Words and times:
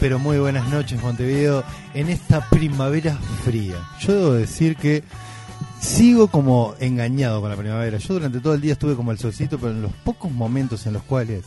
Pero 0.00 0.20
muy 0.20 0.38
buenas 0.38 0.68
noches, 0.68 1.02
Montevideo, 1.02 1.64
en 1.92 2.08
esta 2.08 2.48
primavera 2.50 3.16
fría. 3.44 3.76
Yo 4.00 4.12
debo 4.14 4.32
decir 4.34 4.76
que 4.76 5.02
sigo 5.80 6.28
como 6.28 6.74
engañado 6.78 7.40
con 7.40 7.50
la 7.50 7.56
primavera. 7.56 7.98
Yo 7.98 8.14
durante 8.14 8.38
todo 8.38 8.54
el 8.54 8.60
día 8.60 8.74
estuve 8.74 8.94
como 8.94 9.10
el 9.10 9.18
solcito, 9.18 9.58
pero 9.58 9.72
en 9.72 9.82
los 9.82 9.92
pocos 9.92 10.30
momentos 10.30 10.86
en 10.86 10.92
los 10.92 11.02
cuales 11.02 11.44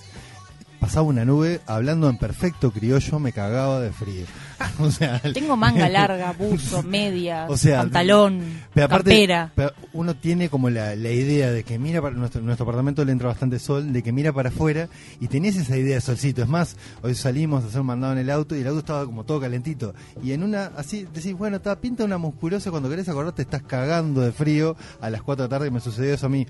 pasaba 0.81 1.03
una 1.07 1.23
nube, 1.23 1.61
hablando 1.67 2.09
en 2.09 2.17
perfecto 2.17 2.71
criollo, 2.71 3.19
me 3.19 3.31
cagaba 3.31 3.79
de 3.79 3.91
frío. 3.93 4.25
O 4.79 4.91
sea, 4.91 5.19
Tengo 5.19 5.55
manga 5.57 5.89
larga, 5.89 6.33
buzo, 6.33 6.83
media, 6.83 7.47
O 7.49 7.57
sea, 7.57 7.79
pantalón, 7.79 8.41
Pero 8.75 8.85
aparte, 8.87 9.09
campera. 9.11 9.51
pero 9.55 9.73
uno 9.93 10.15
tiene 10.15 10.49
como 10.49 10.69
la, 10.69 10.95
la 10.95 11.09
idea 11.11 11.51
de 11.51 11.63
que 11.63 11.79
mira 11.79 11.99
para 12.01 12.15
nuestro, 12.15 12.41
nuestro 12.41 12.63
apartamento 12.65 13.03
le 13.03 13.11
entra 13.11 13.27
bastante 13.29 13.57
sol, 13.57 13.91
de 13.91 14.03
que 14.03 14.11
mira 14.11 14.31
para 14.33 14.49
afuera 14.49 14.87
y 15.19 15.27
tenés 15.29 15.55
esa 15.55 15.77
idea 15.77 15.95
de 15.95 16.01
solcito. 16.01 16.43
Es 16.43 16.47
más, 16.47 16.75
hoy 17.01 17.15
salimos 17.15 17.63
a 17.63 17.67
hacer 17.67 17.81
un 17.81 17.87
mandado 17.87 18.13
en 18.13 18.19
el 18.19 18.29
auto 18.29 18.55
y 18.55 18.61
el 18.61 18.67
auto 18.67 18.79
estaba 18.79 19.05
como 19.05 19.23
todo 19.23 19.39
calentito. 19.39 19.93
Y 20.23 20.31
en 20.33 20.43
una, 20.43 20.71
así 20.77 21.07
decís, 21.11 21.33
bueno, 21.35 21.57
está 21.57 21.75
pinta 21.79 22.03
una 22.03 22.17
musculosa, 22.19 22.69
cuando 22.69 22.89
querés 22.89 23.09
acordar 23.09 23.33
te 23.33 23.41
estás 23.41 23.63
cagando 23.63 24.21
de 24.21 24.31
frío 24.31 24.75
a 24.99 25.09
las 25.09 25.21
4 25.23 25.43
de 25.43 25.49
la 25.49 25.57
tarde, 25.57 25.71
me 25.71 25.79
sucedió 25.79 26.13
eso 26.13 26.27
a 26.27 26.29
mí. 26.29 26.45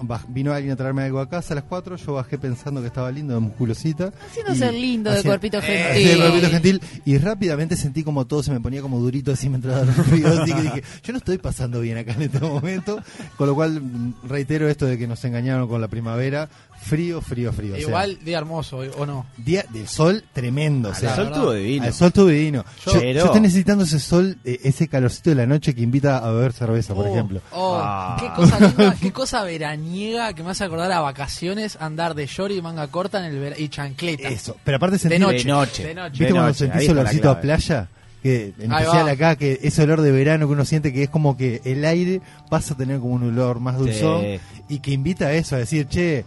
Baj- 0.00 0.26
vino 0.28 0.52
alguien 0.52 0.72
a 0.74 0.76
traerme 0.76 1.04
algo 1.04 1.20
a 1.20 1.28
casa 1.28 1.54
a 1.54 1.56
las 1.56 1.64
4, 1.64 1.96
yo 1.96 2.12
bajé 2.14 2.36
pensando 2.36 2.80
que 2.82 2.88
estaba 2.88 3.10
lindo 3.10 3.32
de 3.34 3.40
musculosita. 3.86 4.12
Haciendo 4.26 4.54
ser 4.54 4.74
lindo 4.74 5.10
de 5.10 5.22
cuerpito 5.22 5.58
Así 5.58 5.66
gentil. 5.68 6.08
de 6.08 6.16
cuerpito 6.16 6.50
gentil 6.50 6.80
y 7.04 7.18
rápidamente 7.18 7.76
sentí 7.76 8.02
como 8.02 8.26
todo 8.26 8.42
se 8.42 8.50
me 8.50 8.60
ponía 8.60 8.82
como 8.82 8.98
durito 8.98 9.32
así 9.32 9.48
me 9.48 9.56
entraba 9.56 9.84
frío 9.86 10.28
así 10.28 10.52
que 10.52 10.62
dije 10.62 10.82
yo 11.02 11.12
no 11.12 11.18
estoy 11.18 11.38
pasando 11.38 11.80
bien 11.80 11.98
acá 11.98 12.12
en 12.12 12.22
este 12.22 12.40
momento 12.40 13.00
con 13.36 13.46
lo 13.46 13.54
cual 13.54 13.80
reitero 14.24 14.68
esto 14.68 14.86
de 14.86 14.98
que 14.98 15.06
nos 15.06 15.24
engañaron 15.24 15.68
con 15.68 15.80
la 15.80 15.88
primavera 15.88 16.48
frío 16.86 17.20
frío 17.20 17.52
frío 17.52 17.74
o 17.74 17.76
sea, 17.76 17.86
Igual, 17.88 18.18
día 18.24 18.38
hermoso, 18.38 18.78
¿o 18.96 19.04
no? 19.06 19.26
día 19.36 19.64
del 19.70 19.88
sol 19.88 20.22
tremendo 20.32 20.90
o 20.90 20.94
sea, 20.94 21.10
el 21.10 21.16
sol 21.16 21.26
estuvo 21.26 21.52
divino. 21.52 21.84
el 21.86 21.92
sol 21.92 22.08
estuvo 22.08 22.26
divino 22.26 22.64
yo, 22.84 22.92
Yo- 22.94 23.00
yo 23.12 23.24
estoy 23.26 23.40
necesitando 23.40 23.84
ese 23.84 23.98
sol 23.98 24.38
eh, 24.44 24.60
ese 24.64 24.88
calorcito 24.88 25.30
de 25.30 25.36
la 25.36 25.46
noche 25.46 25.74
que 25.74 25.82
invita 25.82 26.18
a 26.18 26.30
beber 26.30 26.52
cerveza 26.52 26.94
por 26.94 27.06
Oh, 27.06 27.10
ejemplo 27.12 27.40
oh, 27.52 27.78
Ah. 27.82 28.16
qué 28.20 28.28
cosa 28.34 28.60
linda, 28.60 28.96
qué 29.00 29.12
cosa 29.12 29.44
veraniega 29.44 30.32
que 30.32 30.42
me 30.42 30.50
hace 30.50 30.64
acordar 30.64 30.92
a 30.92 31.00
vacaciones, 31.00 31.76
andar 31.80 32.14
de 32.14 32.26
short 32.26 32.52
y 32.52 32.62
manga 32.62 32.86
corta 32.88 33.18
en 33.26 33.34
el 33.36 33.54
y 33.60 33.68
chancleta. 33.68 34.28
eso 34.28 34.56
pero 34.64 34.76
aparte 34.76 34.94
De 34.96 34.98
sentí 35.00 35.18
noche. 35.18 35.38
De 35.38 35.44
noche. 35.44 35.84
De 35.86 35.94
noche. 35.94 36.10
¿Viste 36.10 36.24
De 36.24 36.30
cuando 36.30 36.48
noche, 36.48 36.58
sentís 36.68 36.88
olorcito 36.88 37.30
a 37.30 37.40
playa? 37.40 37.88
Que 38.22 38.54
en 38.58 38.72
especial 38.72 39.08
acá, 39.08 39.36
que 39.36 39.60
ese 39.62 39.82
olor 39.84 40.00
de 40.00 40.10
verano 40.10 40.46
que 40.48 40.52
uno 40.54 40.64
siente 40.64 40.92
que 40.92 41.04
es 41.04 41.10
como 41.10 41.36
que 41.36 41.60
el 41.64 41.84
aire 41.84 42.20
pasa 42.50 42.74
a 42.74 42.76
tener 42.76 42.98
como 42.98 43.14
un 43.14 43.22
olor 43.28 43.60
más 43.60 43.78
dulzón 43.78 44.22
Sí. 44.22 44.40
y 44.68 44.78
que 44.80 44.90
invita 44.90 45.26
a 45.26 45.32
eso, 45.34 45.54
a 45.54 45.58
decir, 45.58 45.86
che, 45.86 46.24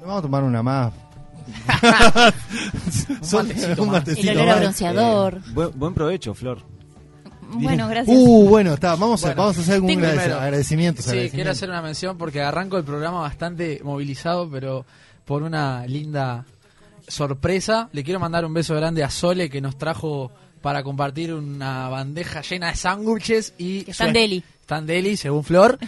vamos 0.00 0.18
a 0.18 0.22
tomar 0.22 0.42
una 0.44 0.62
más. 0.62 0.92
Son- 3.22 3.48
matecito 3.48 3.82
un 3.82 3.88
más. 3.90 4.00
matecito 4.00 4.30
El 4.30 4.38
olor 4.38 4.48
a 4.48 4.52
más. 4.52 4.60
bronceador. 4.60 5.34
Eh, 5.34 5.50
buen, 5.52 5.70
buen 5.78 5.94
provecho, 5.94 6.34
Flor. 6.34 6.62
bueno, 7.52 7.88
gracias. 7.88 8.16
Uh, 8.16 8.48
bueno, 8.48 8.74
está, 8.74 8.94
vamos, 8.96 9.22
a, 9.24 9.28
Bueno, 9.28 9.42
vamos 9.42 9.58
a 9.58 9.60
hacer 9.62 9.74
algún 9.74 9.88
tengo- 9.88 10.02
agradec- 10.06 10.14
Primero, 10.16 10.40
agradecimientos. 10.40 11.04
Sí, 11.04 11.10
agradecimientos. 11.10 11.34
quiero 11.36 11.50
hacer 11.50 11.68
una 11.70 11.82
mención 11.82 12.18
porque 12.18 12.42
arranco 12.42 12.76
el 12.78 12.84
programa 12.84 13.20
bastante 13.20 13.80
movilizado, 13.82 14.48
pero 14.50 14.84
por 15.24 15.42
una 15.42 15.86
linda 15.86 16.44
sorpresa. 17.08 17.88
Le 17.92 18.04
quiero 18.04 18.20
mandar 18.20 18.44
un 18.44 18.54
beso 18.54 18.74
grande 18.76 19.02
a 19.02 19.10
Sole 19.10 19.50
que 19.50 19.60
nos 19.60 19.76
trajo 19.76 20.30
para 20.62 20.82
compartir 20.82 21.32
una 21.34 21.88
bandeja 21.88 22.42
llena 22.42 22.68
de 22.68 22.76
sándwiches 22.76 23.54
y 23.58 23.82
Que 23.84 23.90
están 23.92 24.08
su- 24.08 24.12
deli. 24.14 24.44
Están 24.70 24.86
deli, 24.86 25.16
según 25.16 25.42
Flor. 25.42 25.78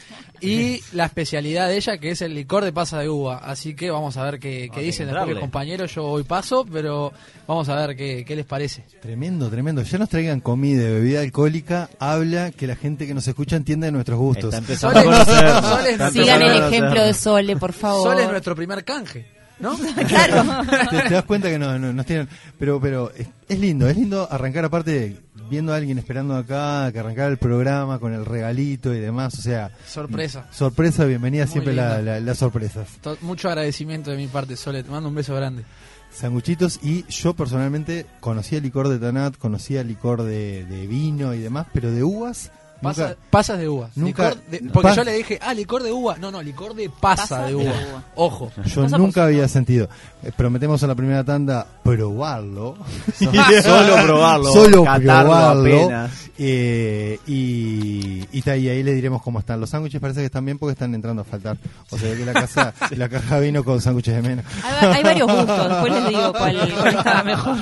Y 0.41 0.81
la 0.93 1.05
especialidad 1.05 1.69
de 1.69 1.77
ella, 1.77 1.99
que 1.99 2.11
es 2.11 2.21
el 2.21 2.35
licor 2.35 2.65
de 2.65 2.73
pasa 2.73 2.99
de 2.99 3.09
uva. 3.09 3.39
Así 3.39 3.77
que 3.77 3.93
vamos 3.93 4.17
a 4.17 4.25
ver 4.25 4.41
qué, 4.41 4.69
que 4.75 4.81
dicen 4.81 5.07
después 5.07 5.29
los 5.31 5.39
compañeros. 5.39 5.95
Yo 5.95 6.05
hoy 6.05 6.25
paso, 6.25 6.67
pero 6.71 7.13
vamos 7.47 7.69
a 7.69 7.77
ver 7.87 7.95
qué, 7.97 8.25
qué 8.27 8.35
les 8.35 8.45
parece. 8.45 8.83
Tremendo, 9.01 9.49
tremendo. 9.49 9.83
Ya 9.85 9.99
nos 9.99 10.09
traigan 10.09 10.41
comida 10.41 10.83
bebida 10.83 11.21
alcohólica. 11.21 11.91
Habla 12.01 12.51
que 12.51 12.67
la 12.67 12.75
gente 12.75 13.07
que 13.07 13.15
nos 13.15 13.29
escucha 13.29 13.55
entiende 13.55 13.87
de 13.87 13.93
nuestros 13.93 14.19
gustos. 14.19 14.47
Está 14.53 14.59
empezando 14.59 14.99
a 14.99 15.03
Sole- 15.05 15.13
conocernos. 15.17 15.65
Sole- 15.65 15.91
Está 15.93 16.11
Sigan 16.11 16.43
el 16.43 16.63
ejemplo 16.65 17.03
de 17.05 17.15
Sole, 17.15 17.57
por 17.57 17.73
favor. 17.73 18.11
Sol 18.11 18.19
es 18.21 18.29
nuestro 18.29 18.57
primer 18.57 18.85
canje, 18.85 19.27
¿no? 19.63 19.75
Claro. 20.09 20.63
te, 20.91 21.03
te 21.09 21.15
das 21.15 21.25
cuenta 21.25 21.49
que 21.49 21.59
no, 21.59 21.79
no- 21.79 21.93
nos 21.93 22.05
tienen 22.05 22.29
pero 22.59 22.81
pero 22.81 23.11
es, 23.17 23.29
es 23.49 23.59
lindo 23.59 23.89
es 23.89 23.97
lindo 23.97 24.29
arrancar 24.31 24.65
aparte 24.67 25.17
viendo 25.49 25.73
a 25.73 25.77
alguien 25.77 25.99
esperando 25.99 26.37
acá 26.37 26.91
que 26.93 26.99
arrancar 26.99 27.31
el 27.31 27.39
programa 27.39 27.99
con 27.99 28.13
el 28.13 28.25
regalito 28.27 28.95
y 28.95 28.99
demás 29.01 29.39
o 29.39 29.43
sea 29.43 29.71
Sorpresa. 29.87 30.47
sorpresa 30.51 31.05
bienvenida 31.05 31.45
Muy 31.45 31.53
siempre 31.53 31.73
la- 31.75 32.03
la- 32.03 32.21
las 32.21 32.39
sorpresas 32.39 32.89
To- 33.01 33.17
Mucho 33.23 33.49
agradecimiento 33.49 34.11
de 34.11 34.17
mi 34.19 34.27
parte, 34.27 34.57
Sole. 34.57 34.83
Te 34.83 34.91
mando 34.91 35.09
un 35.09 35.15
beso 35.15 35.35
grande. 35.35 35.65
sanguchitos 36.13 36.81
y 36.83 37.05
yo 37.09 37.35
personalmente 37.35 38.07
conocía 38.21 38.59
el 38.59 38.65
licor 38.65 38.89
de 38.89 38.99
Tanat 38.99 39.37
conocía 39.39 39.81
el 39.81 39.89
licor 39.89 40.23
de, 40.23 40.65
de 40.67 40.87
vino 40.87 41.33
y 41.35 41.39
demás 41.39 41.67
pero 41.73 41.91
de 41.91 42.03
uvas 42.03 42.51
Pasa- 42.83 43.09
nunca 43.09 43.17
pasas 43.31 43.59
de 43.59 43.69
uva. 43.69 43.89
nunca- 43.95 44.31
Licor 44.31 44.45
de- 44.51 44.71
porque 44.73 44.89
pas- 44.89 44.97
yo 44.97 45.05
le 45.05 45.13
dije, 45.13 45.39
ah, 45.41 45.55
licor 45.55 45.83
de 45.83 45.93
uva. 45.93 46.17
No, 46.19 46.31
no, 46.31 46.43
licor 46.43 46.75
de 46.75 46.91
pasa, 46.91 47.23
Pasa 47.23 47.43
de 47.47 47.49
de 47.51 47.55
uva. 47.57 47.73
Ojo. 48.17 48.53
yo 48.67 48.83
Pasa 48.83 48.99
nunca 48.99 49.25
había 49.25 49.47
sentido 49.49 49.89
Eh, 50.25 50.31
prometemos 50.37 50.83
en 50.83 50.89
la 50.89 50.95
primera 50.95 51.25
tanda 51.25 51.67
probarlo 51.83 52.77
Solo 53.19 53.97
probarlo. 54.05 54.53
solo 54.53 54.85
probarlo 54.85 55.81
apenas. 55.85 56.11
eh, 56.39 57.19
y, 57.27 58.25
y, 58.33 58.43
ta- 58.43 58.57
y 58.57 58.69
ahí 58.69 58.83
le 58.83 58.93
diremos 58.95 59.23
cómo 59.23 59.39
están 59.41 59.61
los 59.61 59.71
sándwiches 59.71 60.01
parece 60.01 60.21
que 60.21 60.27
están 60.27 60.45
bien 60.45 60.59
porque 60.59 60.73
están 60.73 60.95
entrando 60.95 61.23
a 61.23 61.25
faltar 61.25 61.57
o 61.91 61.99
sea 61.99 62.15
que 62.17 62.25
la 62.25 62.33
casa 62.33 62.73
la 62.97 63.09
caja 63.09 63.39
vino 63.41 63.65
con 63.65 63.81
sándwiches 63.81 64.15
de 64.15 64.23
menos 64.23 64.45
Hay, 64.65 64.87
va- 64.87 64.95
hay 64.95 65.03
varios 65.03 65.29
gustos, 65.33 65.69
después 65.69 65.93
les 65.93 66.09
digo 66.09 66.33
cuál, 66.33 66.73
cuál 66.75 66.95
está 66.97 67.23
mejor. 67.25 67.57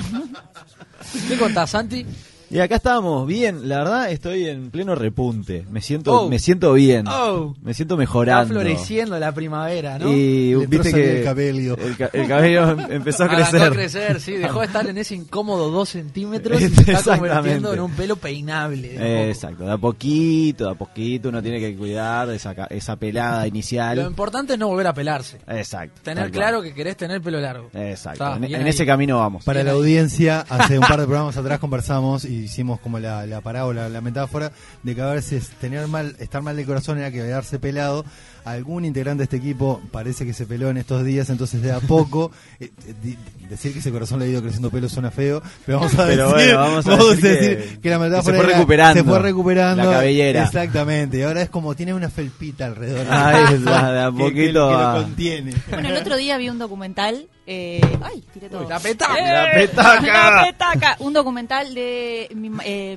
¿Qué 1.28 1.36
contás, 1.38 1.70
Santi? 1.70 2.06
Y 2.50 2.58
acá 2.58 2.76
estamos, 2.76 3.26
bien, 3.28 3.68
la 3.68 3.78
verdad 3.78 4.10
estoy 4.10 4.48
en 4.48 4.70
pleno 4.70 4.94
repunte. 4.96 5.64
Me 5.70 5.80
siento, 5.80 6.22
Oh. 6.22 6.28
me 6.28 6.38
siento 6.40 6.72
bien. 6.72 7.06
Oh. 7.06 7.54
Me 7.62 7.74
siento 7.74 7.94
Está 7.94 8.00
mejorando. 8.00 8.54
floreciendo 8.54 9.18
la 9.20 9.32
primavera, 9.32 9.98
¿no? 10.00 10.10
Y 10.12 10.54
Le 10.56 10.66
viste 10.66 10.92
que 10.92 11.18
el 11.18 11.24
cabello. 11.24 11.76
el, 11.78 11.96
ca- 11.96 12.10
el 12.12 12.26
cabello 12.26 12.70
em- 12.70 12.92
empezó 12.92 13.22
a 13.22 13.26
Arrancó 13.26 13.50
crecer. 13.50 13.68
a 13.68 13.70
crecer, 13.72 14.20
sí. 14.20 14.32
Dejó 14.32 14.60
de 14.60 14.66
estar 14.66 14.86
en 14.88 14.98
ese 14.98 15.14
incómodo 15.14 15.70
2 15.70 15.88
centímetros 15.88 16.60
y 16.60 16.68
se 16.68 16.80
está 16.80 16.92
Exactamente. 16.92 17.28
convirtiendo 17.36 17.72
en 17.74 17.80
un 17.80 17.90
pelo 17.92 18.16
peinable. 18.16 18.88
de. 18.98 19.28
Exacto, 19.30 19.64
de 19.64 19.72
a 19.72 19.78
poquito, 19.78 20.64
de 20.66 20.70
a 20.72 20.74
poquito 20.74 21.28
uno 21.28 21.40
tiene 21.42 21.60
que 21.60 21.76
cuidar 21.76 22.28
esa, 22.30 22.54
ca- 22.54 22.66
esa 22.70 22.96
pelada 22.96 23.42
Lo 23.42 23.46
inicial. 23.46 23.98
importante 24.00 24.54
es 24.54 24.58
no 24.58 24.66
volver 24.68 24.88
a 24.88 24.94
pelarse. 24.94 25.38
Exacto. 25.46 26.00
Tener 26.02 26.30
claro 26.32 26.58
cual. 26.58 26.68
que 26.70 26.74
querés 26.74 26.96
tener 26.96 27.20
pelo 27.22 27.40
largo. 27.40 27.68
Exacto, 27.74 28.24
Está, 28.24 28.36
en, 28.36 28.44
en 28.54 28.66
ese 28.66 28.84
camino 28.84 29.18
vamos. 29.18 29.44
Para 29.44 29.58
Bien 29.60 29.66
la 29.66 29.72
ahí. 29.72 29.78
audiencia, 29.78 30.40
hace 30.48 30.78
un 30.78 30.84
par 30.86 30.98
de 30.98 31.06
programas 31.10 31.36
atrás 31.36 31.58
conversamos 31.60 32.24
y 32.24 32.39
hicimos 32.40 32.80
como 32.80 32.98
la, 32.98 33.26
la 33.26 33.40
parábola, 33.40 33.88
la 33.88 34.00
metáfora 34.00 34.52
de 34.82 34.94
que 34.94 35.02
a 35.02 35.12
veces 35.12 35.50
tener 35.60 35.86
mal, 35.86 36.16
estar 36.18 36.42
mal 36.42 36.56
de 36.56 36.64
corazón 36.64 36.98
era 36.98 37.10
que 37.10 37.18
quedarse 37.18 37.58
pelado. 37.58 38.04
Algún 38.44 38.84
integrante 38.84 39.18
de 39.20 39.24
este 39.24 39.36
equipo 39.36 39.80
parece 39.90 40.24
que 40.24 40.32
se 40.32 40.46
peló 40.46 40.70
en 40.70 40.76
estos 40.78 41.04
días, 41.04 41.28
entonces 41.30 41.62
de 41.62 41.72
a 41.72 41.80
poco 41.80 42.30
eh, 42.58 42.70
di- 43.02 43.16
decir 43.48 43.72
que 43.72 43.80
ese 43.80 43.90
corazón 43.90 44.18
le 44.20 44.24
ha 44.26 44.28
ido 44.28 44.40
creciendo 44.42 44.70
pelo 44.70 44.88
suena 44.88 45.10
feo, 45.10 45.42
pero 45.66 45.78
vamos 45.78 45.94
a 45.98 46.06
Pero 46.06 46.32
decir, 46.32 46.54
bueno, 46.54 46.58
vamos 46.58 46.86
a 46.86 46.96
decir 46.96 47.22
decir 47.30 47.80
que- 47.80 47.90
la 47.90 47.96
que 47.96 48.02
metáfora 48.04 48.22
se 48.22 48.30
fue 48.32 48.38
era- 48.48 48.56
recuperando 48.58 48.94
se 49.02 49.04
fue 49.08 49.18
recuperando 49.18 49.84
la 49.84 49.90
cabellera. 49.90 50.44
Exactamente, 50.44 51.18
y 51.18 51.22
ahora 51.22 51.42
es 51.42 51.50
como 51.50 51.74
tiene 51.74 51.94
una 51.94 52.08
felpita 52.10 52.66
alrededor. 52.66 53.06
Ahí 53.10 53.54
está, 53.54 53.92
de 53.92 54.00
a 54.00 54.10
que- 54.10 54.16
que- 54.16 54.22
poquito 54.22 54.42
que 54.42 54.52
lo 54.52 54.92
contiene. 55.02 55.52
Bueno, 55.70 55.88
el 55.88 55.96
otro 55.96 56.16
día 56.16 56.36
vi 56.38 56.48
un 56.48 56.58
documental. 56.58 57.26
Eh, 57.46 57.80
¡Ay! 58.02 58.22
Tiré 58.32 58.48
todo. 58.48 58.68
La 58.68 58.78
petaca. 58.78 59.14
¡Eh! 59.18 59.32
La 59.32 59.50
petaca. 59.52 60.00
La 60.36 60.44
petaca. 60.46 60.96
Un 61.00 61.12
documental 61.12 61.74
de. 61.74 62.28
mi 62.34 62.48
ma- 62.50 62.62
eh, 62.64 62.96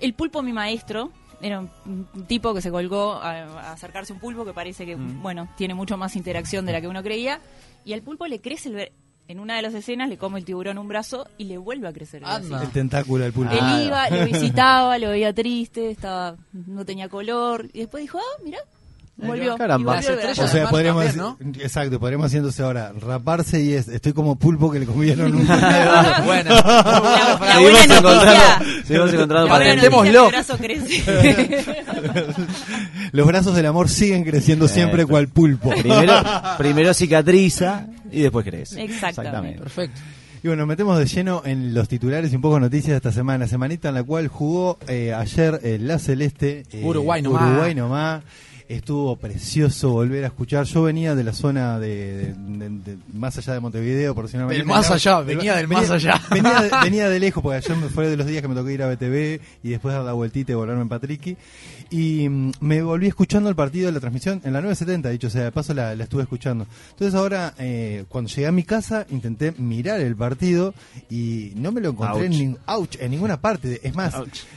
el 0.00 0.14
pulpo, 0.14 0.42
mi 0.42 0.52
maestro. 0.52 1.10
Era 1.46 1.60
un 1.60 2.06
tipo 2.26 2.54
que 2.54 2.62
se 2.62 2.70
colgó 2.70 3.12
a, 3.14 3.30
a 3.32 3.72
acercarse 3.72 4.12
a 4.12 4.16
un 4.16 4.20
pulpo 4.20 4.44
que 4.46 4.52
parece 4.54 4.86
que, 4.86 4.96
Mm. 4.96 5.20
bueno, 5.22 5.48
tiene 5.56 5.74
mucho 5.74 5.96
más 5.98 6.16
interacción 6.16 6.64
de 6.64 6.72
la 6.72 6.80
que 6.80 6.88
uno 6.88 7.02
creía. 7.02 7.40
Y 7.84 7.92
al 7.92 8.00
pulpo 8.02 8.26
le 8.26 8.40
crece 8.40 8.70
el. 8.70 8.74
ver- 8.76 8.92
En 9.26 9.40
una 9.40 9.56
de 9.56 9.62
las 9.62 9.72
escenas 9.74 10.08
le 10.10 10.18
come 10.18 10.38
el 10.38 10.44
tiburón 10.44 10.76
un 10.78 10.86
brazo 10.88 11.26
y 11.38 11.44
le 11.44 11.56
vuelve 11.56 11.88
a 11.88 11.92
crecer 11.92 12.22
el 12.22 12.28
bracito. 12.28 12.60
El 12.62 12.70
tentáculo 12.72 13.24
del 13.24 13.32
pulpo. 13.32 13.52
Él 13.54 13.86
iba, 13.86 14.08
lo 14.10 14.24
visitaba, 14.32 14.98
lo 14.98 15.08
veía 15.10 15.32
triste, 15.32 15.90
estaba 15.90 16.36
no 16.52 16.84
tenía 16.84 17.08
color. 17.08 17.68
Y 17.72 17.78
después 17.80 18.02
dijo, 18.02 18.18
ah, 18.18 18.40
mira, 18.44 18.58
volvió. 19.16 19.56
caramba. 19.56 19.98
O 19.98 20.46
sea, 20.48 20.68
podríamos 20.68 21.04
también, 21.06 21.36
decir- 21.54 21.62
exacto, 21.62 22.00
podríamos 22.00 22.26
haciéndose 22.26 22.62
ahora 22.62 22.92
raparse 22.98 23.62
y 23.62 23.72
es 23.72 23.88
estoy 23.88 24.12
como 24.12 24.36
pulpo 24.36 24.70
que 24.70 24.80
le 24.80 24.86
comieron 24.86 25.34
un 25.34 25.46
buena 25.46 25.62
La, 26.50 27.36
frase. 27.38 27.44
la 27.46 27.60
buena 27.60 27.78
Seguimos 27.78 27.82
noticia. 27.82 27.94
encontrando, 27.94 28.84
seguimos 28.86 29.10
crece. 30.58 31.84
Los 33.12 33.26
brazos 33.26 33.54
del 33.54 33.66
amor 33.66 33.88
siguen 33.88 34.24
creciendo 34.24 34.68
siempre 34.68 35.06
cual 35.06 35.28
pulpo. 35.28 35.70
Primero, 35.70 36.14
primero 36.58 36.94
cicatriza 36.94 37.86
y 38.10 38.22
después 38.22 38.44
crece. 38.44 38.82
Exactamente. 38.82 39.60
Perfecto. 39.60 40.00
Y 40.42 40.48
bueno, 40.48 40.66
metemos 40.66 40.98
de 40.98 41.06
lleno 41.06 41.40
en 41.46 41.72
los 41.72 41.88
titulares 41.88 42.30
y 42.32 42.36
un 42.36 42.42
poco 42.42 42.60
noticias 42.60 42.90
de 42.90 42.96
esta 42.96 43.12
semana. 43.12 43.46
Semanita 43.48 43.88
en 43.88 43.94
la 43.94 44.02
cual 44.02 44.28
jugó 44.28 44.78
eh, 44.88 45.14
ayer 45.14 45.58
eh, 45.62 45.78
la 45.80 45.98
Celeste. 45.98 46.64
eh, 46.70 46.82
Uruguay 46.84 47.22
nomás. 47.22 47.42
Uruguay 47.50 47.74
nomás. 47.74 48.22
Estuvo 48.66 49.14
precioso 49.16 49.90
volver 49.90 50.24
a 50.24 50.28
escuchar. 50.28 50.64
Yo 50.64 50.82
venía 50.84 51.14
de 51.14 51.22
la 51.22 51.34
zona 51.34 51.78
de, 51.78 52.34
de- 52.34 52.34
de- 52.34 52.68
de- 52.70 52.98
más 53.12 53.36
allá 53.36 53.52
de 53.52 53.60
Montevideo, 53.60 54.14
por 54.14 54.26
si 54.28 54.38
no 54.38 54.46
me 54.46 54.54
Del 54.54 54.64
más 54.64 54.90
allá, 54.90 55.20
venía 55.20 55.54
del 55.56 55.68
más 55.68 55.90
allá. 55.90 56.20
Venía 56.30 56.62
de, 56.62 56.70
venía 56.82 57.08
de 57.10 57.20
lejos, 57.20 57.42
porque 57.42 57.58
ayer 57.58 57.76
me 57.76 57.88
fue 57.90 58.08
de 58.08 58.16
los 58.16 58.26
días 58.26 58.40
que 58.40 58.48
me 58.48 58.54
tocó 58.54 58.70
ir 58.70 58.82
a 58.82 58.88
BTV 58.88 59.40
y 59.62 59.68
después 59.68 59.94
dar 59.94 60.02
la 60.04 60.14
vueltita 60.14 60.52
y 60.52 60.54
volverme 60.54 60.80
en 60.80 60.88
Patriqui. 60.88 61.36
Y 61.96 62.28
mm, 62.28 62.52
me 62.60 62.82
volví 62.82 63.06
escuchando 63.06 63.48
el 63.48 63.54
partido 63.54 63.86
de 63.86 63.92
la 63.92 64.00
transmisión 64.00 64.40
en 64.44 64.52
la 64.52 64.60
970, 64.60 65.10
dicho 65.10 65.30
sea, 65.30 65.44
de 65.44 65.52
paso 65.52 65.74
la, 65.74 65.94
la 65.94 66.02
estuve 66.04 66.22
escuchando. 66.24 66.66
Entonces 66.90 67.14
ahora, 67.14 67.54
eh, 67.58 68.04
cuando 68.08 68.28
llegué 68.30 68.48
a 68.48 68.52
mi 68.52 68.64
casa, 68.64 69.06
intenté 69.10 69.52
mirar 69.58 70.00
el 70.00 70.16
partido 70.16 70.74
y 71.08 71.52
no 71.54 71.70
me 71.70 71.80
lo 71.80 71.90
encontré 71.90 72.26
en, 72.26 72.32
Ouch. 72.32 72.40
nin- 72.40 72.58
ouch, 72.66 72.96
en 72.98 73.10
ninguna 73.12 73.40
parte. 73.40 73.80
Es 73.86 73.94
más, 73.94 74.12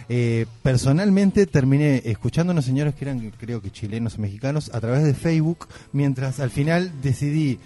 eh, 0.10 0.48
personalmente 0.64 1.46
terminé 1.46 2.02
escuchando 2.06 2.52
a 2.52 2.54
unos 2.54 2.66
señores 2.66 2.96
que 2.96 3.06
eran, 3.06 3.32
creo 3.38 3.62
que 3.62 3.70
chilenos 3.70 4.18
o 4.18 4.22
mexicanos, 4.22 4.72
a 4.74 4.80
través 4.82 5.04
de 5.04 5.14
Facebook, 5.14 5.68
mientras 5.92 6.40
al 6.40 6.50
final 6.50 6.92
decidí 7.04 7.60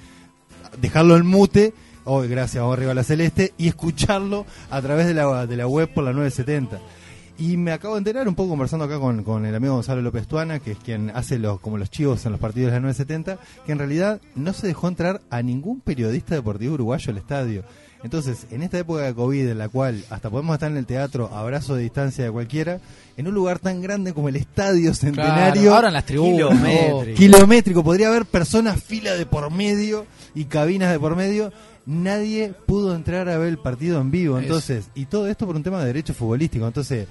dejarlo 0.81 1.15
en 1.15 1.25
mute, 1.25 1.73
hoy 2.03 2.27
gracias 2.27 2.61
a 2.61 2.73
arriba 2.73 2.93
la 2.93 3.03
celeste, 3.03 3.53
y 3.57 3.67
escucharlo 3.69 4.45
a 4.69 4.81
través 4.81 5.07
de 5.07 5.13
la, 5.13 5.45
de 5.47 5.55
la 5.55 5.67
web 5.67 5.87
por 5.93 6.03
la 6.03 6.11
970. 6.11 6.79
Y 7.37 7.57
me 7.57 7.71
acabo 7.71 7.95
de 7.95 7.99
enterar 7.99 8.27
un 8.27 8.35
poco 8.35 8.49
conversando 8.51 8.85
acá 8.85 8.99
con, 8.99 9.23
con 9.23 9.45
el 9.45 9.55
amigo 9.55 9.73
Gonzalo 9.73 10.01
López 10.01 10.27
Tuana, 10.27 10.59
que 10.59 10.71
es 10.71 10.77
quien 10.77 11.09
hace 11.11 11.39
los 11.39 11.59
como 11.59 11.77
los 11.77 11.89
chivos 11.89 12.25
en 12.25 12.33
los 12.33 12.41
partidos 12.41 12.71
de 12.71 12.77
la 12.77 12.81
970, 12.81 13.37
que 13.65 13.71
en 13.71 13.79
realidad 13.79 14.21
no 14.35 14.53
se 14.53 14.67
dejó 14.67 14.87
entrar 14.87 15.21
a 15.29 15.41
ningún 15.41 15.79
periodista 15.81 16.35
deportivo 16.35 16.75
uruguayo 16.75 17.11
al 17.11 17.17
estadio. 17.17 17.63
Entonces, 18.03 18.47
en 18.49 18.63
esta 18.63 18.79
época 18.79 19.03
de 19.03 19.13
COVID, 19.13 19.49
en 19.49 19.57
la 19.59 19.69
cual 19.69 20.03
hasta 20.09 20.29
podemos 20.29 20.55
estar 20.55 20.71
en 20.71 20.77
el 20.77 20.87
teatro, 20.87 21.29
abrazo 21.33 21.75
de 21.75 21.83
distancia 21.83 22.23
de 22.23 22.31
cualquiera, 22.31 22.79
en 23.15 23.27
un 23.27 23.33
lugar 23.35 23.59
tan 23.59 23.79
grande 23.79 24.13
como 24.13 24.27
el 24.29 24.37
Estadio 24.37 24.93
Centenario, 24.95 25.61
Claro, 25.61 25.75
ahora 25.75 25.87
en 25.89 25.93
las 25.93 26.05
tribunas. 26.05 26.49
Kilométrico. 26.49 27.17
kilométrico, 27.17 27.83
podría 27.83 28.07
haber 28.07 28.25
personas 28.25 28.83
fila 28.83 29.13
de 29.13 29.27
por 29.27 29.51
medio 29.51 30.07
y 30.33 30.45
cabinas 30.45 30.91
de 30.91 30.99
por 30.99 31.15
medio. 31.15 31.51
Nadie 31.85 32.53
pudo 32.65 32.95
entrar 32.95 33.27
a 33.29 33.37
ver 33.37 33.49
el 33.49 33.57
partido 33.57 33.99
en 33.99 34.11
vivo, 34.11 34.37
entonces, 34.37 34.89
y 34.93 35.05
todo 35.05 35.27
esto 35.27 35.47
por 35.47 35.55
un 35.55 35.63
tema 35.63 35.79
de 35.79 35.87
derecho 35.87 36.13
futbolístico, 36.13 36.67
entonces 36.67 37.07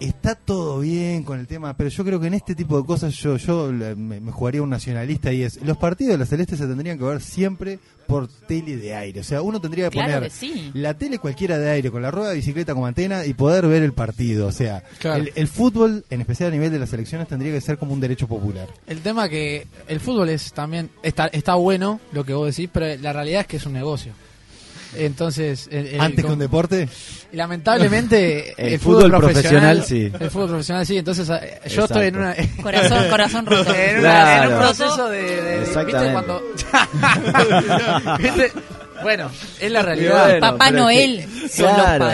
está 0.00 0.34
todo 0.34 0.80
bien 0.80 1.22
con 1.22 1.38
el 1.40 1.46
tema, 1.46 1.76
pero 1.76 1.88
yo 1.90 2.04
creo 2.04 2.20
que 2.20 2.26
en 2.26 2.34
este 2.34 2.54
tipo 2.54 2.78
de 2.80 2.86
cosas 2.86 3.14
yo 3.14 3.36
yo 3.36 3.70
me, 3.72 4.20
me 4.20 4.32
jugaría 4.32 4.62
un 4.62 4.70
nacionalista 4.70 5.32
y 5.32 5.42
es, 5.42 5.60
los 5.62 5.76
partidos 5.78 6.12
de 6.12 6.18
la 6.18 6.26
Celeste 6.26 6.56
se 6.56 6.66
tendrían 6.66 6.98
que 6.98 7.04
ver 7.04 7.20
siempre 7.22 7.78
por 8.06 8.28
tele 8.28 8.76
de 8.76 8.94
aire, 8.94 9.20
o 9.20 9.24
sea, 9.24 9.42
uno 9.42 9.60
tendría 9.60 9.86
que 9.90 9.98
Claro 9.98 10.12
poner 10.14 10.30
que 10.30 10.36
sí. 10.36 10.70
la 10.74 10.94
tele 10.94 11.18
cualquiera 11.18 11.58
de 11.58 11.70
aire 11.70 11.90
con 11.90 12.02
la 12.02 12.10
rueda 12.10 12.30
de 12.30 12.36
bicicleta 12.36 12.72
como 12.74 12.86
antena 12.86 13.26
y 13.26 13.34
poder 13.34 13.66
ver 13.66 13.82
el 13.82 13.92
partido, 13.94 14.46
o 14.46 14.52
sea, 14.52 14.82
Claro. 14.98 15.22
el, 15.24 15.32
el 15.34 15.48
fútbol, 15.48 16.04
en 16.10 16.20
especial 16.20 16.50
a 16.50 16.52
nivel 16.52 16.70
de 16.70 16.78
las 16.78 16.90
selecciones, 16.90 17.26
tendría 17.26 17.52
que 17.52 17.60
ser 17.60 17.78
como 17.78 17.92
un 17.92 18.00
derecho 18.00 18.28
popular. 18.28 18.68
El 18.86 19.00
tema 19.00 19.28
que 19.28 19.66
el 19.88 19.98
fútbol 20.00 20.28
es 20.28 20.52
también 20.52 20.90
está 21.02 21.26
está 21.28 21.54
bueno 21.56 22.00
lo 22.12 22.24
que 22.24 22.34
vos 22.34 22.46
decís, 22.54 22.70
pero 22.72 23.00
la 23.02 23.12
realidad 23.12 23.40
es 23.42 23.46
que 23.46 23.56
es 23.56 23.66
un 23.66 23.72
negocio. 23.72 24.12
Entonces, 24.98 25.68
el- 25.70 25.86
el- 25.88 26.00
Antes 26.00 26.24
que 26.24 26.32
un 26.32 26.38
deporte, 26.38 26.88
lamentablemente 27.32 28.54
El 28.56 28.74
el, 28.74 28.80
fútbol 28.80 29.04
fútbol, 29.04 29.20
profesional, 29.20 29.76
profesional, 29.78 29.84
sí. 29.84 30.24
El 30.24 30.30
fútbol 30.30 30.48
profesional 30.48 30.86
sí, 30.86 30.96
entonces 30.98 31.28
yo 31.70 31.84
estoy 31.84 32.06
en 32.06 32.16
una 32.16 32.34
Corazón, 32.62 33.08
corazón 33.10 33.46
roto. 33.46 33.74
en, 33.74 33.98
una- 33.98 34.10
Claro. 34.10 34.44
en 34.48 34.52
un 34.52 34.58
proceso 34.60 35.08
de, 35.08 35.22
de- 35.22 35.42
de- 35.66 35.84
¿viste 35.84 36.12
cuando 36.12 36.42
¿Viste? 38.18 38.52
Bueno, 39.02 39.30
es 39.60 39.70
la 39.70 39.82
realidad. 39.82 40.24
Bueno, 40.24 40.40
Papá 40.40 40.70
Noel 40.70 41.18
es 41.20 41.26
que- 41.26 41.48
son 41.50 41.74
Claro. 41.74 42.08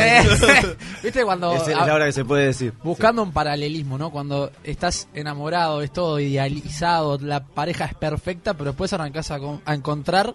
¿Viste 1.02 1.24
cuando 1.24 1.54
Es, 1.54 1.62
es 1.68 1.76
la 1.76 1.94
hora 1.94 2.06
que 2.06 2.12
se 2.12 2.24
puede 2.24 2.46
decir. 2.46 2.72
buscando 2.82 3.22
un 3.22 3.32
paralelismo, 3.32 3.98
¿no? 3.98 4.10
Cuando 4.10 4.50
estás 4.64 5.06
enamorado, 5.14 5.80
es 5.82 5.92
todo 5.92 6.18
idealizado, 6.18 7.18
la 7.22 7.44
pareja 7.44 7.84
es 7.84 7.94
perfecta, 7.94 8.54
pero 8.54 8.70
después 8.72 8.92
arrancás 8.92 9.30
a, 9.30 9.38
con- 9.38 9.60
a 9.64 9.74
encontrar 9.74 10.34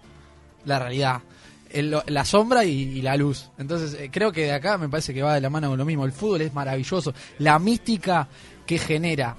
la 0.64 0.78
realidad, 0.78 1.20
el- 1.70 1.96
la 2.06 2.24
sombra 2.24 2.64
y, 2.64 3.00
la 3.02 3.16
luz. 3.16 3.50
Entonces, 3.58 3.94
eh, 4.00 4.10
creo 4.12 4.32
que 4.32 4.44
de 4.44 4.52
acá 4.52 4.78
me 4.78 4.88
parece 4.88 5.12
que 5.14 5.22
va 5.22 5.34
de 5.34 5.40
la 5.40 5.50
mano 5.50 5.68
con 5.68 5.78
lo 5.78 5.84
mismo. 5.84 6.04
El 6.04 6.12
fútbol 6.12 6.40
es 6.42 6.52
maravilloso. 6.54 7.12
La 7.38 7.58
mística 7.58 8.28
que 8.66 8.78
genera 8.78 9.36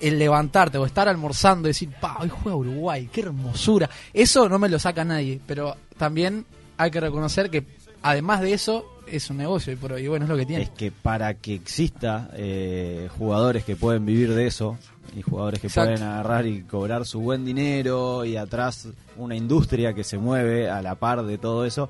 el 0.00 0.18
levantarte 0.18 0.78
o 0.78 0.86
estar 0.86 1.08
almorzando 1.08 1.68
y 1.68 1.70
decir, 1.70 1.90
pa, 2.00 2.18
hoy 2.20 2.28
juega 2.28 2.56
Uruguay, 2.56 3.08
qué 3.12 3.22
hermosura. 3.22 3.90
Eso 4.14 4.48
no 4.48 4.58
me 4.58 4.68
lo 4.68 4.78
saca 4.78 5.04
nadie, 5.04 5.40
pero 5.46 5.76
también 5.96 6.46
hay 6.76 6.90
que 6.90 7.00
reconocer 7.00 7.50
que 7.50 7.64
además 8.02 8.40
de 8.40 8.52
eso 8.52 8.86
es 9.08 9.28
un 9.30 9.38
negocio 9.38 9.72
y, 9.72 9.76
por 9.76 9.92
hoy, 9.92 10.06
bueno, 10.06 10.26
es 10.26 10.28
lo 10.28 10.36
que 10.36 10.46
tiene. 10.46 10.62
Es 10.64 10.70
que 10.70 10.92
para 10.92 11.34
que 11.34 11.54
exista 11.54 12.30
eh, 12.34 13.08
jugadores 13.18 13.64
que 13.64 13.74
pueden 13.74 14.04
vivir 14.06 14.34
de 14.34 14.46
eso 14.46 14.78
y 15.16 15.22
jugadores 15.22 15.60
que 15.60 15.66
Exacto. 15.68 15.90
pueden 15.92 16.06
agarrar 16.08 16.46
y 16.46 16.62
cobrar 16.62 17.06
su 17.06 17.20
buen 17.20 17.44
dinero 17.44 18.24
y 18.24 18.36
atrás 18.36 18.88
una 19.16 19.34
industria 19.36 19.94
que 19.94 20.04
se 20.04 20.18
mueve 20.18 20.70
a 20.70 20.82
la 20.82 20.94
par 20.96 21.24
de 21.24 21.38
todo 21.38 21.64
eso, 21.64 21.88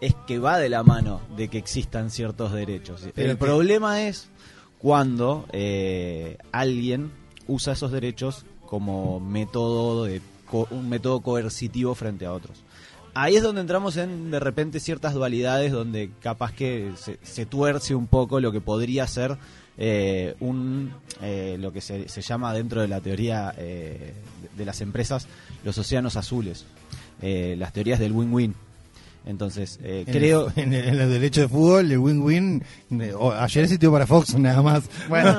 es 0.00 0.14
que 0.26 0.38
va 0.38 0.58
de 0.58 0.68
la 0.68 0.82
mano 0.82 1.20
de 1.36 1.48
que 1.48 1.58
existan 1.58 2.10
ciertos 2.10 2.52
derechos. 2.52 3.02
Pero 3.14 3.30
El 3.32 3.38
que- 3.38 3.44
problema 3.44 4.02
es 4.02 4.28
cuando 4.78 5.46
eh, 5.52 6.38
alguien 6.52 7.10
usa 7.46 7.72
esos 7.72 7.90
derechos 7.90 8.44
como 8.66 9.18
método 9.18 10.04
de 10.04 10.20
co- 10.48 10.68
un 10.70 10.88
método 10.88 11.20
coercitivo 11.20 11.94
frente 11.94 12.26
a 12.26 12.32
otros. 12.32 12.62
Ahí 13.14 13.34
es 13.34 13.42
donde 13.42 13.62
entramos 13.62 13.96
en 13.96 14.30
de 14.30 14.38
repente 14.38 14.78
ciertas 14.78 15.14
dualidades 15.14 15.72
donde 15.72 16.10
capaz 16.20 16.52
que 16.52 16.92
se, 16.96 17.18
se 17.22 17.46
tuerce 17.46 17.96
un 17.96 18.06
poco 18.06 18.38
lo 18.38 18.52
que 18.52 18.60
podría 18.60 19.06
ser 19.08 19.36
eh, 19.78 20.34
un 20.40 20.92
eh, 21.22 21.56
lo 21.58 21.72
que 21.72 21.80
se, 21.80 22.08
se 22.08 22.20
llama 22.20 22.52
dentro 22.52 22.80
de 22.82 22.88
la 22.88 23.00
teoría 23.00 23.54
eh, 23.56 24.12
de, 24.42 24.48
de 24.58 24.64
las 24.64 24.80
empresas 24.80 25.26
los 25.64 25.78
océanos 25.78 26.16
azules, 26.16 26.64
eh, 27.22 27.54
las 27.58 27.72
teorías 27.72 27.98
del 27.98 28.12
win-win. 28.12 28.54
Entonces 29.26 29.78
eh, 29.82 30.04
en 30.06 30.12
creo 30.12 30.50
el, 30.56 30.62
en, 30.62 30.72
el, 30.72 30.88
en 30.88 31.00
el 31.00 31.10
derecho 31.10 31.42
de 31.42 31.48
fútbol, 31.48 31.90
el 31.92 31.98
win-win, 31.98 32.62
eh, 32.98 33.12
o- 33.18 33.32
ayer 33.32 33.68
sitió 33.68 33.92
para 33.92 34.06
Fox 34.06 34.34
nada 34.38 34.62
más. 34.62 34.84
Bueno, 35.08 35.36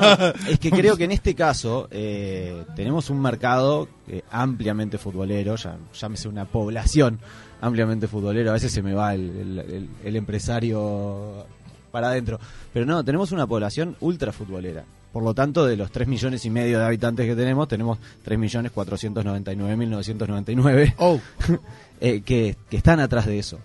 es 0.47 0.59
que 0.59 0.69
creo 0.69 0.95
que 0.95 1.06
en 1.06 1.12
este 1.12 1.33
caso 1.33 1.88
eh, 1.89 2.65
tenemos 2.75 3.09
un 3.09 3.19
mercado 3.21 3.88
eh, 4.07 4.21
ampliamente 4.31 4.97
futbolero, 5.00 5.56
ya, 5.56 5.77
llámese 6.00 6.27
una 6.27 6.45
población 6.45 7.19
ampliamente 7.62 8.07
futbolero, 8.07 8.51
a 8.51 8.53
veces 8.53 8.71
se 8.71 8.81
me 8.83 8.94
va 8.94 9.13
el, 9.15 9.30
el- 9.30 9.59
el- 9.59 9.89
el 10.03 10.15
empresario 10.15 11.46
para 11.89 12.10
adentro, 12.10 12.39
pero 12.74 12.86
no, 12.86 13.03
tenemos 13.03 13.31
una 13.31 13.46
población 13.48 13.96
ultra 14.00 14.31
futbolera. 14.31 14.84
Por 15.12 15.24
lo 15.24 15.34
tanto, 15.34 15.65
de 15.65 15.75
los 15.75 15.91
3 15.91 16.08
millones 16.08 16.46
y 16.46 16.51
medio 16.51 16.77
de 16.79 16.86
habitantes 16.86 17.25
que 17.25 17.36
tenemos, 17.36 17.67
tenemos 17.67 17.98
3 18.24 18.38
millones 18.38 18.72
499 18.72 19.75
mil 19.75 19.89
999 19.89 20.96
oh, 21.00 21.19
eh, 22.01 22.22
que, 22.22 22.55
que 22.69 22.77
están 22.77 23.00
atrás 23.00 23.25
de 23.25 23.39
eso. 23.39 23.60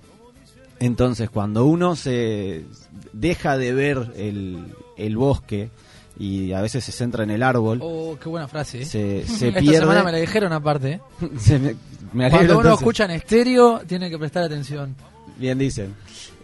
Entonces, 0.80 1.30
cuando 1.30 1.66
uno 1.66 1.96
se 1.96 2.64
deja 3.12 3.56
de 3.58 3.72
ver 3.74 4.12
el, 4.16 4.64
el 4.96 5.16
bosque 5.16 5.70
y 6.18 6.52
a 6.52 6.60
veces 6.60 6.84
se 6.84 6.92
centra 6.92 7.24
en 7.24 7.30
el 7.30 7.42
árbol, 7.42 7.78
oh, 7.82 8.16
qué 8.20 8.28
buena 8.28 8.48
frase. 8.48 8.82
¿eh? 8.82 8.84
se, 8.86 9.24
se 9.26 9.48
Esta 9.48 9.60
pierde. 9.60 9.78
semana 9.80 10.02
me 10.02 10.12
la 10.12 10.18
dijeron 10.18 10.52
aparte. 10.52 10.92
¿eh? 10.92 11.00
se 11.38 11.58
me, 11.58 11.76
me 12.12 12.24
alegro, 12.26 12.38
Cuando 12.38 12.52
uno 12.54 12.60
entonces. 12.62 12.80
escucha 12.80 13.04
en 13.04 13.10
estéreo, 13.12 13.80
tiene 13.86 14.08
que 14.10 14.18
prestar 14.18 14.44
atención. 14.44 14.94
Bien 15.36 15.58
dicen. 15.58 15.94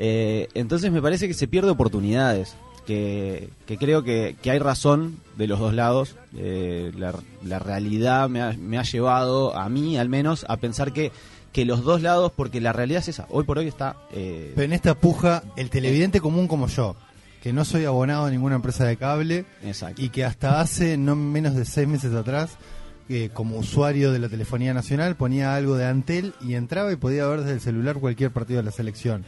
Eh, 0.03 0.49
entonces 0.55 0.91
me 0.91 1.01
parece 1.03 1.29
que 1.29 1.35
se 1.35 1.47
pierde 1.47 1.71
oportunidades. 1.71 2.57
Que, 2.87 3.51
que 3.67 3.77
creo 3.77 4.03
que, 4.03 4.35
que 4.43 4.51
hay 4.51 4.59
razón 4.59 5.19
de 5.37 5.47
los 5.47 5.61
dos 5.61 5.75
lados. 5.75 6.17
Eh, 6.37 6.91
la, 6.97 7.15
la 7.45 7.59
realidad 7.61 8.29
me 8.29 8.41
ha, 8.43 8.53
me 8.55 8.79
ha 8.79 8.83
llevado, 8.83 9.57
a 9.57 9.69
mí 9.69 9.97
al 9.97 10.09
menos, 10.09 10.45
a 10.49 10.57
pensar 10.57 10.93
que, 10.93 11.13
que 11.53 11.65
los 11.65 11.85
dos 11.85 12.03
lados, 12.03 12.33
porque 12.35 12.61
la 12.61 12.73
realidad 12.73 13.01
es 13.03 13.09
esa. 13.09 13.27
Hoy 13.31 13.45
por 13.45 13.59
hoy 13.59 13.69
está. 13.69 13.97
eh, 14.13 14.53
Pero 14.57 14.65
en 14.65 14.73
esta 14.73 14.95
puja, 14.97 15.45
el 15.57 15.71
televidente 15.71 16.21
común 16.21 16.49
como 16.49 16.67
yo, 16.67 16.97
que 17.43 17.53
no 17.53 17.65
soy 17.65 17.85
abonado 17.85 18.25
a 18.25 18.31
ninguna 18.31 18.57
empresa 18.57 18.85
de 18.87 18.97
cable 18.97 19.45
exacto. 19.63 20.03
y 20.03 20.09
que 20.09 20.25
hasta 20.25 20.61
hace 20.61 20.97
no 20.97 21.15
menos 21.15 21.55
de 21.55 21.67
seis 21.67 21.87
meses 21.87 22.13
atrás, 22.15 22.57
eh, 23.09 23.31
como 23.33 23.57
usuario 23.59 24.11
de 24.11 24.19
la 24.19 24.29
telefonía 24.29 24.75
nacional, 24.75 25.15
ponía 25.17 25.55
algo 25.55 25.77
de 25.77 25.87
Antel 25.87 26.33
y 26.41 26.55
entraba 26.55 26.93
y 26.93 26.97
podía 26.97 27.27
ver 27.27 27.41
desde 27.41 27.53
el 27.55 27.61
celular 27.61 27.97
cualquier 27.99 28.31
partido 28.33 28.59
de 28.59 28.65
la 28.65 28.73
selección. 28.73 29.25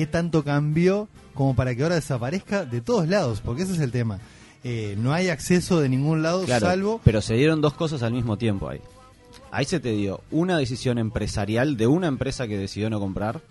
¿Qué 0.00 0.06
tanto 0.06 0.42
cambió 0.42 1.08
como 1.34 1.54
para 1.54 1.74
que 1.74 1.82
ahora 1.82 1.96
desaparezca 1.96 2.64
de 2.64 2.80
todos 2.80 3.06
lados? 3.06 3.42
Porque 3.44 3.64
ese 3.64 3.74
es 3.74 3.80
el 3.80 3.92
tema. 3.92 4.18
Eh, 4.64 4.94
no 4.96 5.12
hay 5.12 5.28
acceso 5.28 5.78
de 5.78 5.90
ningún 5.90 6.22
lado 6.22 6.42
Claro, 6.46 6.68
salvo 6.68 7.00
pero 7.04 7.20
se 7.20 7.34
dieron 7.34 7.60
dos 7.60 7.74
cosas 7.74 8.02
al 8.02 8.14
mismo 8.14 8.38
tiempo 8.38 8.70
ahí. 8.70 8.80
Ahí 9.50 9.66
se 9.66 9.78
te 9.78 9.90
dio 9.92 10.22
una 10.30 10.56
decisión 10.56 10.96
empresarial 10.96 11.76
de 11.76 11.86
una 11.86 12.06
empresa 12.06 12.48
que 12.48 12.56
decidió 12.56 12.88
no 12.88 12.98
comprar 12.98 13.42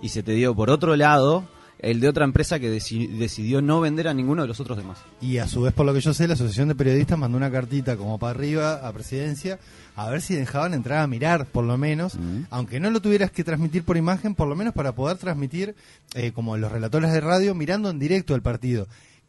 y 0.00 0.08
se 0.08 0.22
te 0.22 0.32
dio 0.32 0.54
por 0.54 0.70
otro 0.70 0.96
lado 0.96 1.44
el 1.80 2.00
de 2.00 2.08
otra 2.08 2.24
empresa 2.24 2.58
que 2.58 2.70
deci- 2.74 3.08
decidió 3.08 3.62
no 3.62 3.80
vender 3.80 4.08
a 4.08 4.14
ninguno 4.14 4.42
de 4.42 4.48
los 4.48 4.58
otros 4.60 4.76
demás. 4.78 4.98
Y 5.20 5.38
a 5.38 5.46
su 5.46 5.62
vez, 5.62 5.72
por 5.72 5.86
lo 5.86 5.94
que 5.94 6.00
yo 6.00 6.12
sé, 6.14 6.26
la 6.26 6.34
Asociación 6.34 6.68
de 6.68 6.74
Periodistas 6.74 7.18
mandó 7.18 7.36
una 7.36 7.50
cartita 7.50 7.96
como 7.96 8.18
para 8.18 8.30
arriba 8.30 8.86
a 8.86 8.92
Presidencia 8.92 9.58
a 9.96 10.08
ver 10.10 10.20
si 10.22 10.34
dejaban 10.34 10.74
entrar 10.74 10.98
a 11.00 11.06
mirar, 11.06 11.46
por 11.46 11.64
lo 11.64 11.76
menos, 11.78 12.16
aunque 12.50 12.78
no 12.80 12.90
lo 12.90 13.00
tuvieras 13.00 13.30
que 13.30 13.42
transmitir 13.44 13.82
por 13.84 13.96
imagen, 13.96 14.34
por 14.34 14.46
lo 14.48 14.54
menos 14.56 14.74
para 14.74 14.92
poder 14.92 15.18
transmitir, 15.18 15.74
eh, 16.14 16.32
como 16.32 16.56
los 16.56 16.70
relatores 16.70 17.12
de 17.12 17.20
radio, 17.20 17.54
mirando 17.54 17.90
en 17.90 17.98
directo 17.98 18.34
el 18.34 18.42
partido. 18.42 18.86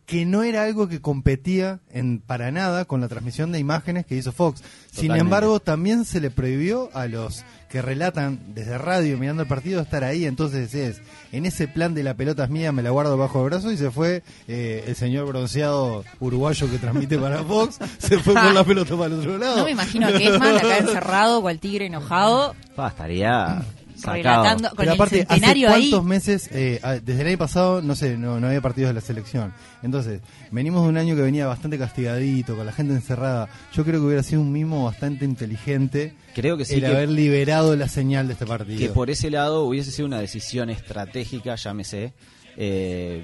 Que 0.09 0.25
no 0.25 0.41
era 0.41 0.63
algo 0.63 0.87
que 0.87 1.01
competía 1.01 1.81
en 1.91 2.19
para 2.19 2.49
nada 2.49 2.85
con 2.85 2.99
la 2.99 3.07
transmisión 3.07 3.51
de 3.51 3.59
imágenes 3.59 4.07
que 4.07 4.15
hizo 4.15 4.31
Fox. 4.31 4.63
Sin 4.91 5.11
embargo, 5.11 5.59
también 5.59 6.03
se 6.03 6.19
le 6.19 6.31
prohibió 6.31 6.89
a 6.95 7.05
los 7.05 7.45
que 7.69 7.83
relatan 7.83 8.55
desde 8.55 8.79
radio 8.79 9.19
mirando 9.19 9.43
el 9.43 9.47
partido 9.47 9.79
estar 9.79 10.03
ahí. 10.03 10.25
Entonces 10.25 10.73
es, 10.73 11.03
en 11.31 11.45
ese 11.45 11.67
plan 11.67 11.93
de 11.93 12.01
la 12.01 12.15
pelota 12.15 12.45
es 12.45 12.49
mía, 12.49 12.71
me 12.71 12.81
la 12.81 12.89
guardo 12.89 13.17
bajo 13.17 13.43
el 13.43 13.51
brazo 13.51 13.71
y 13.71 13.77
se 13.77 13.91
fue 13.91 14.23
eh, 14.47 14.83
el 14.87 14.95
señor 14.95 15.27
bronceado 15.27 16.03
uruguayo 16.19 16.67
que 16.71 16.79
transmite 16.79 17.19
para 17.19 17.43
Fox, 17.43 17.77
se 17.99 18.17
fue 18.17 18.33
con 18.33 18.55
la 18.55 18.63
pelota 18.63 18.95
para 18.95 19.13
el 19.13 19.19
otro 19.19 19.37
lado. 19.37 19.57
No 19.57 19.65
me 19.65 19.71
imagino 19.71 20.07
a 20.07 20.09
acá 20.09 20.77
encerrado, 20.79 21.39
cual 21.43 21.59
tigre 21.59 21.85
enojado, 21.85 22.55
Pa, 22.75 22.87
estaría 22.87 23.63
sacado. 23.99 24.15
relatando 24.17 24.69
con 24.69 24.77
Pero 24.77 24.91
el 24.91 24.95
aparte, 24.95 25.25
¿hace 25.29 25.45
ahí. 25.45 25.63
cuántos 25.91 26.03
meses? 26.05 26.49
eh, 26.51 26.79
desde 27.03 27.21
el 27.21 27.27
año 27.27 27.37
pasado, 27.37 27.81
no 27.81 27.95
sé, 27.95 28.17
no, 28.17 28.39
no 28.39 28.47
había 28.47 28.61
partidos 28.61 28.89
de 28.89 28.93
la 28.95 29.01
selección. 29.01 29.53
Entonces, 29.83 30.21
venimos 30.51 30.83
de 30.83 30.89
un 30.89 30.97
año 30.97 31.15
que 31.15 31.21
venía 31.21 31.45
bastante 31.47 31.77
castigadito, 31.77 32.55
con 32.55 32.65
la 32.65 32.71
gente 32.71 32.93
encerrada. 32.93 33.49
Yo 33.73 33.83
creo 33.85 33.99
que 33.99 34.05
hubiera 34.07 34.23
sido 34.23 34.41
un 34.41 34.51
mimo 34.51 34.83
bastante 34.85 35.25
inteligente 35.25 36.13
Creo 36.35 36.57
que 36.57 36.65
sí, 36.65 36.75
el 36.75 36.81
que- 36.81 36.87
haber 36.87 37.09
liberado 37.09 37.75
la 37.75 37.87
señal 37.87 38.27
de 38.27 38.33
este 38.33 38.45
partido. 38.45 38.79
que 38.79 38.89
por 38.89 39.09
ese 39.09 39.29
lado 39.29 39.63
hubiese 39.65 39.91
sido 39.91 40.05
una 40.07 40.19
decisión 40.19 40.69
estratégica, 40.69 41.55
llámese, 41.55 42.13
eh, 42.57 43.23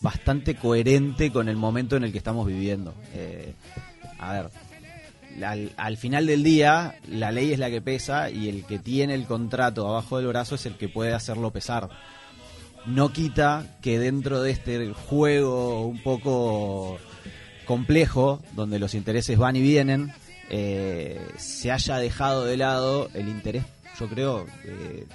bastante 0.00 0.54
coherente 0.54 1.30
con 1.32 1.48
el 1.48 1.56
momento 1.56 1.96
en 1.96 2.04
el 2.04 2.12
que 2.12 2.18
estamos 2.18 2.46
viviendo. 2.46 2.94
Eh, 3.14 3.54
a 4.18 4.32
ver, 4.32 4.50
al, 5.42 5.72
al 5.76 5.96
final 5.96 6.26
del 6.26 6.42
día, 6.42 6.96
la 7.08 7.32
ley 7.32 7.52
es 7.52 7.58
la 7.58 7.70
que 7.70 7.80
pesa 7.80 8.30
y 8.30 8.48
el 8.48 8.64
que 8.64 8.78
tiene 8.78 9.14
el 9.14 9.24
contrato 9.26 9.88
abajo 9.88 10.18
del 10.18 10.28
brazo 10.28 10.54
es 10.54 10.66
el 10.66 10.76
que 10.76 10.88
puede 10.88 11.14
hacerlo 11.14 11.50
pesar. 11.50 11.88
No 12.86 13.12
quita 13.12 13.76
que 13.80 13.98
dentro 13.98 14.42
de 14.42 14.50
este 14.50 14.92
juego 14.92 15.86
un 15.86 16.02
poco 16.02 16.98
complejo, 17.64 18.42
donde 18.52 18.78
los 18.78 18.94
intereses 18.94 19.38
van 19.38 19.56
y 19.56 19.62
vienen, 19.62 20.12
eh, 20.50 21.18
se 21.38 21.72
haya 21.72 21.96
dejado 21.96 22.44
de 22.44 22.58
lado 22.58 23.08
el 23.14 23.28
interés, 23.28 23.64
yo 23.98 24.08
creo, 24.08 24.46
eh, 24.64 25.06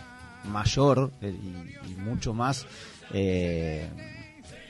mayor 0.45 1.11
eh, 1.21 1.31
y, 1.31 1.91
y 1.91 1.95
mucho 1.95 2.33
más, 2.33 2.65
eh, 3.13 3.87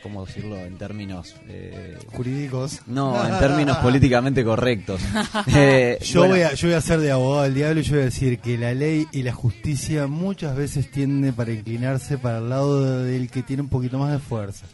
¿cómo 0.03 0.25
decirlo 0.25 0.55
en 0.57 0.77
términos? 0.77 1.35
eh, 1.47 1.97
Jurídicos. 2.13 2.81
no, 2.87 3.25
en 3.27 3.37
términos 3.39 3.77
políticamente 3.83 4.43
correctos. 4.43 5.01
Eh, 5.55 5.97
Yo, 6.03 6.21
bueno, 6.21 6.35
voy 6.35 6.43
a, 6.43 6.53
yo 6.53 6.67
voy 6.67 6.75
a 6.75 6.81
ser 6.81 6.99
de 6.99 7.11
abogado 7.11 7.43
del 7.43 7.53
diablo 7.55 7.79
y 7.79 7.83
yo 7.83 7.91
voy 7.93 8.01
a 8.01 8.05
decir 8.05 8.39
que 8.39 8.57
la 8.57 8.73
ley 8.73 9.07
y 9.11 9.23
la 9.23 9.33
justicia 9.33 10.07
muchas 10.07 10.55
veces 10.55 10.89
tiende 10.91 11.33
para 11.33 11.51
inclinarse 11.51 12.17
para 12.17 12.37
el 12.39 12.49
lado 12.49 13.03
del 13.03 13.29
que 13.29 13.43
tiene 13.43 13.61
un 13.63 13.69
poquito 13.69 13.97
más 13.99 14.11
de 14.11 14.19
fuerza. 14.19 14.65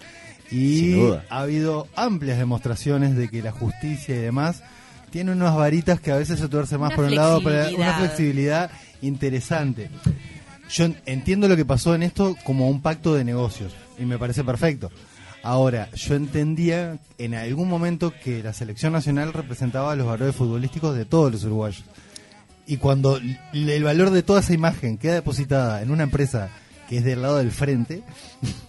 Y 0.51 0.95
ha 1.29 1.39
habido 1.41 1.87
amplias 1.95 2.37
demostraciones 2.37 3.15
de 3.15 3.29
que 3.29 3.41
la 3.41 3.51
justicia 3.51 4.15
y 4.15 4.19
demás 4.19 4.61
tiene 5.09 5.31
unas 5.31 5.55
varitas 5.55 5.99
que 5.99 6.11
a 6.11 6.17
veces 6.17 6.39
se 6.39 6.47
tuerce 6.49 6.77
más 6.77 6.89
Una 6.89 6.95
por 6.95 7.05
un 7.05 7.15
lado, 7.15 7.41
pero 7.43 7.75
una 7.75 7.93
flexibilidad. 7.99 8.69
interesante. 9.01 9.89
Yo 10.69 10.85
en- 10.85 10.97
entiendo 11.05 11.47
lo 11.47 11.55
que 11.55 11.65
pasó 11.65 11.95
en 11.95 12.03
esto 12.03 12.35
como 12.43 12.69
un 12.69 12.81
pacto 12.81 13.13
de 13.15 13.23
negocios 13.23 13.73
y 13.97 14.05
me 14.05 14.17
parece 14.17 14.43
perfecto. 14.43 14.91
Ahora, 15.45 15.89
yo 15.93 16.15
entendía 16.15 16.97
en 17.19 17.35
algún 17.35 17.69
momento 17.69 18.11
que 18.23 18.41
la 18.41 18.51
selección 18.51 18.93
nacional 18.93 19.31
representaba 19.31 19.95
los 19.95 20.07
valores 20.07 20.35
futbolísticos 20.35 20.97
de 20.97 21.05
todos 21.05 21.31
los 21.31 21.43
uruguayos. 21.43 21.83
Y 22.65 22.77
cuando 22.77 23.19
el 23.53 23.83
valor 23.83 24.09
de 24.09 24.23
toda 24.23 24.39
esa 24.39 24.53
imagen 24.55 24.97
queda 24.97 25.13
depositada 25.13 25.83
en 25.83 25.91
una 25.91 26.01
empresa 26.01 26.49
que 26.89 26.97
es 26.97 27.03
del 27.03 27.21
lado 27.21 27.37
del 27.37 27.51
frente, 27.51 28.01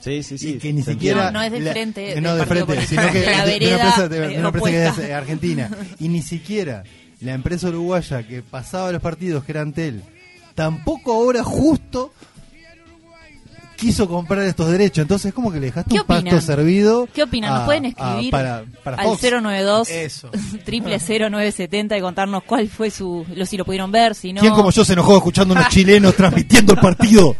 sí, 0.01 0.23
sí, 0.23 0.37
sí, 0.37 0.51
y 0.51 0.59
que 0.59 0.71
ni 0.75 0.83
siquiera... 0.83 1.27
No, 1.31 1.39
no 1.39 1.43
es 1.45 1.53
del 1.53 1.65
la- 1.65 1.73
frente 1.73 2.01
del 2.03 2.23
no 2.23 2.35
de 2.35 2.45
partido 2.45 2.67
frente, 2.67 2.87
político, 2.87 3.03
sino 3.03 3.13
que 3.13 3.21
de 3.27 3.27
la 3.27 3.47
de- 3.47 3.57
una 3.57 3.75
empresa, 3.77 4.09
de- 4.09 4.21
de 4.21 4.35
eh, 4.35 4.39
una 4.39 4.49
empresa 4.49 4.71
que 4.71 4.87
es 5.07 5.13
argentina. 5.13 5.71
Y 5.99 6.09
ni 6.11 6.21
siquiera 6.23 6.83
la 7.23 7.33
empresa 7.33 7.69
uruguaya 7.69 8.23
que 8.27 8.43
pasaba 8.43 8.93
los 8.93 9.01
partidos, 9.01 9.45
que 9.45 9.53
era 9.53 9.63
Antel, 9.63 10.03
tampoco 10.55 11.15
ahora 11.15 11.43
justo 11.43 12.13
quiso 13.77 14.09
comprar 14.09 14.43
estos 14.45 14.71
derechos. 14.71 15.03
Entonces 15.03 15.27
es 15.27 15.35
como 15.35 15.53
que 15.53 15.61
le 15.61 15.67
dejaste 15.67 15.95
¿Qué 15.95 16.01
un 16.01 16.07
pasto 16.07 16.23
opinan? 16.27 16.43
servido. 16.43 17.09
¿Qué 17.13 17.23
opinan? 17.23 17.51
Nos 17.53 17.61
a- 17.61 17.65
pueden 17.67 17.85
a- 17.85 17.89
escribir 17.89 18.31
para, 18.31 18.65
para 18.83 18.97
al 18.97 19.05
Fox. 19.07 19.23
092 19.23 19.89
Eso. 19.91 20.31
triple 20.65 20.99
0970 20.99 21.97
y 21.97 22.01
contarnos 22.01 22.43
cuál 22.45 22.69
fue 22.69 22.91
su, 22.91 23.25
lo, 23.35 23.47
si 23.47 23.57
lo 23.57 23.65
pudieron 23.65 23.93
ver, 23.93 24.15
si 24.15 24.33
no. 24.33 24.41
¿Quién 24.41 24.55
como 24.55 24.71
yo 24.71 24.85
se 24.85 24.95
enojó 24.95 25.17
escuchando 25.17 25.55
a 25.55 25.59
unos 25.59 25.69
chilenos 25.71 26.15
transmitiendo 26.17 26.73
el 26.75 26.79
partido? 26.81 27.37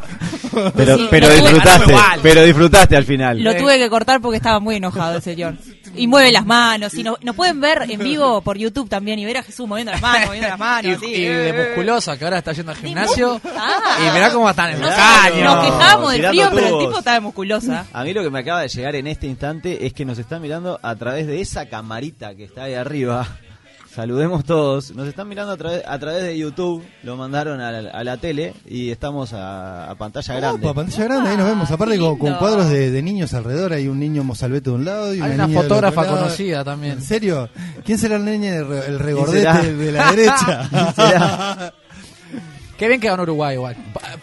Pero, 0.75 0.97
Sí, 0.97 1.07
pero 1.11 1.29
disfrutaste, 1.29 1.95
pero 2.23 2.43
disfrutaste 2.45 2.97
al 2.97 3.05
final. 3.05 3.43
Lo 3.43 3.55
tuve 3.57 3.79
que 3.79 3.89
cortar 3.91 4.21
porque 4.21 4.37
estaba 4.37 4.61
muy 4.61 4.77
enojado 4.77 5.17
el 5.17 5.23
señor. 5.23 5.55
Y 5.97 6.07
mueve 6.07 6.33
las 6.33 6.45
manos. 6.47 6.95
Y 6.95 7.03
no- 7.03 7.17
nos 7.23 7.35
pueden 7.37 7.61
ver 7.61 7.87
en 7.89 7.99
vivo 8.01 8.41
por 8.43 8.57
YouTube 8.59 8.89
también 8.89 9.19
y 9.19 9.25
ver 9.25 9.39
a 9.39 9.43
Jesús 9.43 9.67
moviendo 9.69 9.93
las 9.93 10.01
manos, 10.03 10.27
moviendo 10.27 10.49
las 10.49 10.59
manos. 10.59 10.85
Y, 10.91 10.95
así. 10.95 11.07
y 11.15 11.25
de 11.27 11.53
musculosa, 11.53 12.17
que 12.19 12.25
ahora 12.25 12.39
está 12.39 12.53
yendo 12.53 12.73
al 12.73 12.79
gimnasio. 12.79 13.41
Ah. 13.57 13.99
Y 14.01 14.13
mirá 14.15 14.31
cómo 14.33 14.49
están 14.51 14.73
en 14.75 14.81
Nos, 14.81 14.91
los 14.91 14.99
caños. 14.99 15.55
nos 15.55 15.65
quejamos 15.67 16.13
del 16.13 16.27
frío, 16.29 16.51
pero 16.55 16.67
el 16.81 16.87
tipo 16.87 16.99
está 16.99 17.13
de 17.15 17.21
musculosa. 17.21 17.87
A 17.93 18.05
mí 18.05 18.13
lo 18.13 18.23
que 18.23 18.31
me 18.31 18.39
acaba 18.41 18.63
de 18.63 18.69
llegar 18.69 18.95
en 18.97 19.07
este 19.07 19.27
instante 19.27 19.87
es 19.87 19.93
que 19.93 20.05
nos 20.05 20.19
están 20.19 20.43
mirando 20.43 20.79
a 20.83 20.95
través 20.97 21.27
de 21.27 21.41
esa 21.41 21.67
camarita 21.67 22.35
que 22.35 22.45
está 22.45 22.65
ahí 22.65 22.75
arriba. 22.75 23.27
Saludemos 23.97 24.45
todos. 24.45 24.95
Nos 24.95 25.09
están 25.09 25.27
mirando 25.27 25.53
a 25.53 25.57
través, 25.57 25.83
a 25.87 25.99
través 25.99 26.23
de 26.23 26.37
YouTube. 26.37 26.85
Lo 27.03 27.17
mandaron 27.17 27.63
a 27.63 27.73
la, 27.73 27.91
a 27.91 28.05
la 28.05 28.19
tele 28.19 28.53
y 28.67 28.91
estamos 28.91 29.33
a, 29.33 29.91
a 29.91 29.95
pantalla 29.95 30.35
grande. 30.35 30.67
Opa, 30.67 30.75
pantalla 30.75 31.05
grande, 31.05 31.31
ahí 31.31 31.37
nos 31.39 31.47
vemos. 31.49 31.71
Ah, 31.71 31.75
Aparte 31.77 31.99
con, 31.99 32.19
cuadros 32.19 32.69
de, 32.69 32.91
de 32.91 33.03
niños 33.03 33.33
alrededor, 33.33 33.73
hay 33.73 33.89
un 33.89 33.99
niño 33.99 34.23
mozalbete 34.23 34.69
de 34.69 34.77
un 34.77 34.85
lado 34.85 35.15
y 35.15 35.23
Hay 35.23 35.31
una, 35.33 35.47
niña 35.47 35.61
del 35.61 35.69
fotógrafa 35.71 36.01
otro 36.03 36.13
lado. 36.13 36.25
conocida 36.27 36.63
también. 36.63 36.93
¿En 36.99 37.03
serio? 37.03 37.49
¿Quién 37.87 37.97
será 37.97 38.17
el 38.17 38.27
niño, 38.27 38.53
el, 38.53 38.69
re- 38.69 38.79
el 38.81 38.85
será? 38.85 38.99
regordete 38.99 39.75
de 39.75 39.93
la 39.93 40.11
derecha? 40.11 40.93
será? 40.95 41.75
Qué 42.79 42.89
bien 42.89 43.01
que 43.01 43.09
ganó 43.09 43.23
Uruguay 43.23 43.55
igual. 43.55 43.77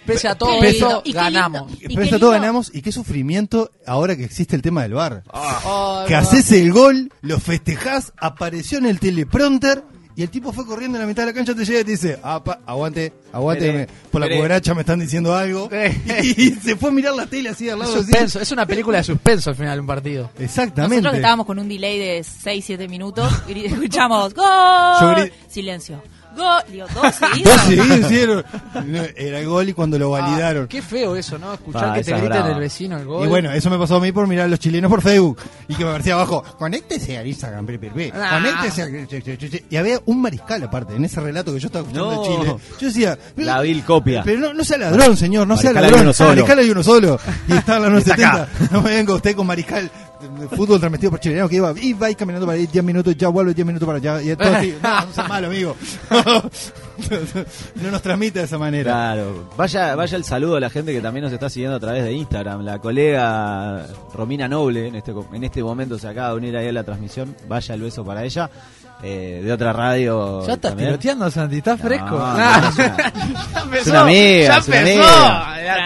Pese 0.05 0.27
a 0.27 0.35
todo 0.35 0.61
eso. 0.63 1.01
Y 1.05 1.11
qué 1.13 1.17
ganamos. 1.17 1.71
Y 1.73 1.77
qué 1.95 2.03
está 2.03 2.19
todo 2.19 2.31
lindo. 2.31 2.41
ganamos 2.41 2.71
y 2.73 2.81
qué 2.81 2.91
sufrimiento 2.91 3.71
ahora 3.87 4.15
que 4.15 4.23
existe 4.23 4.55
el 4.55 4.61
tema 4.61 4.83
del 4.83 4.93
bar. 4.93 5.23
Ay, 5.33 6.07
que 6.07 6.15
haces 6.15 6.51
el 6.51 6.71
gol, 6.71 7.11
lo 7.21 7.39
festejás, 7.39 8.13
apareció 8.17 8.77
en 8.77 8.85
el 8.85 8.99
teleprompter 8.99 9.83
y 10.15 10.21
el 10.21 10.29
tipo 10.29 10.53
fue 10.53 10.63
corriendo 10.67 10.97
en 10.97 11.01
la 11.01 11.07
mitad 11.07 11.23
de 11.23 11.27
la 11.31 11.33
cancha, 11.33 11.55
te 11.55 11.65
llega 11.65 11.79
y 11.79 11.83
te 11.85 11.89
dice, 11.91 12.19
"Ah, 12.21 12.43
pa, 12.43 12.59
aguante, 12.67 13.11
aguante, 13.31 13.65
Esperé, 13.65 13.87
me- 13.87 14.09
por 14.11 14.21
la 14.21 14.27
esperé". 14.27 14.41
cucaracha 14.41 14.73
me 14.75 14.81
están 14.81 14.99
diciendo 14.99 15.35
algo. 15.35 15.67
y 16.23 16.51
se 16.51 16.75
fue 16.75 16.89
a 16.89 16.91
mirar 16.91 17.15
la 17.15 17.25
tele 17.25 17.49
así 17.49 17.67
al 17.67 17.79
Es 17.81 17.87
lado. 17.87 17.95
así. 17.99 18.03
suspenso, 18.11 18.39
es 18.39 18.51
una 18.51 18.67
película 18.67 18.99
de 18.99 19.03
suspenso 19.05 19.49
al 19.49 19.55
final 19.55 19.75
de 19.77 19.79
un 19.81 19.87
partido. 19.87 20.29
Exactamente. 20.37 20.97
Nosotros 20.97 21.11
que 21.13 21.17
estábamos 21.17 21.45
con 21.47 21.57
un 21.57 21.67
delay 21.67 21.97
de 21.97 22.19
6-7 22.23 22.87
minutos, 22.87 23.27
gri- 23.47 23.65
escuchamos 23.65 24.35
¡Gol! 24.35 24.45
Yo 25.01 25.11
gri- 25.15 25.31
Silencio. 25.47 26.03
¡Gol! 26.35 26.63
Digo, 26.71 26.87
dos 26.93 27.15
seguidos. 27.19 27.55
Dos 27.55 27.61
seguidos 27.65 27.99
hicieron. 27.99 28.43
Era 29.15 29.39
el 29.39 29.47
gol 29.47 29.69
y 29.69 29.73
cuando 29.73 29.99
lo 29.99 30.09
validaron. 30.09 30.63
Ah, 30.65 30.67
qué 30.69 30.81
feo 30.81 31.15
eso, 31.15 31.37
¿no? 31.37 31.53
Escuchar 31.53 31.89
Ah, 31.89 31.93
que 31.93 32.03
te 32.03 32.11
griten 32.11 32.29
brava. 32.29 32.47
del 32.49 32.59
vecino 32.59 32.97
el 32.97 33.05
gol. 33.05 33.25
Y 33.25 33.29
bueno, 33.29 33.51
eso 33.51 33.69
me 33.69 33.77
pasó 33.77 33.95
a 33.97 33.99
mí 33.99 34.11
por 34.11 34.27
mirar 34.27 34.45
a 34.45 34.47
los 34.49 34.59
chilenos 34.59 34.89
por 34.89 35.01
Facebook. 35.01 35.37
Y 35.67 35.75
que 35.75 35.85
me 35.85 35.91
parecía 35.91 36.13
abajo, 36.13 36.43
conéctese 36.57 37.17
al 37.17 37.27
Instagram, 37.27 37.65
pe, 37.65 37.79
pe, 37.79 37.89
pe. 37.91 38.11
Ah. 38.15 38.39
conéctese 38.41 38.83
a... 38.83 39.59
Y 39.69 39.75
había 39.77 39.99
un 40.05 40.21
mariscal 40.21 40.63
aparte, 40.63 40.95
en 40.95 41.05
ese 41.05 41.19
relato 41.21 41.53
que 41.53 41.59
yo 41.59 41.67
estaba 41.67 41.83
escuchando 41.85 42.15
No. 42.15 42.21
de 42.21 42.27
Chile. 42.27 42.55
Yo 42.79 42.87
decía... 42.87 43.17
pero- 43.35 43.45
La 43.47 43.61
vil 43.61 43.83
copia. 43.83 44.21
Pero 44.23 44.39
no, 44.39 44.53
no 44.53 44.63
sea 44.63 44.77
ladrón, 44.77 45.15
señor, 45.17 45.47
no 45.47 45.55
sea 45.57 45.71
Mariscal 45.73 45.83
hay 45.85 45.91
ladrón. 45.91 46.05
uno 46.07 46.13
solo. 46.13 46.29
Mariscal 46.29 46.59
hay 46.59 46.69
uno 46.71 46.83
solo. 46.83 47.19
Y 47.47 47.53
está 47.53 47.77
en 47.77 47.81
la 47.83 47.87
Está 47.99 48.15
970. 48.17 48.49
No 48.71 48.81
me 48.81 48.89
venga 48.95 49.13
usted 49.13 49.35
con 49.35 49.47
Mariscal. 49.47 49.91
Fútbol 50.55 50.79
transmitido 50.79 51.11
por 51.11 51.19
chileno 51.19 51.49
que 51.49 51.57
iba 51.57 51.73
y 51.79 51.93
va 51.93 52.07
ahí 52.07 52.15
caminando 52.15 52.45
para 52.45 52.57
ahí 52.57 52.67
10 52.67 52.83
minutos, 52.83 53.15
ya 53.15 53.29
vuelve 53.29 53.53
10 53.53 53.67
minutos 53.67 53.85
para 53.85 53.97
allá. 53.97 54.21
Y. 54.21 54.35
No, 54.83 55.05
no 55.05 55.13
sea 55.13 55.27
malo, 55.27 55.47
amigo. 55.47 55.75
no 57.75 57.91
nos 57.91 58.01
transmite 58.01 58.39
de 58.39 58.45
esa 58.45 58.57
manera. 58.57 58.91
Claro, 58.91 59.49
vaya, 59.57 59.95
vaya 59.95 60.17
el 60.17 60.23
saludo 60.23 60.57
a 60.57 60.59
la 60.59 60.69
gente 60.69 60.93
que 60.93 61.01
también 61.01 61.23
nos 61.23 61.33
está 61.33 61.49
siguiendo 61.49 61.77
a 61.77 61.79
través 61.79 62.03
de 62.03 62.13
Instagram. 62.13 62.63
La 62.63 62.79
colega 62.79 63.87
Romina 64.13 64.47
Noble, 64.47 64.87
en 64.87 64.95
este, 64.95 65.11
en 65.11 65.43
este 65.43 65.63
momento 65.63 65.97
se 65.97 66.07
acaba 66.07 66.29
de 66.29 66.35
unir 66.35 66.57
ahí 66.57 66.67
a 66.67 66.73
la 66.73 66.83
transmisión. 66.83 67.35
Vaya 67.47 67.75
el 67.75 67.81
beso 67.81 68.03
para 68.03 68.23
ella. 68.23 68.49
Eh, 69.05 69.41
de 69.43 69.51
otra 69.51 69.73
radio. 69.73 70.45
ya 70.47 70.53
estás 70.53 70.71
también. 70.71 70.89
tiroteando, 70.91 71.29
Santi, 71.29 71.57
estás 71.57 71.79
fresco. 71.81 72.17
No, 72.17 72.33
no, 72.37 72.67
es 72.69 72.77
una- 72.77 72.97
Ya 72.97 73.61
empezó, 73.61 73.89
es 73.89 73.95
amiga, 73.95 74.45
ya 74.45 74.61
es 74.61 74.67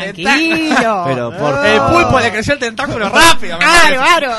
empezó. 0.09 0.23
Tranquilo. 0.23 1.03
Pero 1.07 1.37
por 1.37 1.65
El 1.65 1.77
favor. 1.79 2.01
pulpo 2.03 2.19
le 2.19 2.31
creció 2.31 2.53
el 2.53 2.59
tentáculo 2.59 3.09
rápido. 3.13 3.57
me 3.57 3.65
Claro, 3.65 4.31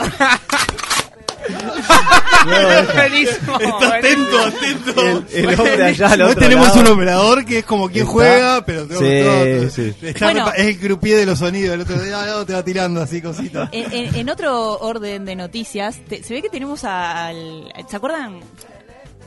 Buenísimo. 2.94 3.58
Está 3.60 3.94
atento, 3.96 4.38
atento. 4.44 5.24
El, 5.32 5.44
el 5.50 5.60
hombre 5.60 5.84
allá 5.84 6.06
al 6.12 6.22
Hoy 6.22 6.30
otro 6.30 6.40
tenemos 6.42 6.68
lado. 6.68 6.80
un 6.80 6.86
operador 6.88 7.44
que 7.44 7.58
es 7.58 7.64
como 7.64 7.88
quien 7.88 8.02
Está- 8.04 8.12
juega, 8.12 8.64
pero 8.64 8.86
todo- 8.86 8.98
Sí, 8.98 9.20
todo- 9.22 9.70
sí. 9.70 9.94
está 10.02 10.24
Bueno. 10.26 10.46
repa- 10.46 10.54
es 10.56 10.66
el 10.66 10.78
croupier 10.78 11.18
de 11.18 11.26
los 11.26 11.38
sonidos. 11.38 11.74
El 11.74 11.80
otro 11.82 12.00
día 12.00 12.26
no, 12.26 12.44
te 12.46 12.52
va 12.54 12.62
tirando 12.62 13.00
así 13.02 13.20
cositas. 13.22 13.68
En, 13.72 13.92
en- 13.92 14.14
en 14.14 14.30
otro 14.30 14.78
orden 14.78 15.24
de 15.24 15.36
noticias, 15.36 16.00
te- 16.08 16.22
se 16.22 16.34
ve 16.34 16.42
que 16.42 16.48
tenemos 16.48 16.84
al. 16.84 17.72
¿Se 17.88 17.96
acuerdan? 17.96 18.40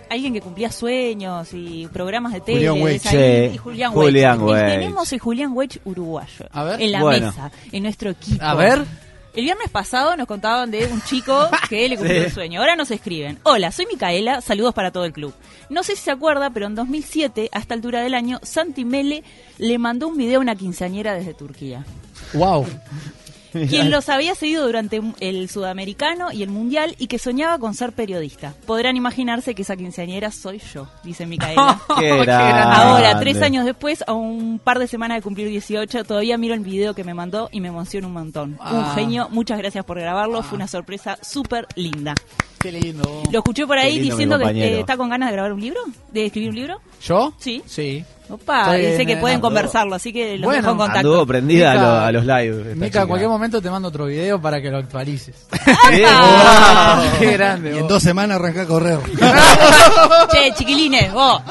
Alguien 0.10 0.34
que 0.34 0.42
cumplía 0.42 0.70
sueños 0.70 1.48
y 1.54 1.88
programas 1.88 2.34
de 2.34 2.42
tele. 2.42 2.68
Julián 2.68 2.76
de 2.76 2.84
Weich. 2.84 3.06
ahí, 3.08 3.50
Sí, 3.50 3.56
y 3.56 3.58
Julián 3.58 3.92
Julián 3.94 4.42
Weich. 4.42 4.52
Weich. 4.64 4.74
Tenemos 4.80 5.14
el 5.14 5.20
Julián 5.20 5.52
Weich 5.54 5.80
uruguayo 5.86 6.46
A 6.52 6.64
ver. 6.66 6.82
en 6.82 6.92
la 6.92 7.02
Bueno. 7.02 7.28
mesa, 7.28 7.52
en 7.72 7.84
nuestro 7.84 8.10
equipo. 8.10 8.44
A 8.44 8.56
ver. 8.56 8.84
El 9.34 9.46
viernes 9.46 9.70
pasado 9.70 10.16
nos 10.18 10.28
contaban 10.28 10.72
de 10.72 10.88
un 10.88 11.02
chico 11.04 11.50
que 11.70 11.88
le 11.88 11.96
cumplió 11.98 12.20
Sí. 12.20 12.26
el 12.26 12.32
sueño. 12.34 12.60
Ahora 12.60 12.76
nos 12.76 12.92
escriben. 12.92 13.40
Hola, 13.44 13.72
soy 13.72 13.86
Micaela, 13.86 14.42
saludos 14.42 14.74
para 14.74 14.92
todo 14.92 15.06
el 15.06 15.14
club. 15.14 15.34
No 15.70 15.84
sé 15.84 15.96
si 15.96 16.02
se 16.04 16.12
acuerda, 16.12 16.50
pero 16.50 16.66
en 16.66 16.76
2007, 16.76 17.50
a 17.54 17.60
esta 17.60 17.74
altura 17.74 18.02
del 18.02 18.14
año, 18.14 18.40
Santi 18.44 18.84
Mele 18.84 19.24
le 19.58 19.78
mandó 19.78 20.10
un 20.10 20.18
video 20.18 20.40
a 20.40 20.42
una 20.42 20.56
quinceañera 20.56 21.14
desde 21.14 21.34
Turquía. 21.34 21.86
Wow. 22.34 22.66
Quien 23.70 23.92
los 23.92 24.10
había 24.10 24.36
seguido 24.36 24.66
durante 24.66 25.02
el 25.20 25.50
sudamericano 25.50 26.32
y 26.32 26.44
el 26.44 26.50
mundial 26.50 26.96
y 26.98 27.08
que 27.08 27.20
soñaba 27.20 27.60
con 27.60 27.74
ser 27.74 27.92
periodista. 27.94 28.54
Podrán 28.66 28.96
imaginarse 28.98 29.54
que 29.56 29.62
esa 29.64 29.76
quinceañera 29.76 30.32
soy 30.32 30.60
yo, 30.74 30.88
dice 31.04 31.26
Micaela. 31.26 31.80
Ahora, 31.90 33.20
tres 33.20 33.42
años 33.42 33.66
después, 33.66 34.04
a 34.08 34.14
un 34.14 34.60
par 34.60 34.80
de 34.80 34.88
semanas 34.88 35.18
de 35.18 35.22
cumplir 35.22 35.48
18, 35.50 36.04
todavía 36.04 36.38
miro 36.38 36.54
el 36.54 36.62
video 36.62 36.94
que 36.94 37.04
me 37.04 37.14
mandó 37.14 37.50
y 37.52 37.62
me 37.62 37.68
emociona 37.70 38.08
un 38.08 38.14
montón. 38.14 38.52
Un 38.52 38.58
Ah. 38.62 38.92
genio, 38.96 39.28
muchas 39.32 39.58
gracias 39.58 39.84
por 39.86 40.00
grabarlo, 40.00 40.44
fue 40.44 40.56
una 40.56 40.68
sorpresa 40.68 41.18
súper 41.22 41.68
linda. 41.76 42.14
Qué 42.62 42.72
lindo. 42.72 43.24
Lo 43.32 43.40
escuché 43.40 43.66
por 43.66 43.78
ahí 43.78 44.00
lindo, 44.00 44.16
diciendo 44.16 44.40
que 44.40 44.50
eh, 44.52 44.80
está 44.80 44.98
con 44.98 45.10
ganas 45.10 45.30
de 45.30 45.34
grabar 45.34 45.54
un 45.54 45.62
libro, 45.62 45.80
de 46.12 46.26
escribir 46.28 46.50
un 46.50 46.56
libro. 46.56 46.82
¿Yo? 47.02 47.34
Sí. 47.40 47.62
Sí. 47.66 48.04
Opa, 48.30 48.74
dice 48.76 49.06
que 49.06 49.18
pueden 49.18 49.36
en- 49.38 49.42
conversarlo, 49.42 49.96
así 49.96 50.14
que 50.14 50.38
los 50.38 50.46
Bueno, 50.46 50.62
dejo 50.62 50.72
en 50.72 50.78
contacto. 50.78 51.00
Anduvo 51.10 51.26
prendida 51.26 51.72
a, 51.72 51.74
Mica- 51.74 51.86
lo- 51.86 52.00
a 52.00 52.12
los 52.14 52.26
live. 52.26 52.62
esta 52.72 52.76
Mica, 52.86 53.02
en 53.02 53.08
cualquier 53.10 53.30
momento 53.30 53.62
te 53.62 53.70
mando 53.70 53.88
otro 53.90 54.06
video 54.06 54.40
para 54.42 54.62
que 54.62 54.70
lo 54.70 54.78
actualices. 54.78 55.36
Qué 57.20 57.32
grande. 57.34 57.76
Y 57.76 57.78
en 57.80 57.88
dos 57.88 58.02
semanas 58.02 58.38
arranca 58.40 58.62
a 58.62 58.66
correr. 58.68 59.00
che, 60.32 60.54
chiquilines, 60.56 61.12
vos. 61.12 61.42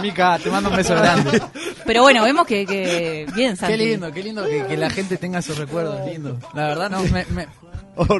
Mica, 0.00 0.38
te 0.38 0.50
mando 0.50 0.70
un 0.70 0.76
beso 0.76 0.94
grande. 0.94 1.42
Pero 1.84 2.02
bueno, 2.02 2.22
vemos 2.24 2.46
que, 2.46 2.64
que 2.64 3.26
bien, 3.34 3.54
Santi. 3.56 3.76
Qué 3.76 3.84
lindo, 3.84 4.10
qué 4.10 4.22
lindo 4.22 4.44
que, 4.46 4.64
que 4.64 4.76
la 4.78 4.88
gente 4.88 5.18
tenga 5.18 5.40
esos 5.40 5.58
recuerdos 5.58 6.06
lindos. 6.06 6.36
La 6.54 6.68
verdad, 6.68 6.88
no, 6.90 7.02
me, 7.02 7.24
me-. 7.26 7.48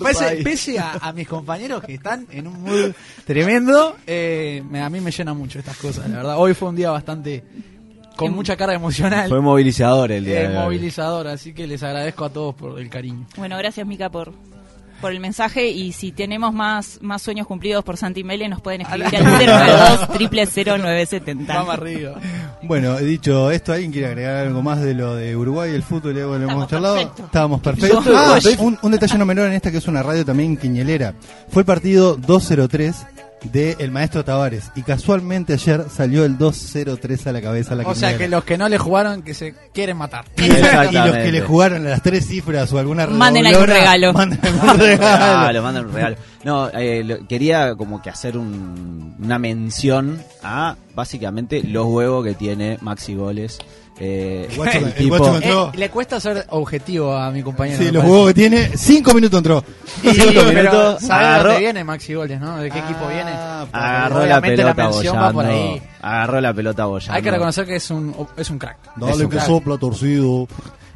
Pese, 0.02 0.37
pese 0.42 0.78
a, 0.78 0.92
a 0.92 1.12
mis 1.12 1.26
compañeros 1.28 1.82
que 1.82 1.94
están 1.94 2.26
en 2.30 2.46
un 2.46 2.62
mood 2.62 2.92
tremendo, 3.25 3.96
eh, 4.06 4.62
me- 4.68 4.80
a 4.82 4.90
mí 4.90 5.00
me 5.00 5.10
llena 5.10 5.34
mucho 5.34 5.58
estas 5.58 5.76
cosas. 5.76 6.08
La 6.10 6.18
verdad, 6.18 6.38
hoy 6.38 6.54
fue 6.54 6.68
un 6.68 6.76
día 6.76 6.90
bastante 6.90 7.44
con 8.16 8.28
Em- 8.28 8.34
mucha 8.34 8.56
carga 8.56 8.75
emocional, 8.75 9.28
Fue 9.28 9.40
movilizador 9.40 10.12
el 10.12 10.25
día 10.25 10.42
eh, 10.42 10.49
de 10.49 10.54
movilizador, 10.58 11.26
así 11.28 11.52
que 11.54 11.66
les 11.66 11.82
agradezco 11.82 12.25
a 12.25 12.30
todos 12.30 12.54
por 12.54 12.78
el 12.78 12.90
cariño. 12.90 13.26
Bueno, 13.37 13.56
gracias 13.56 13.87
Mica 13.87 14.10
por, 14.10 14.32
por 15.00 15.12
el 15.12 15.21
mensaje 15.21 15.69
y 15.69 15.92
si 15.92 16.12
tenemos 16.12 16.52
más, 16.52 16.99
más 17.00 17.23
sueños 17.23 17.47
cumplidos 17.47 17.85
por 17.85 17.97
Santi 17.97 18.25
Mele 18.25 18.49
nos 18.49 18.61
pueden 18.61 18.83
escribir 18.83 19.07
al 19.50 20.09
092 20.09 20.49
0970 20.54 21.54
Vamos 21.54 21.75
arriba. 21.75 22.14
Bueno, 22.62 22.97
dicho 22.99 23.50
esto, 23.50 23.73
¿alguien 23.73 23.92
quiere 23.92 24.09
agregar 24.09 24.47
algo 24.47 24.62
más 24.62 24.80
de 24.80 24.95
lo 24.95 25.14
de 25.14 25.37
Uruguay, 25.37 25.75
el 25.75 25.83
fútbol 25.83 26.16
y 26.16 26.21
algo 26.21 26.33
que 26.33 26.37
hemos 26.37 26.64
Estamos 26.64 26.69
charlado? 26.69 26.99
Estábamos 26.99 27.61
perfectos. 27.61 28.04
Ah, 28.14 28.38
un, 28.59 28.78
un 28.83 28.92
detalle 28.92 29.19
no 29.19 29.26
menor 29.26 29.49
en 29.49 29.54
esta 29.54 29.71
que 29.71 29.78
es 29.78 29.88
una 29.88 30.02
radio 30.02 30.25
también 30.25 30.57
quiñelera. 30.57 31.14
Fue 31.49 31.62
el 31.62 31.66
partido 31.66 32.16
203 32.16 33.07
de 33.44 33.76
el 33.78 33.90
maestro 33.90 34.25
Tavares 34.25 34.70
y 34.75 34.82
casualmente 34.82 35.54
ayer 35.54 35.87
salió 35.94 36.25
el 36.25 36.37
203 36.37 37.26
a 37.26 37.32
la 37.32 37.40
cabeza 37.40 37.73
a 37.75 37.76
la 37.78 37.88
O 37.88 37.94
sea 37.94 38.16
que 38.18 38.28
los 38.28 38.44
que 38.44 38.59
no 38.59 38.68
le 38.68 38.76
jugaron 38.78 39.23
que 39.23 39.32
se 39.35 39.54
quieren 39.73 39.97
matar. 39.97 40.25
y 40.37 40.47
los 40.47 41.16
que 41.16 41.32
le 41.32 41.40
jugaron 41.40 41.87
a 41.87 41.90
las 41.90 42.02
tres 42.02 42.26
cifras 42.26 42.73
o 42.73 42.78
alguna 42.78 43.06
Manden 43.06 43.47
algún 43.47 43.66
regalo. 43.66 44.12
manden 44.14 44.38
algún 44.44 44.70
Un 44.70 44.78
regalo. 44.80 45.62
mandan 45.62 45.87
un 45.87 45.92
regalo. 45.92 46.16
No, 46.44 46.68
eh, 46.70 47.02
lo- 47.04 47.26
quería 47.26 47.75
como 47.75 48.00
que 48.02 48.11
hacer 48.11 48.37
un- 48.37 49.16
una 49.23 49.38
mención 49.38 50.23
a 50.42 50.76
básicamente 50.94 51.62
los 51.62 51.87
huevos 51.87 52.25
que 52.25 52.35
tiene 52.35 52.78
Maxi 52.80 53.14
Goles. 53.14 53.59
Eh, 54.02 54.47
El 54.50 54.57
guacho- 54.57 54.78
el 54.78 54.85
el 54.85 54.95
tipo- 54.95 55.19
guacho 55.19 55.35
Eh, 55.35 55.40
entró. 55.45 55.73
le 55.75 55.90
cuesta 55.90 56.19
ser 56.19 56.47
objetivo 56.49 57.14
a 57.14 57.30
mi 57.30 57.42
compañero. 57.42 57.78
Sí, 57.78 57.90
los 57.90 58.02
huevos 58.02 58.28
que 58.28 58.35
tiene, 58.35 58.71
cinco 58.76 59.13
minutos 59.13 59.36
entró. 59.36 59.63
Sí, 60.00 60.10
Cinco 60.15 60.41
pero 60.47 60.49
minutos, 60.54 61.02
¿sabe 61.02 61.23
de 61.23 61.28
agarró- 61.30 61.43
dónde 61.49 61.60
viene 61.60 61.84
Maxi 61.84 62.15
Goles, 62.15 62.41
no? 62.41 62.56
¿De 62.56 62.71
qué 62.71 62.78
equipo 62.78 63.06
viene? 63.08 63.30
Ah, 63.30 63.67
agarró 63.73 64.25
la 64.25 64.41
pelota 64.41 64.75
mención 64.75 65.17
va 65.17 65.26
por 65.32 65.45
bollando. 65.45 65.73
ahí. 65.75 65.82
Agarró 66.00 66.41
la 66.41 66.54
pelota 66.54 66.84
bollando. 66.86 67.13
Hay 67.15 67.23
que 67.23 67.30
reconocer 67.30 67.67
que 67.67 67.76
es 67.76 67.91
un, 67.91 68.17
es 68.39 68.49
un 68.49 68.58
crack. 68.58 68.78
Es 68.84 68.91
Dale 69.00 69.25
un 69.25 69.30
que 69.30 69.36
crack. 69.36 69.47
sopla 69.47 69.76
torcido. 69.76 70.49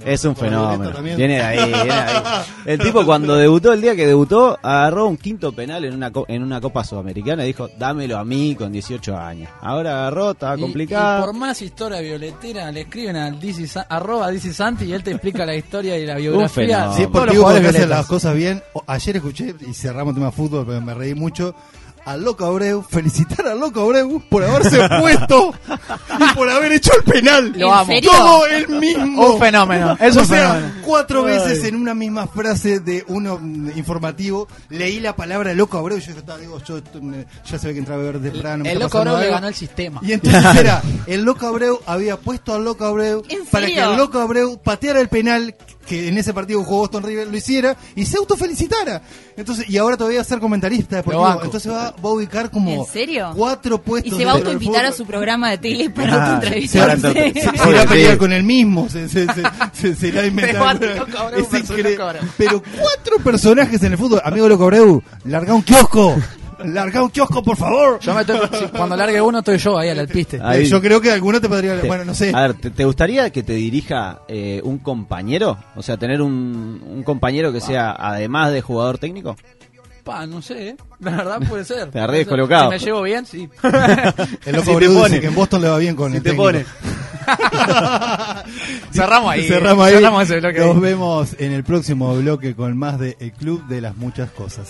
Es 0.05 0.25
un 0.25 0.37
fenómeno. 0.37 0.93
Viene 1.03 1.35
de 1.37 1.43
ahí, 1.43 1.57
viene 1.73 1.85
de 1.85 1.91
ahí. 1.93 2.23
El 2.67 2.79
tipo 2.79 3.05
cuando 3.05 3.37
debutó, 3.37 3.73
el 3.73 3.81
día 3.81 3.95
que 3.95 4.07
debutó, 4.07 4.59
agarró 4.63 5.07
un 5.07 5.17
quinto 5.17 5.53
penal 5.53 5.85
en 5.85 5.95
una, 5.95 6.11
co- 6.11 6.25
en 6.29 6.43
una 6.43 6.61
Copa 6.61 6.83
Sudamericana 6.85 7.45
y 7.45 7.49
dijo, 7.49 7.69
dámelo 7.79 8.17
a 8.19 8.25
mí 8.25 8.55
con 8.57 8.73
18 8.73 9.17
años. 9.19 9.51
Ahora 9.61 9.93
agarró, 10.01 10.31
estaba 10.33 10.57
complicado. 10.57 11.19
Y, 11.23 11.27
por 11.27 11.35
más 11.35 11.61
historia 11.63 12.01
violetera, 12.01 12.71
le 12.73 12.83
escriben 12.83 13.17
al 13.17 13.39
DC, 13.39 13.81
arroba 13.89 14.31
DC 14.31 14.53
Santi 14.55 14.85
y 14.87 14.93
él 14.93 15.03
te 15.03 15.11
explica 15.11 15.45
la 15.45 15.55
historia 15.55 15.99
y 15.99 16.07
la 16.07 16.15
biografía. 16.17 16.89
de 16.89 17.01
deportivo 17.01 17.11
porque 17.13 17.37
jugadores 17.37 17.69
hace 17.69 17.79
violetas. 17.79 17.99
las 17.99 18.07
cosas 18.07 18.35
bien. 18.35 18.63
Ayer 18.87 19.17
escuché, 19.17 19.55
y 19.69 19.75
cerramos 19.75 20.11
el 20.13 20.15
tema 20.21 20.31
fútbol, 20.33 20.65
pero 20.67 20.81
me 20.81 20.95
reí 20.95 21.15
mucho. 21.15 21.55
Al 22.07 22.23
Loco 22.23 22.45
Abreu, 22.45 22.83
felicitar 22.83 23.47
al 23.47 23.59
Loco 23.61 23.81
Abreu 23.81 24.23
por 24.29 24.45
haberse 24.45 24.79
puesto 25.01 25.55
y 26.21 26.35
por 26.35 26.51
haber 26.51 26.73
hecho 26.73 26.91
el 26.99 27.03
penal. 27.05 27.53
Lo 27.57 27.69
¿En 27.69 27.73
amo. 27.73 27.87
serio? 27.87 28.11
Todo 28.11 28.47
el 28.47 28.69
mismo. 28.69 29.27
Un 29.35 29.39
fenómeno, 29.41 29.97
es 29.99 30.15
o 30.17 30.21
un 30.21 30.27
sea, 30.27 30.53
fenómeno. 30.55 30.75
cuatro 30.85 31.25
Ay. 31.27 31.33
veces 31.39 31.65
en 31.65 31.77
una 31.77 31.95
misma 31.95 32.27
frase 32.27 32.81
de 32.81 33.05
uno 33.09 33.39
mm, 33.41 33.71
informativo, 33.79 34.49
leí 34.69 35.01
la 35.01 35.17
palabra 35.17 35.55
Loco 35.55 35.79
Abreu 35.79 35.97
y 35.97 36.03
yo 36.03 36.13
estaba, 36.13 36.39
digo, 36.39 36.61
yo 36.63 36.81
me- 37.01 37.25
ya 37.51 37.59
se 37.59 37.69
ve 37.69 37.73
que 37.73 37.79
entraba 37.79 38.03
a 38.03 38.05
ver 38.05 38.21
temprano. 38.21 38.65
me 38.65 38.73
El 38.73 38.81
loco 38.81 38.99
Abreu 38.99 39.17
le 39.19 39.31
ganó 39.31 39.49
el 39.49 39.55
sistema. 39.55 40.01
Y 40.03 40.13
entonces 40.13 40.45
era, 40.57 40.83
el 41.07 41.23
Loco 41.25 41.47
Abreu 41.47 41.81
había 41.87 42.19
puesto 42.19 42.53
al 42.55 42.65
Loco 42.65 42.85
Abreu 42.85 43.23
¿En 43.31 43.47
para 43.47 43.67
que 43.67 43.79
el 43.81 43.97
Loco 43.97 44.19
Abreu 44.21 44.59
pateara 44.63 45.01
el 45.01 45.09
penal 45.09 45.55
que 45.85 46.09
en 46.09 46.19
ese 46.19 46.33
partido 46.35 46.63
jugó 46.65 46.79
Boston 46.81 47.03
River, 47.03 47.29
lo 47.29 47.37
hiciera 47.37 47.77
y 47.95 48.05
se 48.07 48.17
autofelicitara. 48.19 49.03
Entonces, 49.37 49.69
y 49.69 49.77
ahora 49.77 49.97
todavía 49.97 50.19
va 50.19 50.23
a 50.23 50.27
ser 50.27 50.39
comentarista 50.39 50.97
deportivo. 50.97 51.43
Entonces 51.43 51.71
va, 51.73 51.91
va 51.93 52.09
a 52.09 52.13
ubicar 52.13 52.51
como 52.51 52.71
¿En 52.71 52.85
serio? 52.87 53.33
cuatro 53.37 53.81
puestos. 53.81 54.13
Y 54.13 54.17
se 54.17 54.25
va 54.25 54.33
a 54.33 54.35
autoinvitar 54.35 54.85
a 54.85 54.93
su 54.93 55.05
programa 55.07 55.51
de 55.51 55.59
tele 55.59 55.91
para 55.91 56.15
Ah, 56.15 56.25
autoentrevistarse. 56.35 57.13
Se, 57.13 57.41
se 57.41 57.69
irá 57.71 57.83
a 57.83 57.87
pelear 57.87 58.19
con 58.19 58.33
él 58.33 58.43
mismo, 58.45 58.89
se, 58.89 59.09
se, 59.09 59.27
se, 59.27 59.43
se- 59.73 59.95
se 59.97 60.09
irá 60.09 60.23
a 60.23 60.27
inventar. 60.27 60.79
Pero 62.37 62.63
cuatro 62.63 63.19
personajes 63.23 63.83
en 63.83 63.93
el 63.93 63.99
fútbol. 63.99 64.21
Amigo 64.25 64.49
Loco 64.49 64.65
Abreu, 64.65 65.03
larga 65.25 65.55
un 65.55 65.63
kiosco. 65.63 66.17
Larga 66.65 67.03
un 67.03 67.11
kiosco, 67.11 67.43
por 67.43 67.57
favor. 67.57 67.99
Yo 68.01 68.15
me 68.15 68.23
estoy- 68.23 68.39
si- 68.59 68.67
cuando 68.69 68.97
largue 68.97 69.21
uno 69.21 69.39
estoy 69.41 69.59
yo 69.59 69.77
ahí 69.79 69.89
al 69.91 69.99
alpiste. 69.99 70.41
Ahí. 70.43 70.63
Eh, 70.63 70.67
Yo 70.67 70.81
creo 70.81 71.01
que 71.01 71.11
alguno 71.13 71.41
te 71.41 71.49
podría. 71.49 71.81
Te- 71.81 71.87
Bueno, 71.87 72.05
no 72.05 72.15
sé. 72.15 72.33
A 72.35 72.43
ver, 72.43 72.55
¿te, 72.55 72.71
te 72.71 72.85
gustaría 72.85 73.31
que 73.31 73.43
te 73.43 73.53
dirija 73.55 74.21
eh, 74.29 74.61
un 74.65 74.79
compañero? 74.79 75.59
O 75.77 75.83
sea, 75.83 75.97
tener 75.97 76.23
un, 76.23 76.83
un 76.87 77.03
compañero 77.03 77.53
que 77.53 77.61
sea, 77.61 77.93
además 77.99 78.53
de 78.53 78.61
jugador 78.63 78.99
técnico. 78.99 79.37
Pa, 80.05 80.27
no 80.27 80.43
sé, 80.43 80.69
¿eh? 80.69 80.77
La 81.01 81.13
verdad 81.13 81.41
puede 81.49 81.65
ser. 81.65 81.91
Te 81.91 81.99
ser. 81.99 82.11
descolocado. 82.11 82.65
Si 82.65 82.71
me 82.71 82.79
llevo 82.79 83.03
bien, 83.03 83.25
sí. 83.25 83.49
El 84.45 84.53
Loco 84.57 84.65
Si 84.65 84.67
te 84.67 84.73
Abreu 84.73 84.93
pone. 84.95 85.09
dice 85.09 85.21
que 85.23 85.27
en 85.29 85.35
Boston 85.35 85.63
le 85.63 85.69
va 85.71 85.79
bien 85.79 85.97
con 85.97 86.11
Si 86.11 86.19
el 86.19 86.23
te 86.23 86.31
técnico. 86.31 86.45
pone. 86.45 86.67
Cerramos 88.93 89.31
ahí. 89.33 89.49
Cerramos 89.49 89.87
ahí. 89.87 89.95
Cerramos 89.95 90.23
ese 90.25 90.41
bloque 90.41 90.59
Nos 90.61 90.75
ahí. 90.77 90.81
vemos 90.83 91.37
en 91.39 91.53
el 91.53 91.65
próximo 91.65 92.15
bloque 92.17 92.55
con 92.55 92.77
más 92.77 92.99
de 92.99 93.17
El 93.19 93.33
Club 93.33 93.67
de 93.67 93.81
las 93.81 93.97
Muchas 93.97 94.31
Cosas. 94.31 94.69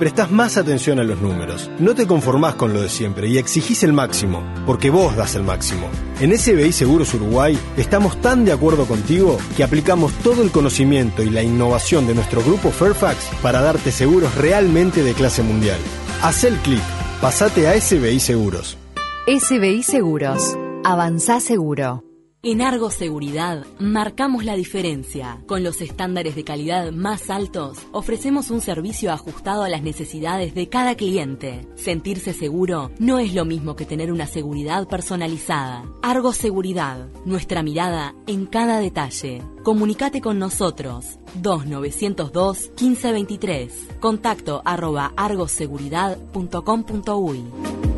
Prestás 0.00 0.30
más 0.30 0.56
atención 0.56 0.98
a 0.98 1.04
los 1.04 1.20
números. 1.20 1.70
No 1.78 1.94
te 1.94 2.06
conformás 2.06 2.54
con 2.54 2.72
lo 2.72 2.80
de 2.80 2.88
siempre 2.88 3.28
y 3.28 3.36
exigís 3.36 3.84
el 3.84 3.92
máximo, 3.92 4.42
porque 4.66 4.88
vos 4.88 5.14
das 5.14 5.34
el 5.34 5.44
máximo. 5.44 5.88
En 6.20 6.36
SBI 6.36 6.72
Seguros 6.72 7.12
Uruguay 7.12 7.56
estamos 7.76 8.20
tan 8.22 8.46
de 8.46 8.52
acuerdo 8.52 8.86
contigo 8.86 9.38
que 9.56 9.62
aplicamos 9.62 10.12
todo 10.24 10.42
el 10.42 10.50
conocimiento 10.50 11.22
y 11.22 11.28
la 11.28 11.42
innovación 11.42 12.06
de 12.06 12.14
nuestro 12.14 12.42
grupo 12.42 12.70
Fairfax 12.70 13.30
para 13.42 13.60
darte 13.60 13.92
seguros 13.92 14.34
realmente 14.36 15.04
de 15.04 15.12
clase 15.12 15.42
mundial. 15.42 15.78
Haz 16.22 16.44
el 16.44 16.56
clic, 16.56 16.82
pasate 17.20 17.68
a 17.68 17.78
SBI 17.78 18.20
Seguros. 18.20 18.78
SBI 19.26 19.82
Seguros. 19.82 20.56
Avanzá 20.82 21.40
seguro. 21.40 22.09
En 22.42 22.62
Argo 22.62 22.88
Seguridad 22.88 23.66
marcamos 23.78 24.46
la 24.46 24.54
diferencia. 24.54 25.42
Con 25.46 25.62
los 25.62 25.82
estándares 25.82 26.34
de 26.34 26.42
calidad 26.42 26.90
más 26.90 27.28
altos, 27.28 27.76
ofrecemos 27.92 28.50
un 28.50 28.62
servicio 28.62 29.12
ajustado 29.12 29.62
a 29.62 29.68
las 29.68 29.82
necesidades 29.82 30.54
de 30.54 30.70
cada 30.70 30.94
cliente. 30.94 31.68
Sentirse 31.74 32.32
seguro 32.32 32.92
no 32.98 33.18
es 33.18 33.34
lo 33.34 33.44
mismo 33.44 33.76
que 33.76 33.84
tener 33.84 34.10
una 34.10 34.26
seguridad 34.26 34.88
personalizada. 34.88 35.84
Argo 36.00 36.32
Seguridad, 36.32 37.10
nuestra 37.26 37.62
mirada 37.62 38.14
en 38.26 38.46
cada 38.46 38.80
detalle. 38.80 39.42
Comunicate 39.62 40.22
con 40.22 40.38
nosotros. 40.38 41.18
2902 41.42 42.70
1523. 42.80 43.88
Contacto 44.00 44.62
arroba 44.64 45.12
argoseguridad.com.uy. 45.14 47.89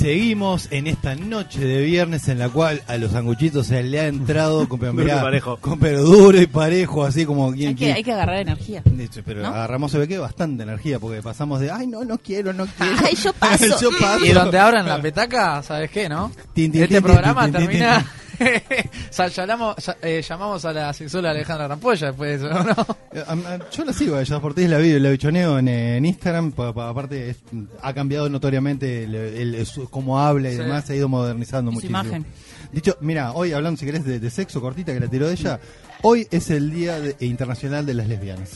seguimos 0.00 0.68
en 0.70 0.86
esta 0.86 1.14
noche 1.14 1.60
de 1.60 1.82
viernes 1.82 2.26
en 2.28 2.38
la 2.38 2.48
cual 2.48 2.82
a 2.88 2.96
los 2.96 3.12
sanguchitos 3.12 3.66
se 3.66 3.82
le 3.82 4.00
ha 4.00 4.06
entrado 4.06 4.66
con, 4.66 4.80
pero, 4.80 4.92
Duro 4.96 5.02
y 5.02 5.04
mirá, 5.04 5.22
parejo. 5.22 5.56
con 5.58 5.78
pero 5.78 6.02
duro 6.02 6.40
y 6.40 6.46
parejo, 6.46 7.04
así 7.04 7.26
como 7.26 7.52
quien 7.52 7.68
Hay 7.68 7.74
que, 7.74 7.92
hay 7.92 8.02
que 8.02 8.12
agarrar 8.12 8.36
energía. 8.36 8.82
Dicho, 8.86 9.20
Pero 9.26 9.42
¿No? 9.42 9.48
agarramos 9.48 9.92
se 9.92 9.98
ve 9.98 10.08
que 10.08 10.16
bastante 10.16 10.62
energía 10.62 10.98
porque 10.98 11.20
pasamos 11.20 11.60
de 11.60 11.70
ay 11.70 11.86
no 11.86 12.02
no 12.04 12.16
quiero 12.16 12.54
no 12.54 12.66
quiero 12.66 12.96
Ay, 13.04 13.14
yo 13.14 13.32
paso. 13.38 13.78
yo 13.78 13.90
paso 14.00 14.24
Y 14.24 14.30
donde 14.30 14.58
abran 14.58 14.88
la 14.88 15.00
petaca, 15.02 15.62
¿sabes 15.62 15.90
qué, 15.90 16.08
no? 16.08 16.32
Tin, 16.54 16.72
tin, 16.72 16.82
este 16.84 16.94
tin, 16.94 17.02
programa 17.04 17.50
termina... 17.50 18.04
o 19.10 19.12
sea, 19.12 19.28
llamamos, 19.28 19.76
eh, 20.02 20.22
llamamos 20.26 20.64
a 20.64 20.72
la 20.72 20.92
sexóloga 20.92 21.30
Alejandra 21.32 21.68
Rampolla 21.68 22.06
después 22.08 22.40
de 22.40 22.46
eso, 22.48 22.64
¿no? 22.64 22.86
Eh, 23.12 23.24
am- 23.26 23.42
Yo 23.70 23.84
la 23.84 23.92
sigo 23.92 24.16
a 24.16 24.20
ella, 24.22 24.36
Ortiz 24.38 24.68
la 24.68 24.78
vi, 24.78 24.98
la 24.98 25.10
bichoneo 25.10 25.58
en, 25.58 25.68
eh, 25.68 25.96
en 25.98 26.04
Instagram, 26.06 26.52
pa- 26.52 26.72
pa- 26.72 26.88
aparte 26.88 27.30
es- 27.30 27.36
ha 27.82 27.92
cambiado 27.92 28.28
notoriamente 28.28 29.04
el, 29.04 29.14
el- 29.14 29.54
el- 29.56 29.66
su- 29.66 29.88
cómo 29.90 30.18
habla 30.20 30.48
y 30.50 30.52
Sí. 30.52 30.58
demás, 30.58 30.84
se 30.86 30.94
ha 30.94 30.96
ido 30.96 31.08
modernizando 31.08 31.70
Y 31.70 31.74
su 31.74 31.76
muchísimo. 31.76 32.00
imagen. 32.02 32.26
Dicho, 32.72 32.96
mira, 33.00 33.32
hoy 33.32 33.52
hablando 33.52 33.78
si 33.78 33.84
querés 33.86 34.04
de, 34.04 34.20
de 34.20 34.30
sexo 34.30 34.60
cortita 34.60 34.92
que 34.94 35.00
la 35.00 35.08
tiró 35.08 35.28
ella, 35.28 35.58
hoy 36.02 36.26
es 36.30 36.50
el 36.50 36.70
Día 36.70 37.00
de- 37.00 37.16
Internacional 37.26 37.84
de 37.84 37.94
las 37.94 38.08
Lesbianas. 38.08 38.50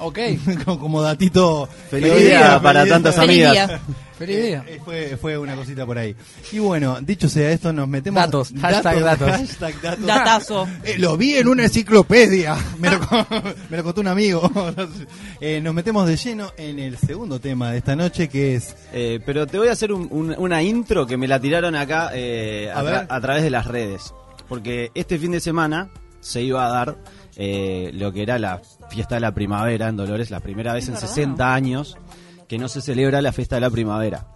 Ok, 0.00 0.18
como, 0.64 0.78
como 0.78 1.02
datito. 1.02 1.68
Feliz 1.90 2.14
día 2.16 2.60
para 2.62 2.86
tantas 2.86 3.14
Feliz 3.16 3.46
amigas. 3.46 3.68
día. 3.68 3.80
feliz 4.18 4.42
día. 4.42 4.64
Eh, 4.66 4.80
fue, 4.84 5.16
fue 5.20 5.38
una 5.38 5.54
cosita 5.54 5.84
por 5.86 5.96
ahí. 5.98 6.14
Y 6.52 6.58
bueno, 6.58 6.98
dicho 7.00 7.28
sea 7.28 7.50
esto, 7.52 7.72
nos 7.72 7.86
metemos. 7.88 8.20
Datos, 8.22 8.52
hashtag 8.60 9.00
datos. 9.00 9.30
hashtag 9.30 9.80
datos. 9.80 10.06
Datazo. 10.06 10.68
Eh, 10.84 10.96
lo 10.98 11.16
vi 11.16 11.34
en 11.36 11.48
una 11.48 11.64
enciclopedia. 11.64 12.56
Me 12.78 12.90
lo, 12.90 12.98
me 13.68 13.76
lo 13.76 13.84
contó 13.84 14.00
un 14.00 14.08
amigo. 14.08 14.50
Eh, 15.42 15.58
nos 15.62 15.72
metemos 15.72 16.06
de 16.06 16.16
lleno 16.16 16.52
en 16.58 16.78
el 16.78 16.98
segundo 16.98 17.40
tema 17.40 17.72
de 17.72 17.78
esta 17.78 17.96
noche, 17.96 18.28
que 18.28 18.56
es. 18.56 18.76
Eh, 18.92 19.20
pero 19.24 19.46
te 19.46 19.56
voy 19.58 19.68
a 19.68 19.72
hacer 19.72 19.90
un- 19.90 20.06
un- 20.10 20.34
una 20.36 20.62
intro 20.62 21.06
que 21.06 21.16
me 21.16 21.26
la 21.26 21.40
tiraron 21.40 21.74
acá 21.76 22.10
eh, 22.12 22.70
a, 22.74 22.78
A 22.80 22.82
tra- 22.82 22.84
ver. 22.84 23.06
a 23.08 23.20
través 23.22 23.42
de 23.42 23.48
las 23.50 23.66
redes. 23.66 24.12
Porque 24.48 24.90
este 24.94 25.18
fin 25.18 25.32
de 25.32 25.40
semana 25.40 25.88
se 26.20 26.42
iba 26.42 26.66
a 26.66 26.70
dar 26.70 26.96
eh, 27.42 27.90
lo 27.94 28.12
que 28.12 28.22
era 28.22 28.38
la 28.38 28.60
fiesta 28.90 29.14
de 29.14 29.22
la 29.22 29.32
primavera 29.32 29.88
en 29.88 29.96
Dolores, 29.96 30.30
la 30.30 30.40
primera 30.40 30.74
vez 30.74 30.88
en 30.88 30.96
60 30.98 31.54
años 31.54 31.96
que 32.46 32.58
no 32.58 32.68
se 32.68 32.82
celebra 32.82 33.22
la 33.22 33.32
fiesta 33.32 33.54
de 33.54 33.62
la 33.62 33.70
primavera. 33.70 34.26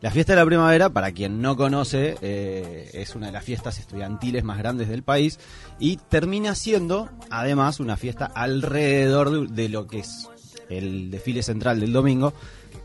La 0.00 0.10
fiesta 0.10 0.32
de 0.32 0.38
la 0.38 0.46
primavera, 0.46 0.88
para 0.88 1.12
quien 1.12 1.42
no 1.42 1.54
conoce, 1.54 2.16
eh, 2.22 2.92
es 2.94 3.14
una 3.14 3.26
de 3.26 3.32
las 3.32 3.44
fiestas 3.44 3.78
estudiantiles 3.78 4.42
más 4.42 4.56
grandes 4.56 4.88
del 4.88 5.02
país 5.02 5.38
y 5.78 5.98
termina 5.98 6.54
siendo, 6.54 7.10
además, 7.28 7.78
una 7.78 7.98
fiesta 7.98 8.24
alrededor 8.24 9.48
de, 9.50 9.62
de 9.62 9.68
lo 9.68 9.86
que 9.86 9.98
es 9.98 10.26
el 10.70 11.10
desfile 11.10 11.42
central 11.42 11.78
del 11.78 11.92
domingo. 11.92 12.32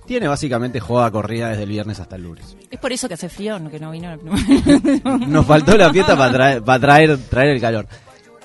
Tiene 0.06 0.28
básicamente 0.28 0.82
joda 0.82 1.10
corrida 1.12 1.48
desde 1.48 1.64
el 1.64 1.70
viernes 1.70 2.02
hasta 2.02 2.18
el 2.18 2.24
lunes. 2.24 2.58
Es 2.70 2.80
por 2.80 2.92
eso 2.92 3.08
que 3.08 3.14
hace 3.14 3.30
frío, 3.30 3.58
no, 3.58 3.70
que 3.70 3.80
no 3.80 3.92
vino 3.92 4.10
la 4.10 4.18
primera. 4.18 5.18
Nos 5.28 5.46
faltó 5.46 5.78
la 5.78 5.94
fiesta 5.94 6.18
para 6.18 6.34
traer, 6.34 6.62
para 6.62 6.80
traer, 6.80 7.18
traer 7.30 7.50
el 7.52 7.62
calor. 7.62 7.88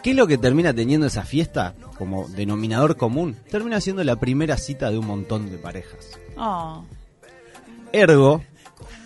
¿Qué 0.02 0.10
es 0.10 0.16
lo 0.16 0.26
que 0.26 0.38
termina 0.38 0.72
teniendo 0.72 1.06
esa 1.06 1.24
fiesta 1.24 1.74
como 1.98 2.28
denominador 2.28 2.96
común? 2.96 3.36
Termina 3.50 3.80
siendo 3.80 4.02
la 4.02 4.16
primera 4.16 4.56
cita 4.56 4.90
de 4.90 4.98
un 4.98 5.06
montón 5.06 5.50
de 5.50 5.58
parejas. 5.58 6.18
Oh. 6.36 6.84
Ergo, 7.92 8.42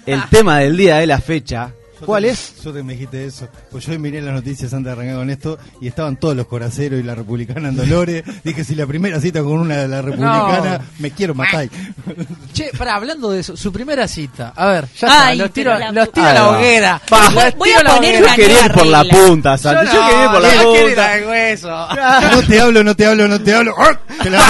el 0.06 0.22
tema 0.30 0.58
del 0.58 0.76
día 0.76 0.96
de 0.96 1.06
la 1.06 1.20
fecha, 1.20 1.72
¿cuál 2.06 2.24
es? 2.24 2.54
Yo 2.64 2.72
te 2.72 2.82
me 2.82 2.92
dijiste 2.94 3.24
eso. 3.26 3.48
Pues 3.70 3.86
yo 3.86 3.98
miré 3.98 4.20
las 4.22 4.34
noticias 4.34 4.72
antes 4.72 4.86
de 4.86 4.92
arrancar 4.92 5.16
con 5.16 5.30
esto 5.30 5.58
y 5.80 5.88
estaban 5.88 6.16
todos 6.16 6.36
los 6.36 6.46
coraceros 6.46 7.00
y 7.00 7.02
la 7.02 7.14
republicana 7.14 7.68
en 7.68 7.76
Dolores. 7.76 8.24
Dije, 8.44 8.64
si 8.64 8.74
la 8.74 8.86
primera 8.86 9.20
cita 9.20 9.40
con 9.42 9.52
una 9.52 9.76
de 9.78 9.88
la 9.88 10.02
republicana, 10.02 10.78
No. 10.78 10.84
me 10.98 11.10
quiero 11.10 11.34
matar. 11.34 11.68
Che, 12.52 12.70
para 12.78 12.94
hablando 12.94 13.30
de 13.32 13.40
eso, 13.40 13.56
su 13.56 13.72
primera 13.72 14.06
cita. 14.06 14.52
A 14.54 14.66
ver, 14.66 14.84
ya 14.96 15.06
está, 15.08 15.26
Ay, 15.28 15.38
los 15.38 15.52
tiro, 15.52 15.76
la 15.78 15.90
los 15.90 16.12
tiro 16.12 16.26
a 16.26 16.32
la 16.34 16.48
hoguera. 16.50 17.02
Pa. 17.08 17.30
Los 17.30 17.54
Voy 17.56 17.68
tiro 17.70 17.80
a 17.80 17.82
la 17.84 17.94
poner 17.96 18.10
hoguera. 18.14 18.18
una 18.26 18.36
Yo 18.36 18.42
quería 18.42 18.66
ir 18.66 18.72
por 18.72 18.86
la 18.86 19.04
punta, 19.04 19.58
Santi. 19.58 19.86
Yo, 19.86 20.00
no, 20.00 20.08
quería 20.08 20.24
ir 20.24 20.30
por 20.30 20.42
la 20.42 20.54
yo 20.54 20.72
punta. 20.72 21.28
hueso. 21.28 21.68
no 22.32 22.42
te 22.46 22.60
hablo, 22.60 22.84
no 22.84 22.94
te 22.96 23.06
hablo, 23.06 23.28
no 23.28 23.40
te 23.40 23.54
hablo. 23.54 23.74
¡Ah! 23.78 23.98
Te 24.22 24.30
la. 24.30 24.40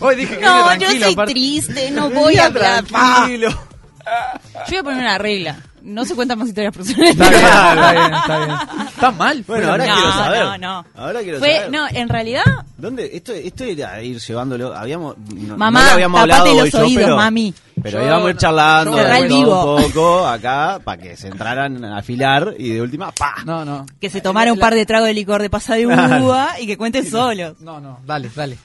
Hoy 0.00 0.16
dije 0.16 0.36
que 0.38 0.44
No, 0.44 0.74
yo 0.76 0.86
soy 1.00 1.16
triste, 1.26 1.90
no 1.90 2.10
voy 2.10 2.36
a 2.36 2.46
hablar. 2.46 2.84
tranquilo. 2.84 3.50
Yo 3.50 4.70
voy 4.70 4.76
a 4.78 4.82
poner 4.82 4.98
una 5.00 5.18
regla. 5.18 5.56
No 5.86 6.04
se 6.04 6.14
cuentan 6.16 6.38
más 6.38 6.48
historias 6.48 6.74
personales. 6.76 7.10
Está 7.12 7.30
bien, 7.30 7.44
está 7.44 7.92
bien, 7.92 8.14
está 8.14 8.38
bien. 8.74 8.88
¿Está 8.88 9.10
mal? 9.12 9.44
Bueno, 9.46 9.70
ahora 9.70 9.86
No, 9.86 9.94
quiero 9.94 10.12
saber. 10.12 10.42
no, 10.44 10.58
no. 10.58 10.86
Ahora 10.96 11.20
quiero 11.22 11.38
Fue, 11.38 11.54
saber. 11.54 11.70
no, 11.70 11.86
en 11.88 12.08
realidad, 12.08 12.42
¿Dónde? 12.76 13.10
Esto, 13.16 13.32
esto 13.32 13.64
era 13.64 14.02
ir 14.02 14.18
llevándolo. 14.18 14.74
Habíamos. 14.76 15.16
No, 15.18 15.56
Mamá, 15.56 15.80
no 15.80 15.86
lo 15.86 15.92
habíamos 15.92 16.20
tapate 16.20 16.38
hablado 16.50 16.54
los 16.56 16.64
hoy 16.64 16.70
yo, 16.80 16.86
oídos, 16.86 17.04
pero, 17.04 17.16
mami. 17.16 17.54
Pero 17.82 18.00
Yo 18.00 18.06
íbamos 18.06 18.26
a 18.26 18.30
ir 18.30 18.36
charlando 18.36 18.96
de 18.96 19.28
todo 19.28 19.76
un 19.76 19.82
poco 19.92 20.26
acá 20.26 20.80
para 20.82 21.00
que 21.02 21.16
se 21.16 21.28
entraran 21.28 21.84
a 21.84 21.98
afilar 21.98 22.54
y 22.58 22.70
de 22.70 22.82
última, 22.82 23.12
¡pa! 23.12 23.34
No, 23.44 23.64
no. 23.64 23.86
que 24.00 24.10
se 24.10 24.20
tomara 24.20 24.52
un 24.52 24.58
par 24.58 24.74
de 24.74 24.84
tragos 24.86 25.06
de 25.06 25.14
licor 25.14 25.40
de 25.40 25.50
pasa 25.50 25.74
de 25.76 25.86
uva 25.86 26.56
y 26.60 26.66
que 26.66 26.76
cuenten 26.76 27.08
solos. 27.08 27.60
No, 27.60 27.80
no, 27.80 28.00
dale, 28.04 28.28
dale. 28.34 28.58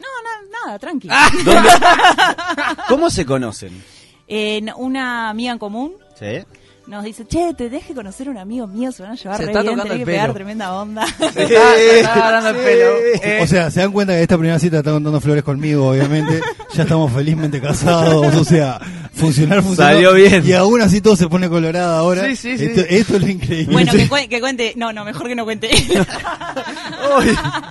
No, 0.00 0.06
no, 0.06 0.66
nada, 0.66 0.78
tranqui. 0.78 1.08
¿Dónde- 1.44 1.68
¿Cómo 2.88 3.10
se 3.10 3.26
conocen? 3.26 3.82
Eh, 4.26 4.64
una 4.76 5.28
amiga 5.28 5.52
en 5.52 5.58
común 5.58 5.92
¿Sí? 6.18 6.44
Nos 6.86 7.04
dice, 7.04 7.24
che, 7.26 7.54
te 7.54 7.70
deje 7.70 7.94
conocer 7.94 8.28
un 8.28 8.38
amigo 8.38 8.66
mío, 8.66 8.90
se 8.92 9.02
van 9.02 9.12
a 9.12 9.14
llevar 9.14 9.36
Se 9.36 9.44
re 9.44 9.50
está 9.52 9.62
bien, 9.62 9.74
tocando 9.76 9.82
tenés 9.84 10.00
el 10.00 10.06
que 10.06 10.12
pegar 10.12 10.32
tremenda 10.32 10.74
onda. 10.74 11.06
Se 11.32 11.42
está, 11.44 11.74
se 11.74 12.00
está 12.00 12.12
agarrando 12.14 12.50
el 12.50 12.56
pelo. 12.56 12.90
Eh, 13.22 13.40
O 13.42 13.46
sea, 13.46 13.70
se 13.70 13.80
dan 13.80 13.92
cuenta 13.92 14.14
que 14.14 14.22
esta 14.22 14.36
primera 14.36 14.58
cita 14.58 14.78
está 14.78 14.90
contando 14.90 15.20
flores 15.20 15.42
conmigo, 15.44 15.88
obviamente. 15.88 16.40
Ya 16.74 16.82
estamos 16.82 17.12
felizmente 17.12 17.60
casados. 17.60 18.34
O 18.34 18.44
sea, 18.44 18.80
funcionar, 19.22 19.62
funcionar. 19.62 19.94
Salió 19.94 20.12
bien. 20.14 20.42
Y 20.46 20.52
aún 20.52 20.80
así 20.82 21.00
todo 21.00 21.16
se 21.16 21.28
pone 21.28 21.48
colorado 21.48 21.96
ahora. 21.96 22.26
Sí, 22.26 22.36
sí, 22.36 22.58
sí. 22.58 22.64
Esto, 22.66 22.80
esto 22.88 23.16
es 23.16 23.22
lo 23.22 23.28
increíble. 23.28 23.72
bueno, 23.72 23.92
que, 23.92 24.06
cue- 24.08 24.28
que 24.28 24.40
cuente, 24.40 24.74
no, 24.76 24.92
no, 24.92 25.04
mejor 25.04 25.26
que 25.28 25.34
no 25.34 25.44
cuente. 25.44 25.70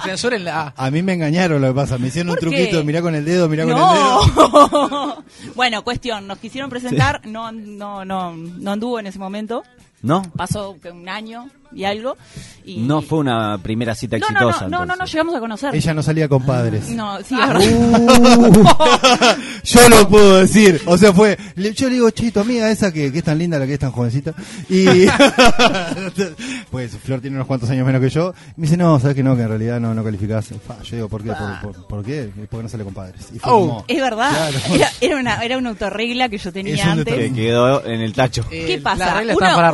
Censuren 0.04 0.44
la 0.44 0.74
A 0.76 0.92
mí 0.92 1.02
me 1.02 1.14
engañaron 1.14 1.62
lo 1.62 1.70
que 1.70 1.74
pasa. 1.74 1.98
Me 1.98 2.08
hicieron 2.08 2.32
un 2.32 2.38
truquito, 2.38 2.84
mirá 2.84 3.02
con 3.02 3.16
el 3.16 3.26
dedo, 3.26 3.48
mirá 3.50 3.64
con 3.64 3.74
el 3.74 3.78
dedo. 3.78 4.90
no. 4.90 5.24
bueno, 5.56 5.84
cuestión, 5.84 6.28
nos 6.28 6.38
quisieron 6.40 6.70
presentar, 6.70 7.22
no, 7.26 7.52
no, 7.52 8.06
no, 8.06 8.34
no 8.36 8.72
anduvo 8.72 9.00
en 9.00 9.08
ese 9.08 9.20
momento. 9.20 9.64
¿No? 10.02 10.24
Pasó 10.36 10.76
un 10.92 11.08
año 11.08 11.48
y 11.74 11.84
algo. 11.84 12.18
Y... 12.64 12.78
No 12.78 13.02
fue 13.02 13.20
una 13.20 13.58
primera 13.58 13.96
cita 13.96 14.18
no, 14.20 14.26
exitosa. 14.28 14.68
no, 14.68 14.80
no, 14.80 14.86
no, 14.86 14.96
no, 14.96 15.06
llegamos 15.06 15.36
a 15.36 15.40
conocer. 15.40 15.74
Ella 15.76 15.94
no 15.96 16.04
salía 16.04 16.28
con 16.30 16.44
padres. 16.46 16.90
No, 16.90 17.18
sí, 17.24 17.36
Ah. 17.40 17.48
verdad. 17.48 19.38
Yo 19.64 19.90
lo 19.90 20.08
puedo 20.08 20.38
decir. 20.42 20.82
O 20.86 20.98
sea, 20.98 21.12
fue. 21.14 21.38
Yo 21.56 21.88
le 21.90 21.96
digo, 21.96 22.10
che, 22.12 22.32
tu 22.32 22.40
amiga 22.40 22.70
esa 22.70 22.92
que, 22.92 23.12
que 23.12 23.18
es 23.20 23.24
tan 23.24 23.38
linda, 23.40 23.58
la 23.58 23.66
que 23.66 23.74
es 23.74 23.80
tan 23.80 23.92
jovencita. 23.92 24.34
Y. 24.70 24.86
pues 26.72 26.92
Flor 27.04 27.22
tiene 27.22 27.36
unos 27.38 27.48
cuantos 27.48 27.70
años 27.70 27.86
menos 27.86 28.02
que 28.02 28.10
yo. 28.10 28.34
Me 28.56 28.64
dice, 28.64 28.78
no, 28.78 29.00
sabes 29.00 29.16
que 29.16 29.24
no, 29.24 29.36
que 29.36 29.44
en 29.44 29.50
realidad 29.50 29.80
no, 29.80 29.94
no 29.94 30.04
calificás. 30.04 30.50
Yo 30.50 30.96
digo, 30.96 31.10
¿por 31.10 31.24
qué? 31.24 31.32
¿Por, 31.32 31.62
por, 31.74 31.88
por 31.88 32.04
qué? 32.06 32.30
Porque 32.50 32.64
no 32.64 32.70
sale 32.70 32.84
con 32.84 32.94
padres. 32.94 33.28
Y 33.34 33.40
fue 33.40 33.52
Oh. 33.52 33.60
como. 33.60 33.86
Es 33.88 34.00
verdad. 34.00 34.30
Claro. 34.32 34.58
Era, 34.76 34.90
era 35.02 35.18
una, 35.18 35.44
era 35.44 35.58
una 35.58 35.70
autorregla 35.70 36.30
que 36.30 36.38
yo 36.38 36.52
tenía 36.52 36.92
antes. 36.92 37.14
Que 37.14 37.34
quedó 37.34 37.86
en 37.86 38.02
el 38.02 38.14
tacho. 38.14 38.46
Eh, 38.52 38.66
¿Qué 38.68 38.80
Las 38.80 38.98
pasa? 38.98 39.22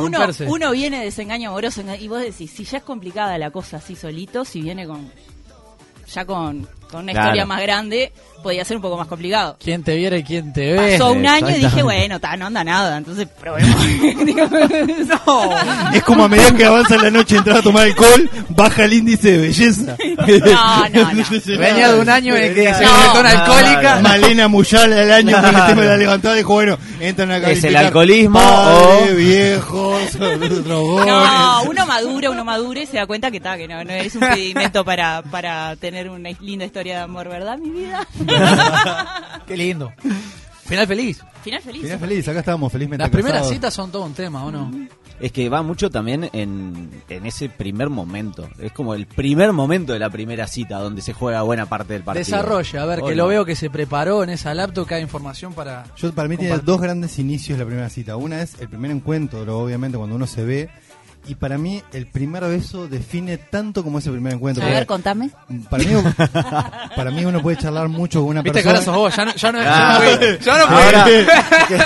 uno, 0.06 0.18
uno 0.46 0.70
viene 0.72 0.98
de 1.00 1.04
desengaño 1.06 1.50
amoroso 1.50 1.80
y 1.96 2.08
vos 2.08 2.20
decís, 2.20 2.50
si 2.50 2.64
ya 2.64 2.78
es 2.78 2.84
complicada 2.84 3.38
la 3.38 3.50
cosa 3.50 3.78
así 3.78 3.94
solito, 3.96 4.44
si 4.44 4.60
viene 4.62 4.86
con 4.86 5.10
ya 6.12 6.24
con, 6.24 6.66
con 6.90 7.02
una 7.02 7.12
Claro. 7.12 7.26
historia 7.28 7.46
más 7.46 7.60
grande, 7.60 8.12
podía 8.42 8.64
ser 8.64 8.76
un 8.76 8.82
poco 8.82 8.96
más 8.96 9.06
complicado. 9.08 9.56
¿Quién 9.62 9.82
te 9.82 9.94
viera 9.96 10.16
y 10.16 10.24
quién 10.24 10.52
te 10.52 10.72
ve? 10.72 10.92
Pasó 10.98 11.12
un 11.12 11.26
año 11.26 11.50
y 11.50 11.54
dije, 11.60 11.82
bueno, 11.82 12.18
ta, 12.20 12.36
no 12.36 12.46
anda 12.46 12.64
nada, 12.64 12.96
entonces 12.98 13.28
probemos. 13.40 13.76
No. 15.26 15.50
Es 15.92 16.02
como 16.04 16.24
a 16.24 16.28
medida 16.28 16.54
que 16.56 16.64
avanza 16.64 16.96
la 16.96 17.10
noche 17.10 17.36
entrar 17.36 17.58
a 17.58 17.62
tomar 17.62 17.84
alcohol, 17.84 18.28
baja 18.50 18.84
el 18.84 18.92
índice 18.94 19.32
de 19.32 19.38
belleza. 19.38 19.96
No, 20.28 20.88
no, 20.88 21.12
no. 21.12 21.58
Venía 21.58 21.92
de 21.92 22.00
un 22.00 22.08
año 22.08 22.36
en 22.36 22.44
el 22.44 22.54
que 22.54 22.74
se 22.74 22.84
No. 22.84 22.90
convirtió 22.90 23.20
en 23.20 23.26
alcohólica. 23.26 24.00
Malena 24.00 24.48
Muyala 24.48 25.02
el 25.02 25.12
año 25.12 25.36
con 25.40 25.54
el 25.56 25.66
tema 25.66 25.82
de 25.82 25.88
la 25.88 25.96
levantada 25.96 26.34
dijo, 26.34 26.52
bueno, 26.54 26.78
entran 27.00 27.30
a 27.30 27.38
¿Es 27.38 27.64
el 27.64 27.76
alcoholismo 27.76 28.38
o- 28.40 29.14
viejos, 29.16 30.18
drogones. 30.18 31.06
No, 31.06 31.62
uno 31.62 31.86
madura, 31.86 32.30
uno 32.30 32.44
madura 32.44 32.80
y 32.80 32.86
se 32.86 32.96
da 32.98 33.06
cuenta 33.06 33.30
que 33.30 33.38
está, 33.38 33.56
que 33.56 33.68
no, 33.68 33.82
no 33.84 33.90
es 33.92 34.14
un 34.14 34.20
pedimento 34.20 34.84
para, 34.84 35.22
para 35.22 35.76
tener 35.76 36.08
una 36.10 36.30
linda 36.40 36.64
historia 36.64 36.96
de 36.96 37.02
amor, 37.02 37.28
¿verdad, 37.28 37.58
mi 37.58 37.70
vida? 37.70 38.06
Qué 39.46 39.56
lindo. 39.56 39.92
Final 40.66 40.86
feliz. 40.86 41.22
Final 41.42 41.62
feliz. 41.62 41.82
Final 41.82 41.98
feliz, 41.98 42.28
acá 42.28 42.40
estábamos 42.40 42.70
felizmente 42.70 43.02
Las 43.02 43.10
primeras 43.10 43.38
casados. 43.38 43.54
citas 43.54 43.72
son 43.74 43.90
todo 43.90 44.04
un 44.04 44.12
tema, 44.12 44.44
¿o 44.44 44.50
no? 44.50 44.70
Es 45.18 45.32
que 45.32 45.48
va 45.48 45.62
mucho 45.62 45.88
también 45.90 46.28
en, 46.32 46.90
en 47.08 47.26
ese 47.26 47.48
primer 47.48 47.88
momento. 47.88 48.48
Es 48.60 48.70
como 48.72 48.94
el 48.94 49.06
primer 49.06 49.52
momento 49.52 49.92
de 49.94 49.98
la 49.98 50.10
primera 50.10 50.46
cita 50.46 50.78
donde 50.78 51.00
se 51.00 51.12
juega 51.14 51.42
buena 51.42 51.66
parte 51.66 51.94
del 51.94 52.02
partido. 52.02 52.24
Desarrolla, 52.24 52.82
a 52.82 52.86
ver, 52.86 53.02
que 53.02 53.14
lo 53.16 53.26
veo 53.28 53.44
que 53.44 53.56
se 53.56 53.70
preparó 53.70 54.22
en 54.22 54.30
esa 54.30 54.52
laptop, 54.52 54.86
que 54.86 54.96
hay 54.96 55.02
información 55.02 55.54
para... 55.54 55.84
Yo, 55.96 56.12
para 56.12 56.28
mí 56.28 56.36
tiene 56.36 56.50
compartir. 56.50 56.66
dos 56.66 56.80
grandes 56.82 57.18
inicios 57.18 57.58
la 57.58 57.64
primera 57.64 57.88
cita. 57.88 58.16
Una 58.16 58.42
es 58.42 58.60
el 58.60 58.68
primer 58.68 58.90
encuentro, 58.90 59.58
obviamente, 59.58 59.96
cuando 59.96 60.16
uno 60.16 60.26
se 60.26 60.44
ve. 60.44 60.70
Y 61.28 61.34
para 61.34 61.58
mí, 61.58 61.82
el 61.92 62.06
primer 62.06 62.42
beso 62.44 62.88
define 62.88 63.36
tanto 63.36 63.84
como 63.84 63.98
ese 63.98 64.10
primer 64.10 64.32
encuentro. 64.32 64.64
A 64.64 64.68
ver, 64.68 64.86
contame. 64.86 65.30
para, 65.68 65.84
mí, 65.84 65.90
para 66.96 67.10
mí, 67.10 67.24
uno 67.26 67.42
puede 67.42 67.58
charlar 67.58 67.88
mucho 67.88 68.20
con 68.20 68.30
una 68.30 68.40
Viste 68.42 68.62
que 68.62 68.68
ahora 68.68 68.78
persona. 68.80 68.96
sos 68.96 69.04
vos, 69.04 69.16
ya 69.16 69.24
no, 69.26 69.34
ya 69.34 69.52
no, 69.52 69.58
Ah. 69.60 70.00
ya 70.00 70.10
no 70.10 70.16
fui. 70.16 70.38
Ya 70.40 70.58
no 70.58 70.66
fui. 70.66 70.76
Ahora- 70.76 71.06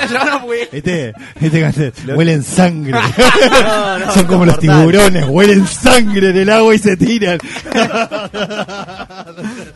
ya 0.13 0.25
no 0.25 0.41
fui. 0.47 0.57
Este, 0.71 1.13
este 1.41 1.61
cáncer, 1.61 1.93
huelen 2.17 2.43
sangre. 2.43 2.99
No, 3.63 3.99
no, 3.99 4.13
Son 4.15 4.27
como 4.27 4.45
los 4.47 4.59
tiburones, 4.59 5.25
huelen 5.29 5.67
sangre 5.67 6.31
en 6.31 6.37
el 6.37 6.51
agua 6.51 6.75
y 6.75 6.79
se 6.79 6.97
tiran. 6.97 7.39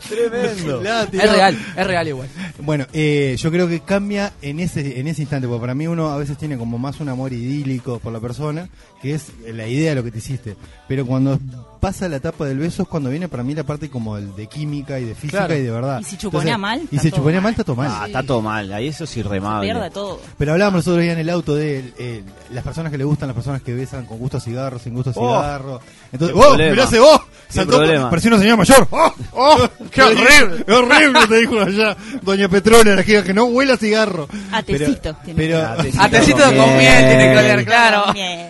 Tremendo. 0.09 0.81
Es 1.11 1.31
real, 1.31 1.57
es 1.75 1.87
real 1.87 2.07
igual. 2.07 2.27
Bueno, 2.59 2.85
eh, 2.93 3.35
yo 3.39 3.51
creo 3.51 3.67
que 3.67 3.81
cambia 3.81 4.33
en 4.41 4.59
ese 4.59 4.99
en 4.99 5.07
ese 5.07 5.21
instante, 5.23 5.47
porque 5.47 5.61
para 5.61 5.75
mí 5.75 5.87
uno 5.87 6.09
a 6.11 6.17
veces 6.17 6.37
tiene 6.37 6.57
como 6.57 6.77
más 6.77 6.99
un 6.99 7.09
amor 7.09 7.33
idílico 7.33 7.99
por 7.99 8.13
la 8.13 8.19
persona, 8.19 8.69
que 9.01 9.13
es 9.15 9.27
la 9.57 9.67
idea 9.67 9.89
de 9.89 9.95
lo 9.95 10.03
que 10.03 10.11
te 10.11 10.19
hiciste. 10.19 10.55
Pero 10.87 11.05
cuando 11.05 11.37
pasa 11.81 12.07
la 12.09 12.15
etapa 12.17 12.45
del 12.45 12.57
beso 12.57 12.83
es 12.83 12.87
cuando 12.87 13.09
viene 13.09 13.27
para 13.27 13.43
mí 13.43 13.53
la 13.53 13.63
parte 13.63 13.89
como 13.89 14.17
el 14.17 14.35
de 14.35 14.47
química 14.47 14.99
y 14.99 15.05
de 15.05 15.13
física 15.15 15.45
Claro. 15.45 15.55
y 15.57 15.61
de 15.63 15.71
verdad. 15.71 15.99
Y 15.99 16.03
si 16.05 16.17
chuponea 16.17 16.57
mal, 16.57 16.81
Y 16.91 16.97
si 16.99 17.11
chuponea 17.11 17.41
mal. 17.41 17.43
mal, 17.43 17.51
está 17.51 17.63
todo 17.63 17.75
mal. 17.75 17.91
Ah, 17.91 18.03
está 18.07 18.23
todo 18.23 18.41
mal. 18.41 18.71
Ahí 18.73 18.87
eso 18.87 19.03
es 19.03 19.09
Se 19.11 19.19
irremable. 19.19 19.67
pierde 19.71 19.89
todo. 19.91 20.19
Pero 20.37 20.53
hablábamos 20.53 20.79
nosotros 20.85 21.05
ya 21.05 21.11
en 21.13 21.19
el 21.19 21.29
auto 21.29 21.55
de 21.55 21.93
eh, 21.99 22.23
las 22.53 22.63
personas 22.63 22.91
que 22.91 22.97
le 22.97 23.03
gustan, 23.03 23.27
las 23.27 23.35
personas 23.35 23.61
que 23.61 23.73
besan 23.73 24.05
con 24.05 24.17
gusto 24.17 24.37
a 24.37 24.39
cigarro, 24.39 24.79
sin 24.79 24.93
gusto 24.93 25.09
a 25.09 25.13
Oh. 25.17 25.27
cigarro. 25.41 25.81
Entonces, 26.11 26.35
¡oh! 26.37 26.41
problema. 26.47 26.71
¡Mirá 26.71 26.83
ese 26.85 26.99
vos! 26.99 27.21
Qué 27.47 27.53
Saltó, 27.53 27.77
problema. 27.77 28.09
parecía 28.09 28.31
una 28.31 28.39
señora 28.39 28.57
mayor. 28.57 28.87
¡Oh! 28.91 29.13
¡Oh! 29.33 29.57
¡Qué 29.91 30.01
horrible! 30.01 30.63
¡Qué 30.65 30.71
horrible! 30.73 31.19
Te 31.29 31.35
dijo 31.37 31.59
allá 31.61 31.95
Doña 32.21 32.49
Petrona, 32.49 32.95
la 32.95 33.03
que 33.03 33.23
que 33.23 33.33
no 33.33 33.45
huela 33.45 33.75
a 33.75 33.77
cigarro. 33.77 34.27
A 34.51 34.63
tecito 34.63 34.99
Pero, 35.01 35.17
tiene 35.23 35.37
pero- 35.37 35.65
A 35.67 35.75
tecito 35.77 36.03
A 36.03 36.09
tecito 36.09 36.37
con 36.43 36.77
miel 36.77 37.05
tiene 37.07 37.33
que 37.33 37.37
oler, 37.39 37.65
claro. 37.65 38.13
Miel. 38.13 38.47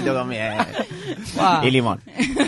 Atentito 0.00 0.14
con 0.18 0.28
miel. 0.28 0.52
Wow. 1.36 1.64
Y 1.64 1.70
limón. 1.70 2.00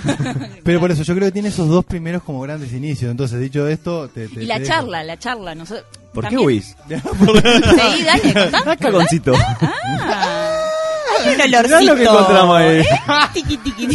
pero 0.65 0.81
por 0.81 0.91
eso 0.91 1.03
yo 1.03 1.15
creo 1.15 1.29
que 1.29 1.33
tiene 1.33 1.49
esos 1.49 1.69
dos 1.69 1.85
primeros 1.85 2.23
como 2.23 2.41
grandes 2.41 2.73
inicios. 2.73 3.11
Entonces, 3.11 3.39
dicho 3.41 3.67
esto, 3.69 4.09
te, 4.09 4.29
te- 4.29 4.43
Y 4.43 4.47
la 4.47 4.55
te 4.57 4.61
dejo. 4.63 4.73
charla, 4.75 5.05
la 5.05 5.19
charla. 5.19 5.55
No 5.55 5.67
sé, 5.67 5.83
¿Por 6.13 6.29
qué 6.29 6.37
huís? 6.39 6.77
Sí, 6.89 8.05
dale, 8.05 8.35
contá. 8.35 8.77
Cagoncito. 8.77 9.33
Ah, 9.37 10.69
hay 11.25 11.35
un 11.35 11.41
olorcito. 11.55 11.81
lo 11.83 11.95
que 11.97 12.03
encontramos 12.05 12.57
ahí. 12.57 12.81
¿Eh? 12.81 12.85
Tiqui, 13.35 13.57
tiqui. 13.59 13.87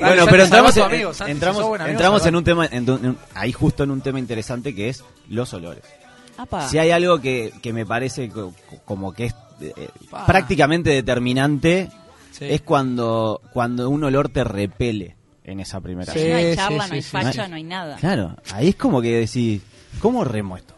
Bueno, 0.00 0.24
pero 0.30 0.44
entramos, 0.44 0.76
en, 0.76 0.82
amigo, 0.84 1.14
Santi, 1.14 1.32
entramos, 1.32 1.62
amigo, 1.64 1.76
entramos 1.86 2.26
en 2.26 2.36
un 2.36 2.44
tema, 2.44 2.66
en 2.70 2.88
un- 2.90 3.04
en- 3.04 3.18
ahí 3.34 3.52
justo 3.52 3.82
en 3.84 3.90
un 3.90 4.00
tema 4.00 4.18
interesante 4.18 4.74
que 4.74 4.88
es 4.88 5.02
los 5.28 5.52
olores. 5.54 5.82
Apa. 6.36 6.68
Si 6.68 6.78
hay 6.78 6.90
algo 6.90 7.20
que, 7.20 7.52
que 7.62 7.72
me 7.72 7.84
parece 7.86 8.28
co- 8.28 8.54
como 8.84 9.12
que 9.12 9.26
es 9.26 9.34
eh, 9.60 9.88
prácticamente 10.26 10.90
determinante, 10.90 11.88
Sí. 12.32 12.46
es 12.48 12.60
cuando, 12.62 13.40
cuando 13.52 13.88
un 13.88 14.02
olor 14.04 14.28
te 14.28 14.42
repele 14.44 15.16
en 15.44 15.60
esa 15.60 15.80
primera 15.80 16.12
Sí. 16.12 16.28
No 16.28 16.36
hay 16.36 16.56
charla, 16.56 16.84
sí, 16.84 16.88
no 16.90 16.94
hay 16.96 17.02
sí, 17.02 17.10
facha, 17.10 17.44
sí. 17.44 17.50
no 17.50 17.56
hay 17.56 17.62
nada. 17.64 17.96
Claro, 17.96 18.36
ahí 18.52 18.68
es 18.70 18.76
como 18.76 19.00
que 19.00 19.18
decís, 19.18 19.62
¿cómo 20.00 20.24
remo 20.24 20.56
esto? 20.56 20.74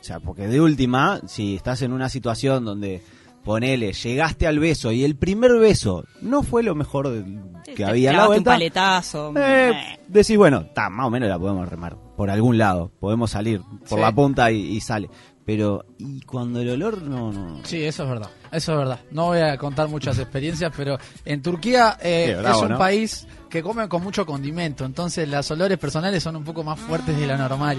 O 0.00 0.04
sea, 0.04 0.20
porque 0.20 0.46
de 0.46 0.60
última, 0.60 1.20
si 1.26 1.56
estás 1.56 1.82
en 1.82 1.92
una 1.92 2.08
situación 2.08 2.64
donde 2.64 3.02
ponele, 3.44 3.92
llegaste 3.92 4.46
al 4.46 4.58
beso 4.58 4.92
y 4.92 5.04
el 5.04 5.16
primer 5.16 5.52
beso 5.58 6.04
no 6.20 6.42
fue 6.42 6.62
lo 6.62 6.74
mejor 6.74 7.08
de- 7.08 7.24
que 7.64 7.74
te 7.76 7.84
había 7.84 8.10
en 8.10 8.16
la 8.16 8.22
clavaste 8.22 8.38
un 8.38 8.44
vuelta, 8.44 8.50
paletazo. 8.50 9.32
eh, 9.36 9.70
Eh. 9.70 10.00
decís, 10.08 10.36
bueno, 10.36 10.60
está, 10.60 10.88
más 10.90 11.06
o 11.06 11.10
menos 11.10 11.28
la 11.28 11.38
podemos 11.38 11.68
remar 11.68 11.96
por 12.18 12.30
algún 12.30 12.58
lado, 12.58 12.90
podemos 12.98 13.30
salir 13.30 13.60
por 13.88 13.98
Sí. 13.98 14.04
la 14.04 14.12
punta 14.12 14.50
y, 14.50 14.58
y 14.76 14.80
sale. 14.80 15.08
Pero, 15.46 15.84
y 15.98 16.20
cuando 16.22 16.60
el 16.60 16.68
olor 16.70 17.00
no, 17.00 17.32
no. 17.32 17.60
Sí, 17.64 17.82
eso 17.84 18.02
es 18.02 18.08
verdad. 18.10 18.28
Eso 18.50 18.72
es 18.72 18.78
verdad. 18.78 18.98
No 19.12 19.26
voy 19.26 19.38
a 19.38 19.56
contar 19.56 19.88
muchas 19.88 20.18
experiencias, 20.24 20.72
pero 20.76 20.98
en 21.24 21.40
Turquía 21.42 21.96
eh, 22.02 22.36
bravo, 22.40 22.56
es 22.58 22.62
un 22.64 22.68
¿no? 22.70 22.78
país 22.78 23.26
que 23.48 23.62
come 23.62 23.88
con 23.88 24.02
mucho 24.02 24.26
condimento, 24.26 24.84
entonces 24.84 25.28
los 25.28 25.48
olores 25.52 25.78
personales 25.78 26.20
son 26.22 26.34
un 26.34 26.42
poco 26.44 26.64
más 26.64 26.78
fuertes 26.80 27.16
de 27.16 27.26
lo 27.28 27.36
normal. 27.38 27.78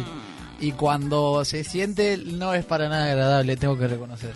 Y 0.62 0.72
cuando 0.72 1.44
se 1.44 1.66
siente 1.66 2.18
no 2.18 2.54
es 2.54 2.64
para 2.64 2.88
nada 2.88 3.12
agradable, 3.12 3.58
tengo 3.58 3.78
que 3.78 3.88
reconocer. 3.90 4.32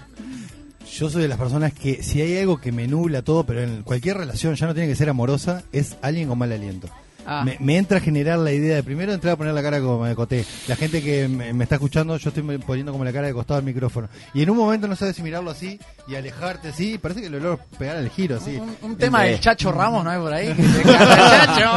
Yo 0.92 1.10
soy 1.10 1.22
de 1.22 1.28
las 1.30 1.38
personas 1.40 1.72
que 1.74 2.04
si 2.04 2.22
hay 2.22 2.38
algo 2.40 2.58
que 2.60 2.74
me 2.74 2.88
nubla 2.88 3.22
todo, 3.22 3.46
pero 3.46 3.62
en 3.64 3.84
cualquier 3.84 4.18
relación, 4.18 4.54
ya 4.56 4.68
no 4.68 4.74
tiene 4.74 4.90
que 4.90 4.96
ser 4.98 5.10
amorosa, 5.10 5.64
es 5.72 5.96
alguien 6.02 6.28
con 6.28 6.38
mal 6.38 6.52
aliento. 6.52 6.90
Ah. 7.26 7.44
Me, 7.46 7.58
me 7.60 7.78
entra 7.78 7.98
a 7.98 8.02
generar 8.02 8.40
la 8.40 8.52
idea 8.52 8.76
de 8.76 8.84
primero 8.84 9.14
entrar 9.14 9.34
a 9.34 9.38
poner 9.38 9.54
la 9.54 9.62
cara 9.62 9.80
como 9.80 10.00
me 10.04 10.14
coté. 10.16 10.46
La 10.68 10.76
gente 10.76 11.02
que 11.02 11.28
me, 11.28 11.54
me 11.54 11.64
está 11.64 11.76
escuchando, 11.76 12.16
yo 12.18 12.30
estoy 12.30 12.44
poniendo 12.60 12.92
como 12.92 13.04
la 13.06 13.14
cara 13.14 13.28
de 13.28 13.34
costado 13.34 13.60
al 13.60 13.64
micrófono. 13.66 14.10
Y 14.34 14.42
en 14.44 14.50
un 14.50 14.58
momento 14.58 14.88
no 14.88 14.96
sabes 14.96 15.16
si 15.16 15.24
mirarlo 15.24 15.52
así 15.52 15.80
y 16.08 16.16
alejarte 16.16 16.70
así. 16.70 16.98
Parece 16.98 17.22
que 17.22 17.28
el 17.28 17.36
olor 17.36 17.60
pegar 17.78 17.98
al 17.98 18.10
giro 18.10 18.38
así. 18.38 18.56
Un, 18.58 18.76
un 18.82 18.96
tema 18.98 19.22
Sí. 19.24 19.30
del 19.30 19.40
Chacho 19.40 19.72
Ramos, 19.72 20.04
¿no 20.04 20.10
hay 20.10 20.20
por 20.20 20.34
ahí? 20.34 20.48
Que 20.54 20.64
te 20.64 20.84
Chacho. 20.84 21.72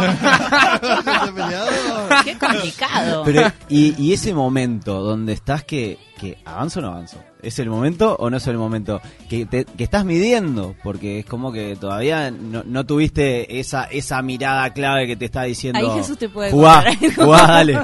Qué 2.24 2.36
complicado. 2.38 3.22
Pero, 3.24 3.52
y, 3.68 3.94
y 4.02 4.12
ese 4.12 4.34
momento 4.34 5.00
donde 5.00 5.32
estás 5.32 5.64
que, 5.64 5.98
que 6.18 6.38
avanzo 6.44 6.78
o 6.80 6.82
no 6.82 6.88
avanzo. 6.88 7.18
¿Es 7.42 7.58
el 7.58 7.68
momento 7.70 8.16
o 8.18 8.30
no 8.30 8.38
es 8.38 8.46
el 8.46 8.56
momento? 8.56 9.00
Que, 9.28 9.44
te- 9.46 9.64
que 9.66 9.84
estás 9.84 10.04
midiendo, 10.04 10.74
porque 10.82 11.18
es 11.20 11.26
como 11.26 11.52
que 11.52 11.76
todavía 11.76 12.30
no, 12.30 12.62
no 12.64 12.84
tuviste 12.86 13.60
esa, 13.60 13.84
esa 13.84 14.22
mirada 14.22 14.72
clave 14.72 15.06
que 15.06 15.16
te 15.16 15.26
está 15.26 15.42
diciendo. 15.42 15.78
Ahí 15.92 15.98
Jesús 16.00 16.16
te 16.18 16.28
puede 16.28 16.50
Jugá, 16.50 16.82
contar 16.84 16.98
algo". 17.10 17.24
jugá, 17.24 17.46
dale. 17.46 17.78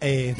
Eh, 0.00 0.34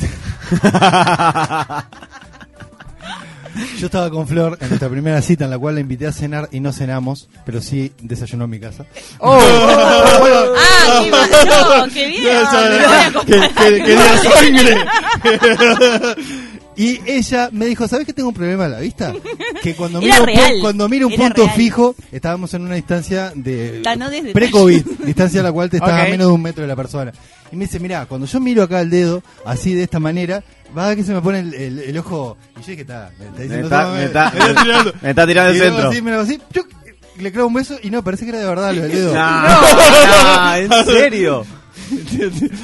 yo 3.79 3.87
estaba 3.87 4.11
con 4.11 4.27
Flor 4.27 4.57
en 4.61 4.69
nuestra 4.71 4.89
primera 4.89 5.21
cita 5.23 5.45
en 5.45 5.51
la 5.51 5.59
cual 5.59 5.75
la 5.77 5.81
invité 5.83 6.07
a 6.07 6.13
cenar 6.13 6.49
y 6.53 6.61
no 6.61 6.73
cenamos, 6.73 7.29
pero 7.45 7.61
sí 7.61 7.93
desayunó 8.01 8.45
en 8.45 8.51
mi 8.51 8.59
casa. 8.61 8.85
Ah, 9.21 10.27
qué 11.93 12.07
bien. 12.07 12.23
Quería 13.85 14.19
sangre. 14.19 14.77
Y 16.77 17.01
ella 17.07 17.49
me 17.53 17.67
dijo, 17.67 17.87
¿sabes 17.87 18.07
que 18.07 18.13
tengo 18.13 18.31
un 18.31 18.35
problema 18.35 18.65
a 18.65 18.69
la 18.69 18.81
vista? 18.81 19.13
Que 19.63 19.75
cuando 19.75 19.99
Era 20.03 20.15
miro, 20.21 20.27
real, 20.27 20.55
cuando 20.61 20.89
miro 20.89 21.07
un 21.07 21.13
era 21.13 21.25
punto 21.25 21.45
real. 21.45 21.57
fijo, 21.57 21.95
estábamos 22.11 22.53
en 22.55 22.63
una 22.63 22.75
distancia 22.77 23.33
de 23.35 23.81
Ta, 23.83 23.95
no 23.97 24.09
desde- 24.11 24.33
pre-COVID, 24.33 24.83
distancia 25.05 25.41
a 25.41 25.45
la 25.45 25.53
cual 25.53 25.69
te 25.71 25.77
estás 25.77 25.93
Ok. 25.93 25.99
a 26.07 26.11
menos 26.11 26.27
de 26.29 26.33
un 26.33 26.43
metro 26.43 26.63
de 26.63 26.69
la 26.69 26.77
persona. 26.77 27.13
Y 27.51 27.57
me 27.57 27.67
dice, 27.67 27.79
mira, 27.79 28.07
cuando 28.07 28.27
yo 28.27 28.41
miro 28.41 28.63
acá 28.63 28.81
el 28.81 28.89
dedo, 28.91 29.23
así 29.45 29.75
de 29.75 29.83
esta 29.83 30.01
manera, 30.01 30.43
va 30.77 30.87
a 30.87 30.89
ver 30.89 30.97
que 30.97 31.05
se 31.05 31.13
me 31.13 31.21
pone 31.21 31.41
el, 31.41 31.53
el- 31.55 31.79
el 31.81 31.99
ojo. 31.99 32.39
Y 32.57 32.61
yo 32.61 32.67
dije, 32.69 32.81
está, 32.83 33.11
me 33.19 33.27
está 33.27 33.37
Me 33.39 33.43
diciendo, 33.45 33.67
está, 33.67 33.83
"No, 33.85 33.93
me 33.95 34.05
está- 34.05 34.31
me 34.35 34.39
está 34.49 34.63
tirando". 34.63 34.93
me 35.03 35.11
está 35.11 35.27
tirando 35.27 35.51
el 35.51 35.57
Y 35.57 35.59
luego 35.59 35.75
centro. 35.77 35.91
así, 35.91 36.03
me 36.03 36.11
lo 36.11 36.17
hago 36.17 36.25
así, 36.27 36.41
¡chuc! 36.55 36.67
le 37.19 37.31
clavo 37.31 37.49
un 37.49 37.55
beso 37.55 37.77
y 37.83 37.91
no, 37.91 38.03
parece 38.03 38.25
que 38.25 38.31
era 38.31 38.39
de 38.41 38.47
verdad 38.47 38.73
lo 38.75 38.83
del 38.83 38.91
dedo. 38.93 39.15
No, 39.15 39.43
no, 39.43 40.57
¿en 40.57 40.85
serio? 40.87 41.45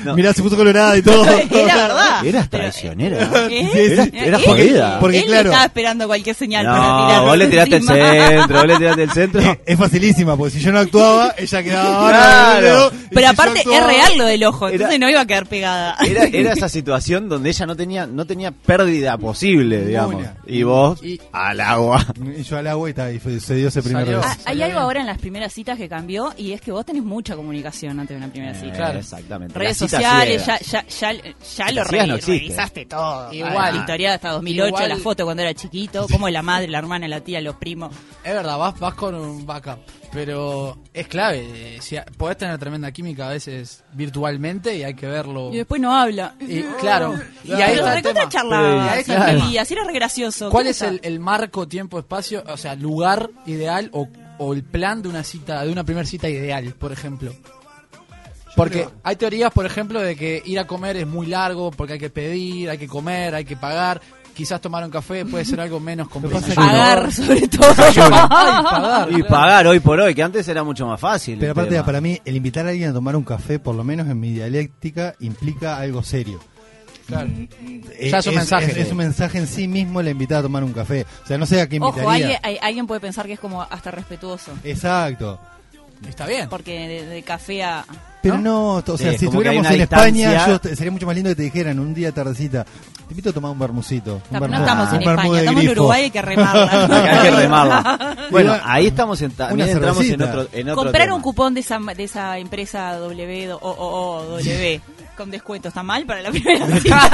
No. 0.05 0.15
Mirá, 0.15 0.33
se 0.33 0.43
puso 0.43 0.57
colorada 0.57 0.97
y 0.97 1.03
todo. 1.03 1.25
Era 1.51 1.77
verdad. 1.77 2.27
Eras 2.27 2.51
traicionera. 2.51 3.31
¿Eh? 3.51 3.69
Sí, 3.73 4.03
sí. 4.03 4.11
Era 4.15 4.39
Él- 4.39 4.45
jodida. 4.45 5.01
Porque, 5.01 5.19
él 5.21 5.27
claro- 5.27 5.51
estaba 5.51 5.65
esperando 5.67 6.07
cualquier 6.07 6.35
señal 6.37 6.67
para 6.67 6.79
No, 6.79 7.07
tirar 7.07 7.23
vos 7.25 7.39
le 7.39 7.47
tiraste 7.49 7.77
el 7.77 7.83
centro, 7.85 8.57
vos 8.57 8.67
le 8.67 8.77
tiraste 8.79 9.03
el 9.03 9.11
centro. 9.11 9.41
Eh, 9.41 9.61
es 9.67 9.79
facilísima, 9.79 10.37
porque 10.37 10.51
si 10.59 10.61
yo 10.61 10.73
no 10.73 10.79
actuaba, 10.79 11.35
ella 11.39 11.63
quedaba 11.63 12.09
Claro. 12.09 12.61
dedo, 12.67 12.91
si 12.91 12.97
Pero 13.15 13.29
aparte 13.29 13.61
es 13.61 13.67
actuaba- 13.67 13.87
real 13.87 14.19
lo 14.19 14.25
del 14.25 14.45
ojo, 14.45 14.69
entonces 14.69 14.97
Era- 14.97 14.99
no 15.07 15.11
iba 15.11 15.21
a 15.21 15.27
quedar 15.27 15.47
pegada. 15.47 15.97
Era, 16.07 16.25
era 16.33 16.53
esa 16.53 16.69
situación 16.69 17.29
donde 17.29 17.51
ella 17.51 17.67
no 17.67 17.77
tenía, 17.77 18.07
no 18.07 18.25
tenía 18.27 18.51
pérdida 18.51 19.17
posible, 19.19 19.85
digamos. 19.85 20.25
Y 20.47 20.63
vos 20.63 21.03
Y- 21.03 21.21
al 21.33 21.61
agua. 21.61 22.05
Y 22.39 22.43
yo 22.43 22.59
al 22.59 22.67
agua 22.67 22.91
y, 22.91 22.95
ta, 22.95 23.13
y 23.13 23.19
fue- 23.19 23.41
se 23.41 23.55
dio 23.55 23.69
ese 23.69 23.83
primer 23.83 24.07
beso. 24.07 24.21
Ah, 24.25 24.37
Hay 24.47 24.63
algo 24.63 24.79
ahora 24.79 25.01
en 25.01 25.07
las 25.07 25.19
primeras 25.19 25.53
citas 25.53 25.79
que 25.79 25.89
cambió 25.89 26.33
y 26.37 26.53
es 26.53 26.61
que 26.61 26.73
vos 26.73 26.85
tenés 26.85 27.03
mucha 27.03 27.37
comunicación 27.37 27.99
antes 28.01 28.17
de 28.19 28.25
una 28.25 28.33
primera 28.33 28.55
cita. 28.55 28.73
Claro. 28.77 29.01
Exactamente. 29.19 29.59
Redes 29.59 29.77
sociales, 29.77 30.47
ya, 30.47 30.59
ciegas. 30.59 30.99
ya, 31.01 31.13
ya, 31.13 31.35
ya 31.57 31.73
lo 31.73 31.85
re- 31.85 32.07
no 32.07 32.17
revisaste 32.17 32.87
todo. 32.87 33.33
Igual. 33.33 33.75
La 33.75 33.81
historia 33.81 34.15
hasta 34.15 34.31
2008, 34.31 34.69
Igual. 34.69 34.89
la 34.89 34.97
foto 34.97 35.25
cuando 35.25 35.43
era 35.43 35.55
chiquito, 35.55 36.07
como 36.11 36.29
la 36.29 36.43
madre, 36.43 36.69
la 36.69 36.79
hermana, 36.79 37.07
la 37.09 37.21
tía, 37.21 37.41
los 37.41 37.57
primos. 37.57 37.95
Es 38.25 38.33
verdad, 38.35 38.59
vas, 38.59 38.79
vas 38.79 38.95
con 38.95 39.15
un 39.15 39.47
backup, 39.47 39.79
pero 40.13 40.79
es 40.93 41.07
clave. 41.09 41.77
eh, 41.77 41.79
Si 41.81 41.97
podés 42.17 42.37
tener 42.39 42.59
tremenda 42.59 42.91
química 42.93 43.29
a 43.29 43.33
veces 43.33 43.85
virtualmente 43.93 44.77
y 44.77 44.83
hay 44.83 44.95
que 44.95 45.07
verlo. 45.07 45.51
Y 45.53 45.59
después 45.59 45.81
no 45.81 45.95
habla. 45.97 46.35
Y, 46.41 46.63
claro, 46.81 47.15
y 47.45 47.53
ahí 47.53 47.59
Pero 47.75 47.87
está 47.87 47.91
el 47.91 47.97
recontra 47.97 48.29
tema. 48.29 48.31
charlaba, 48.31 49.49
Y 49.51 49.59
así 49.59 49.75
era 49.75 49.85
re 49.85 49.93
gracioso. 49.93 50.51
¿Cuál 50.51 50.65
¿Qué 50.65 50.71
es 50.71 50.83
el, 50.83 51.01
el 51.03 51.21
marco, 51.21 51.67
tiempo, 51.69 51.99
espacio, 51.99 52.43
o 52.47 52.57
sea, 52.57 52.75
lugar 52.75 53.31
ideal 53.47 53.91
o, 53.93 54.09
o 54.39 54.53
el 54.55 54.63
plan 54.65 55.03
de 55.03 55.09
una 55.09 55.23
cita, 55.25 55.65
de 55.65 55.73
una 55.73 55.85
primera 55.85 56.07
cita 56.07 56.29
ideal, 56.29 56.75
por 56.79 56.93
ejemplo? 56.93 57.33
Porque 58.59 58.89
hay 59.03 59.17
teorías, 59.17 59.53
por 59.53 59.65
ejemplo, 59.67 60.01
de 60.01 60.17
que 60.17 60.43
ir 60.45 60.59
a 60.59 60.67
comer 60.67 60.97
es 60.99 61.07
muy 61.07 61.27
largo, 61.27 61.71
porque 61.71 61.95
hay 61.95 61.99
que 61.99 62.11
pedir, 62.11 62.69
hay 62.71 62.79
que 62.79 62.87
comer, 62.89 63.35
hay 63.35 63.45
que 63.45 63.57
pagar. 63.57 64.01
Quizás 64.35 64.61
tomar 64.61 64.85
un 64.85 64.91
café 64.91 65.25
puede 65.25 65.45
ser 65.45 65.59
algo 65.61 65.81
menos 65.81 66.09
complicado. 66.09 66.45
Pagar, 66.55 67.13
sobre 67.13 67.49
todo. 67.49 67.75
Ay, 68.31 68.63
pagar. 68.63 69.11
Y 69.13 69.23
pagar 69.25 69.67
hoy 69.67 69.81
por 69.81 69.99
hoy, 70.01 70.15
que 70.15 70.23
antes 70.23 70.47
era 70.47 70.63
mucho 70.63 70.87
más 70.87 71.01
fácil. 71.01 71.39
Pero 71.41 71.53
aparte, 71.53 71.71
tema. 71.71 71.85
para 71.85 72.01
mí, 72.01 72.21
el 72.25 72.37
invitar 72.37 72.65
a 72.67 72.69
alguien 72.71 72.91
a 72.91 72.93
tomar 72.93 73.17
un 73.17 73.25
café, 73.25 73.59
por 73.59 73.75
lo 73.75 73.83
menos 73.83 74.07
en 74.07 74.21
mi 74.21 74.31
dialéctica, 74.33 75.15
implica 75.19 75.79
algo 75.79 76.05
serio. 76.05 76.39
Claro. 77.09 77.29
Eh, 77.99 78.11
Ya 78.13 78.19
es 78.19 78.27
un 78.29 78.35
mensaje. 78.37 78.71
Es, 78.71 78.77
es 78.77 78.91
un 78.93 78.99
mensaje 78.99 79.39
en 79.39 79.47
sí 79.49 79.67
mismo 79.67 80.03
la 80.03 80.11
invitar 80.11 80.39
a 80.39 80.43
tomar 80.43 80.63
un 80.63 80.73
café. 80.73 81.05
O 81.25 81.27
sea, 81.27 81.37
no 81.39 81.47
sé 81.47 81.61
a 81.61 81.69
qué 81.69 81.77
invitaría. 81.77 82.03
Ojo, 82.05 82.11
alguien, 82.13 82.39
hay- 82.43 82.59
alguien 82.63 82.87
puede 82.87 83.01
pensar 83.01 83.27
que 83.27 83.33
es 83.33 83.41
como 83.41 83.63
hasta 83.63 83.91
respetuoso. 83.91 84.53
Exacto. 84.63 85.41
Está 86.07 86.27
bien. 86.27 86.49
Porque 86.49 86.87
de, 86.89 87.07
de 87.07 87.23
café 87.23 87.63
a. 87.65 87.85
Pero 88.21 88.37
no, 88.37 88.75
o 88.77 88.97
sea, 88.99 89.13
Sí, 89.13 89.19
si 89.19 89.27
como 89.27 89.41
que 89.41 89.49
hay 89.49 89.57
estuviéramos 89.59 89.67
una 89.67 89.75
en 89.75 89.81
España, 89.81 90.29
distancia. 90.31 90.49
yo, 90.49 90.61
te- 90.61 90.77
sería 90.77 90.91
mucho 90.91 91.07
más 91.07 91.15
lindo 91.15 91.31
que 91.31 91.37
te 91.37 91.43
dijeran 91.45 91.79
un 91.79 91.95
día 91.95 92.11
tardecita. 92.13 92.65
Te 92.65 93.13
invito 93.15 93.31
a 93.31 93.33
tomar 93.33 93.53
un 93.53 93.59
bermucito. 93.59 94.15
Un 94.17 94.23
No, 94.31 94.41
vermú- 94.41 94.59
estamos 94.61 94.93
en 94.93 95.03
España, 95.03 95.33
de 95.33 95.39
estamos 95.39 95.63
en. 95.63 95.71
Uruguay, 95.71 96.03
hay 96.03 96.11
que 96.11 96.23
remarla. 96.23 96.85
Acá 96.85 97.05
hay 97.23 97.31
que 97.31 97.37
remarla. 97.37 98.17
Bueno, 98.31 98.57
ahí 98.65 98.87
estamos 98.89 99.23
en, 99.23 99.31
también 99.31 99.69
Una 99.69 99.73
entramos 99.73 100.03
en 100.03 100.09
cervecita. 100.11 100.39
otro, 100.41 100.49
en 100.59 100.69
otro 100.69 100.83
Comprar 100.83 101.05
tema. 101.05 101.15
un 101.17 101.23
cupón 101.23 101.55
de 101.55 101.61
esa, 101.61 101.79
de 101.79 102.05
esa 102.05 102.39
empresa 102.39 102.93
W 102.97 103.53
o, 103.53 103.57
o, 103.57 104.19
o 104.19 104.25
W 104.25 104.81
con 105.19 105.31
descuento 105.33 105.67
está 105.69 105.83
mal 105.83 106.07
para 106.07 106.23
la 106.23 106.31
primera 106.33 106.65
cita. 106.81 107.11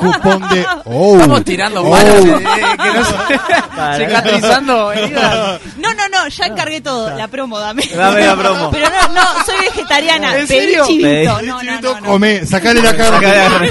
Un 0.00 0.12
cupón 0.12 0.48
de. 0.48 0.66
Oh, 0.86 1.16
Estamos 1.16 1.44
tirando 1.44 1.82
oh. 1.82 1.90
manos, 1.90 2.14
eh, 2.16 2.44
que 2.82 2.92
no 2.98 3.04
se- 3.98 4.04
cicatrizando 4.06 4.92
heridas. 4.92 5.60
No, 5.76 5.92
no, 5.92 6.08
no, 6.08 6.28
ya 6.28 6.46
encargué 6.46 6.80
todo. 6.80 7.14
La 7.16 7.28
promo, 7.28 7.58
dame. 7.58 7.84
Dame 7.94 8.26
la 8.26 8.34
promo. 8.36 8.70
Pero 8.70 8.88
no, 8.88 9.14
no, 9.14 9.22
soy 9.44 9.56
vegetariana. 9.60 10.36
¿En 10.38 10.46
Pedí 10.46 10.60
serio? 10.60 10.86
chivito. 10.86 11.08
Pedí 11.08 11.46
No, 11.46 11.62
no, 11.62 11.80
no, 11.80 12.00
no. 12.00 12.06
Come, 12.06 12.46
sacale 12.46 12.80
la 12.82 12.96
carne. 12.96 13.70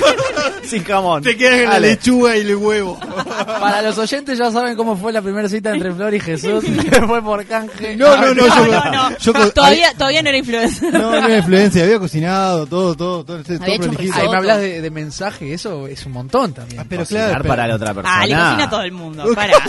Sin 0.63 0.84
jamón. 0.86 1.24
Te 1.24 1.36
quedas 1.36 1.62
en 1.62 1.69
la 1.69 1.80
lechuga 1.80 2.38
y 2.38 2.41
el 2.41 2.56
huevo. 2.56 3.00
Para 3.60 3.82
los 3.82 3.98
oyentes 3.98 4.38
ya 4.38 4.52
saben 4.52 4.76
cómo 4.76 4.96
fue 4.96 5.12
la 5.12 5.22
primera 5.24 5.50
cita 5.50 5.72
entre 5.72 5.91
Flor 5.91 6.13
y 6.13 6.19
Jesús. 6.19 6.63
fue 7.08 7.22
por 7.24 7.43
canje. 7.46 7.96
No, 7.98 8.15
no, 8.15 8.34
no, 8.34 8.48
yo, 8.48 8.91
No, 8.91 9.17
yo 9.17 9.34
Todavía, 9.52 9.91
todavía 9.98 10.22
no 10.22 10.30
era 10.30 10.38
influencer. 10.38 10.93
No, 10.93 11.12
no 11.12 11.15
era 11.15 11.38
influencia, 11.38 11.84
había 11.84 11.98
cocinado, 12.00 12.65
todo, 12.67 12.93
todo, 12.96 13.23
todo, 13.24 13.44
todo, 13.44 13.56
Había 13.62 13.76
hecho 13.76 13.90
un 13.90 13.96
prolijito. 13.96 14.20
Ahí 14.22 14.30
me 14.30 14.38
hablas 14.38 14.60
de, 14.60 14.82
de 14.82 14.92
mensaje, 14.92 15.54
eso 15.54 15.88
es 15.88 16.06
un 16.06 16.12
montón 16.14 16.54
también. 16.54 16.80
Ah, 16.82 16.86
pero 16.88 17.02
Cocinar 17.04 17.26
claro, 17.28 17.42
pero- 17.44 17.50
para 17.54 17.68
la 17.68 17.76
otra 17.76 17.94
persona. 17.94 18.16
Ah, 18.22 18.26
le 18.26 18.34
cocina 18.36 18.64
a 18.64 18.70
todo 18.70 18.82
el 18.84 18.92
mundo. 18.92 19.26
Para. 19.36 19.54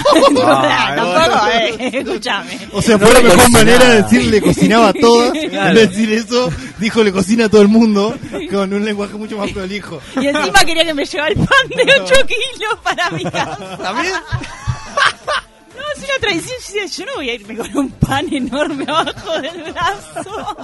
Ah, 0.46 0.92
Tampoco, 0.96 1.46
eh. 1.52 1.90
Escúchame. 1.98 2.58
O 2.72 2.82
sea, 2.82 2.96
No 2.98 3.06
fue 3.06 3.14
la 3.14 3.20
le 3.20 3.24
mejor 3.24 3.38
cocinaba. 3.40 3.64
manera 3.64 3.88
de 3.90 4.02
decirle 4.02 4.40
cocinaba 4.42 4.88
a 4.88 4.92
todas. 4.92 5.32
Claro. 5.32 5.68
En 5.70 5.74
vez 5.74 5.74
de 5.74 5.86
decir 5.88 6.12
eso, 6.12 6.50
dijo 6.78 7.02
le 7.04 7.12
cocina 7.12 7.44
a 7.46 7.48
todo 7.48 7.62
el 7.62 7.68
mundo 7.68 8.14
con 8.50 8.72
un 8.72 8.84
lenguaje 8.84 9.14
mucho 9.14 9.36
más 9.38 9.50
prolijo. 9.50 10.00
Y 10.20 10.26
encima 10.26 10.60
quería 10.64 10.84
que 10.84 10.94
me 10.94 11.04
llevara 11.04 11.28
el 11.32 11.36
pan 11.36 11.68
de 11.68 11.82
8 12.02 12.14
kilos 12.26 12.78
para 12.82 13.10
mi 13.10 13.24
casa. 13.24 13.76
¿También? 13.78 14.12
No, 14.14 15.80
es 15.96 16.04
una. 16.20 16.32
Yo 16.34 16.40
decía, 16.40 16.86
yo 16.86 17.06
no 17.06 17.14
voy 17.16 17.30
a 17.30 17.34
irme 17.34 17.56
con 17.56 17.76
un 17.76 17.90
pan 17.90 18.26
enorme 18.32 18.84
abajo 18.88 19.32
del 19.40 19.62
brazo. 19.72 20.56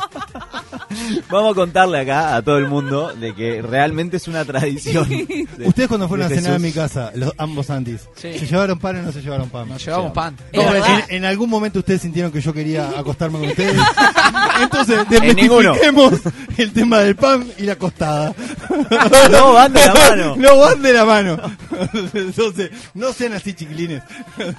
Vamos 1.31 1.53
a 1.53 1.55
contarle 1.55 2.01
acá 2.01 2.35
a 2.37 2.43
todo 2.43 2.59
el 2.59 2.67
mundo 2.67 3.13
de 3.15 3.35
que 3.35 3.63
realmente 3.63 4.17
es 4.17 4.27
una 4.29 4.45
tradición. 4.45 5.09
de- 5.09 5.47
Ustedes 5.65 5.89
cuando 5.89 6.09
fueron 6.09 6.27
a 6.27 6.29
de 6.29 6.37
cenar 6.37 6.55
a 6.55 6.59
mi 6.59 6.73
casa, 6.73 7.13
los, 7.15 7.33
ambos 7.39 7.71
antis, 7.71 8.01
Sí. 8.17 8.39
¿se 8.39 8.47
llevaron 8.47 8.79
pan 8.79 8.97
o 8.97 9.03
no 9.03 9.13
se 9.13 9.23
llevaron 9.23 9.49
pan? 9.49 9.69
Nos 9.69 9.85
llevamos 9.85 10.13
pan. 10.13 10.37
Es 10.53 10.65
No, 10.65 10.73
verdad. 10.73 11.05
en, 11.09 11.17
en 11.17 11.25
algún 11.25 11.49
momento 11.49 11.79
ustedes 11.79 12.03
sintieron 12.03 12.33
que 12.33 12.41
yo 12.41 12.53
quería 12.53 12.89
acostarme 12.99 13.39
con 13.39 13.49
ustedes. 13.49 13.77
Entonces, 14.63 15.09
desmitifiquemos 15.09 16.13
el 16.59 16.73
tema 16.73 16.99
del 16.99 17.17
pan 17.17 17.47
y 17.59 17.63
la 17.65 17.73
acostada. 17.75 18.35
No, 19.31 19.53
van 19.55 19.73
de 19.73 19.85
la 19.87 19.95
mano. 19.95 20.37
No 20.41 20.59
van 20.59 20.83
de 20.83 20.93
la 20.93 21.05
mano. 21.05 21.39
Entonces, 22.15 22.71
no 22.95 23.13
sean 23.13 23.33
así 23.35 23.55
chiquilines. 23.55 24.03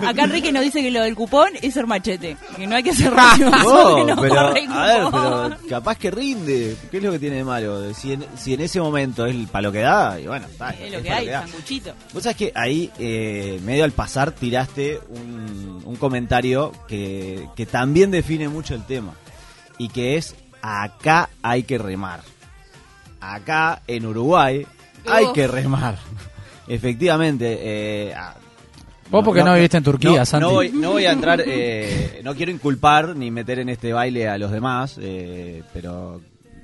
Acá 0.05 0.23
Enrique 0.23 0.51
nos 0.51 0.63
dice 0.63 0.81
que 0.81 0.91
lo 0.91 1.01
del 1.01 1.15
cupón 1.15 1.49
es 1.61 1.73
ser 1.73 1.87
machete. 1.87 2.37
Que 2.55 2.67
no 2.67 2.75
hay 2.75 2.83
que 2.83 2.93
ser 2.93 3.13
rabioso, 3.13 3.51
No, 3.59 3.95
que 3.95 4.03
no 4.15 4.21
pero, 4.21 4.35
corre 4.35 4.63
el 4.63 4.71
a 4.71 4.85
ver, 4.85 5.03
cupón. 5.05 5.55
pero 5.57 5.69
capaz 5.69 5.97
que 5.97 6.11
rinde. 6.21 6.77
¿Qué 6.89 6.97
es 6.97 7.03
lo 7.03 7.11
que 7.11 7.19
tiene 7.19 7.37
de 7.37 7.43
malo? 7.43 7.93
Si 7.93 8.13
en, 8.13 8.25
si 8.37 8.53
en 8.53 8.61
ese 8.61 8.79
momento 8.79 9.25
es 9.25 9.35
para 9.49 9.63
lo 9.63 9.71
que 9.71 9.79
da, 9.79 10.19
y 10.19 10.27
bueno, 10.27 10.45
está, 10.45 10.69
Es 10.71 10.91
lo 10.91 10.97
es 10.99 11.03
que 11.03 11.11
hay, 11.11 11.27
sanguchito. 11.27 11.93
Vos 12.13 12.23
sabés 12.23 12.37
que 12.37 12.51
ahí, 12.55 12.91
eh, 12.99 13.59
medio 13.63 13.83
al 13.83 13.91
pasar, 13.91 14.31
tiraste 14.31 14.99
un, 15.09 15.81
un 15.83 15.95
comentario 15.95 16.71
que, 16.87 17.47
que 17.55 17.65
también 17.65 18.11
define 18.11 18.47
mucho 18.49 18.75
el 18.75 18.85
tema. 18.85 19.13
Y 19.77 19.89
que 19.89 20.17
es, 20.17 20.35
acá 20.61 21.29
hay 21.41 21.63
que 21.63 21.77
remar. 21.77 22.21
Acá, 23.19 23.81
en 23.87 24.05
Uruguay, 24.05 24.65
hay 25.07 25.25
que 25.33 25.47
remar. 25.47 25.97
Efectivamente. 26.67 27.57
Eh, 27.59 28.15
Vos 29.11 29.25
porque 29.25 29.43
no 29.43 29.53
viviste 29.53 29.77
en 29.77 29.83
Turquía, 29.83 30.19
no, 30.19 30.25
Santi. 30.25 30.45
No 30.45 30.51
voy, 30.51 30.71
no 30.71 30.91
voy 30.91 31.05
a 31.05 31.11
entrar, 31.11 31.43
eh, 31.45 32.21
no 32.23 32.33
quiero 32.33 32.51
inculpar 32.51 33.15
ni 33.15 33.29
meter 33.29 33.59
en 33.59 33.69
este 33.69 33.91
baile 33.91 34.29
a 34.29 34.37
los 34.37 34.51
demás, 34.51 34.97
eh, 35.01 35.63
pero 35.73 36.21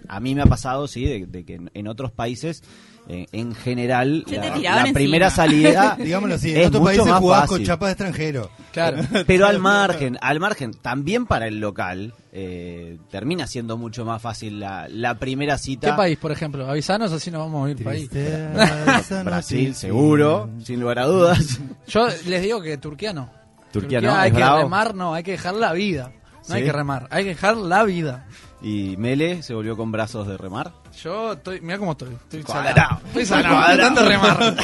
a 0.08 0.20
mí 0.20 0.34
me 0.34 0.42
ha 0.42 0.46
pasado, 0.46 0.88
sí, 0.88 1.04
de, 1.04 1.26
de 1.26 1.44
que 1.44 1.60
en 1.74 1.88
otros 1.88 2.12
países, 2.12 2.64
en 3.10 3.56
general, 3.56 4.26
la, 4.28 4.86
primera 4.94 5.30
salida 5.30 5.96
Digámoslo 6.00 6.36
así, 6.36 6.52
en 6.52 6.58
es 6.58 6.68
otros 6.68 6.82
mucho 6.82 6.90
países 6.90 7.08
más 7.08 7.20
jugás 7.20 7.40
fácil. 7.42 7.58
con 7.58 7.66
chapas 7.66 7.88
de 7.88 7.92
extranjero. 7.94 8.50
Claro. 8.74 8.98
Pero 9.28 9.48
al 9.48 9.60
margen, 9.62 10.18
al 10.22 10.40
margen, 10.40 10.74
también 10.74 11.26
para 11.26 11.48
el 11.48 11.60
local, 11.60 12.14
eh, 12.34 12.98
termina 13.10 13.48
siendo 13.48 13.78
mucho 13.78 14.04
más 14.06 14.22
fácil 14.22 14.60
la, 14.60 14.88
la 14.90 15.16
primera 15.16 15.58
cita. 15.58 15.92
¿Qué 15.92 15.94
país, 15.98 16.18
por 16.18 16.32
ejemplo? 16.32 16.70
Avisanos 16.70 17.12
así 17.14 17.32
nos 17.32 17.40
vamos 17.42 17.68
a 17.68 17.72
ir 17.72 17.84
país. 17.84 18.10
Tristeza, 18.10 19.24
Brasil, 19.24 19.60
noticia. 19.70 19.88
seguro, 19.88 20.50
sin 20.64 20.80
lugar 20.80 21.00
a 21.00 21.06
dudas. 21.06 21.60
Yo 21.88 22.08
les 22.26 22.42
digo 22.42 22.62
que 22.62 22.78
Turquía 22.78 23.14
no. 23.14 23.30
Turquía 23.72 24.02
no, 24.02 24.16
hay 24.16 24.28
es 24.30 24.34
que 24.34 24.40
bravo. 24.42 24.62
remar, 24.64 24.96
no, 24.96 25.14
hay 25.14 25.24
que 25.24 25.32
dejar 25.32 25.54
la 25.56 25.74
vida. 25.74 26.12
No 26.50 26.56
hay 26.56 26.62
Sí. 26.62 26.66
que 26.68 26.72
remar, 26.74 27.08
hay 27.12 27.24
que 27.24 27.30
dejar 27.32 27.58
la 27.58 27.84
vida. 27.84 28.26
Y 28.62 28.96
Mele 28.98 29.44
se 29.44 29.54
volvió 29.54 29.76
con 29.78 29.92
brazos 29.92 30.28
de 30.28 30.38
remar. 30.38 30.72
Yo 31.04 31.34
estoy, 31.34 31.62
mira 31.62 31.78
cómo 31.78 31.92
estoy. 31.92 32.14
Estoy 32.14 32.44
Cuadrado. 32.44 32.76
salado. 32.76 33.02
Estoy 33.08 33.26
salado, 33.26 33.56
de 33.56 33.62
Cuadrado. 33.62 33.82
tanto 33.82 34.10
remar. 34.10 34.56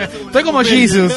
estoy 0.26 0.44
como 0.44 0.60
Jesus. 0.62 1.12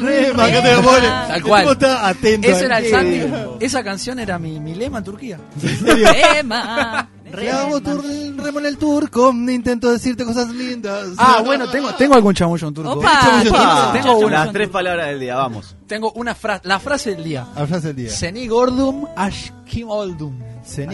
Rema, 0.00 0.46
te 0.46 0.72
amores. 0.72 1.10
Tal 1.28 1.42
cual. 1.42 1.62
tipo 1.62 1.72
está 1.72 2.08
atento. 2.08 2.48
Ese 2.48 2.64
era 2.66 2.78
el. 2.78 2.90
Santi. 2.90 3.20
Esa 3.60 3.84
canción 3.84 4.18
era 4.18 4.38
mi, 4.38 4.60
mi 4.60 4.74
lema 4.74 4.98
en 4.98 5.04
Turquía. 5.04 5.38
Rema, 5.82 7.08
rema. 7.32 7.80
tur, 7.82 8.04
remo 8.36 8.58
en 8.60 8.66
el 8.66 8.78
turco, 8.78 9.30
intento 9.30 9.90
decirte 9.92 10.24
cosas 10.24 10.48
lindas. 10.50 11.08
Ah, 11.16 11.42
bueno, 11.44 11.68
tengo, 11.68 11.92
tengo 11.94 12.14
algún 12.14 12.34
chamullo 12.34 12.68
en 12.68 12.74
turco. 12.74 12.92
Opa, 12.92 13.92
Tengo 13.92 14.18
una. 14.18 14.44
Las 14.44 14.52
tres 14.52 14.68
palabras 14.68 15.08
del 15.08 15.20
día, 15.20 15.36
vamos. 15.36 15.76
Tengo 15.86 16.12
una 16.12 16.34
frase, 16.34 16.62
la 16.66 16.78
frase 16.78 17.14
del 17.14 17.24
día. 17.24 17.46
Hablas 17.54 17.84
el 17.84 17.96
día. 17.96 18.10
Seni 18.10 18.48
gordum 18.48 19.06
ashkim 19.16 19.88
oldum. 19.88 20.38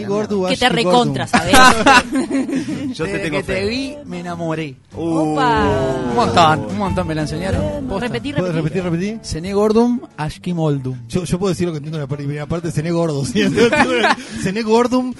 Gordu, 0.07 0.47
Que 0.47 0.57
te 0.57 0.69
recontra, 0.69 1.27
gordum. 1.27 1.53
¿sabes? 1.53 2.93
Yo 2.97 3.05
te 3.05 3.11
Desde 3.11 3.19
tengo 3.29 3.37
que 3.37 3.43
te 3.43 3.65
vi, 3.67 3.95
me 4.05 4.19
enamoré. 4.21 4.75
Opa. 4.95 5.65
Un 6.09 6.15
montón, 6.15 6.65
un 6.71 6.77
montón 6.77 7.07
me 7.07 7.15
la 7.15 7.21
enseñaron. 7.23 7.85
Posta. 7.87 8.07
Repetí, 8.07 8.33
¿Puedes 8.33 8.55
repetí. 8.55 8.79
repetir, 8.81 9.17
repetir? 9.19 9.53
Gordum 9.53 9.99
ashkim 10.17 10.59
oldum. 10.59 10.97
Yo, 11.07 11.23
yo 11.25 11.39
puedo 11.39 11.49
decir 11.49 11.67
lo 11.67 11.73
que 11.73 11.77
entiendo 11.77 11.97
en 11.97 12.01
la 12.03 12.07
primera 12.07 12.45
parte, 12.45 12.71
cené 12.71 12.91
gordo. 12.91 13.25
¿sí? 13.25 13.43
cené 14.41 14.61
gordum. 14.63 15.13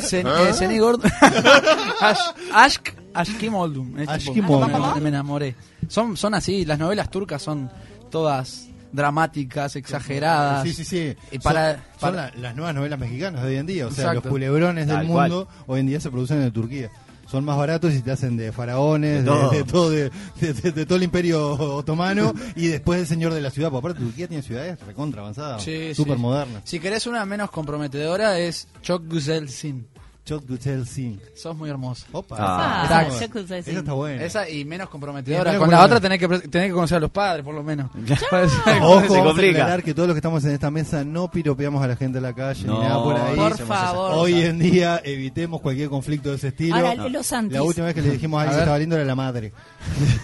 Sen, 0.00 0.26
eh, 0.26 0.78
gordum. 0.80 1.10
Ash- 2.00 2.34
Ashk 2.52 2.88
ashkim 3.14 3.54
oldum. 3.54 3.94
Ashkim 4.08 4.48
oldum. 4.50 4.94
Me, 4.94 5.00
me 5.00 5.08
enamoré. 5.10 5.54
Son, 5.88 6.16
son 6.16 6.34
así, 6.34 6.64
las 6.64 6.78
novelas 6.78 7.10
turcas 7.10 7.42
son 7.42 7.70
todas 8.10 8.68
dramáticas, 8.92 9.74
exageradas. 9.76 10.62
Sí, 10.64 10.72
sí, 10.72 10.84
sí. 10.84 11.16
Y 11.30 11.38
para- 11.38 11.74
son, 11.74 11.82
para- 12.00 12.30
son 12.30 12.40
la- 12.40 12.42
las 12.48 12.56
nuevas 12.56 12.74
novelas 12.74 12.98
mexicanas 12.98 13.42
de 13.42 13.48
hoy 13.48 13.56
en 13.56 13.66
día. 13.66 13.86
O 13.86 13.90
sea, 13.90 14.04
Exacto. 14.04 14.22
los 14.28 14.30
culebrones 14.30 14.86
del 14.86 14.96
Tal 14.96 15.06
mundo 15.06 15.48
hoy 15.66 15.80
en 15.80 15.86
día 15.86 16.00
se 16.00 16.10
producen 16.10 16.40
en 16.42 16.52
Turquía. 16.52 16.90
son 17.30 17.46
más 17.46 17.56
baratos 17.56 17.94
y 17.94 18.02
te 18.02 18.10
hacen 18.10 18.36
de 18.36 18.52
faraones, 18.52 19.20
De 19.20 19.30
todo. 19.30 19.50
de 19.50 19.64
todo, 19.64 19.90
de, 19.90 20.10
de- 20.38 20.52
de- 20.52 20.72
de 20.72 20.84
todo 20.84 20.96
el 20.96 21.02
imperio 21.04 21.52
otomano 21.52 22.34
y 22.56 22.66
después 22.66 23.00
el 23.00 23.06
señor 23.06 23.32
de 23.32 23.40
la 23.40 23.48
ciudad. 23.50 23.70
Porque 23.70 23.86
aparte 23.92 24.04
Turquía 24.04 24.28
tiene 24.28 24.42
ciudades 24.42 24.78
recontra 24.86 25.22
avanzadas, 25.22 25.62
Sí, 25.62 25.94
súper 25.94 26.16
sí. 26.16 26.20
modernas. 26.20 26.60
Si 26.66 26.78
querés 26.78 27.06
una 27.06 27.24
menos 27.24 27.50
comprometedora 27.50 28.38
es 28.38 28.68
Çok 28.82 29.08
Güzel 29.08 29.48
Sin. 29.48 29.86
Chok 30.24 30.44
Dutel 30.44 30.86
Sin. 30.86 31.20
Sos 31.34 31.56
muy 31.56 31.68
hermosa. 31.68 32.06
Opa, 32.12 32.36
Ah, 32.38 32.82
esa, 32.84 32.94
Tax. 33.28 33.36
esa 33.36 33.62
Sin. 33.62 33.76
está 33.78 33.92
buena. 33.92 34.22
Esa 34.22 34.48
y 34.48 34.64
menos 34.64 34.86
Y 34.88 34.90
comprometedora. 34.92 35.50
menos 35.50 35.64
Con 35.66 35.70
la 35.74 35.84
otra 35.84 36.00
tenés 36.00 36.20
que, 36.20 36.28
tenés 36.28 36.68
que 36.68 36.72
conocer 36.72 36.98
a 36.98 37.00
los 37.00 37.10
padres, 37.10 37.44
por 37.44 37.54
lo 37.54 37.62
menos. 37.64 37.90
Ojo, 38.82 39.00
Se 39.14 39.20
complica. 39.20 39.82
que 39.82 39.92
todos 39.94 40.06
los 40.06 40.14
que 40.14 40.18
estamos 40.18 40.44
en 40.44 40.52
esta 40.52 40.70
mesa 40.70 41.02
no 41.04 41.28
piropeamos 41.28 41.82
a 41.82 41.88
la 41.88 41.96
gente 41.96 42.18
de 42.18 42.22
la 42.22 42.32
calle 42.34 42.64
No, 42.66 42.74
ni 42.80 42.88
nada 42.88 43.02
por 43.02 43.16
ahí. 43.16 43.36
Por 43.36 43.58
favor. 43.66 44.12
Hoy 44.14 44.40
en 44.42 44.60
día 44.60 45.00
evitemos 45.04 45.60
cualquier 45.60 45.88
conflicto 45.88 46.30
de 46.30 46.36
ese 46.36 46.48
estilo. 46.48 46.76
Hágale 46.76 47.10
los 47.10 47.32
antis. 47.32 47.54
La 47.54 47.64
última 47.64 47.86
vez 47.86 47.94
que 47.96 48.02
le 48.02 48.10
dijimos 48.12 48.38
a 48.38 48.42
alguien 48.42 48.56
que 48.58 48.62
estaba 48.62 48.78
lindo 48.78 48.94
era 48.94 49.04
la 49.04 49.14
madre. 49.16 49.52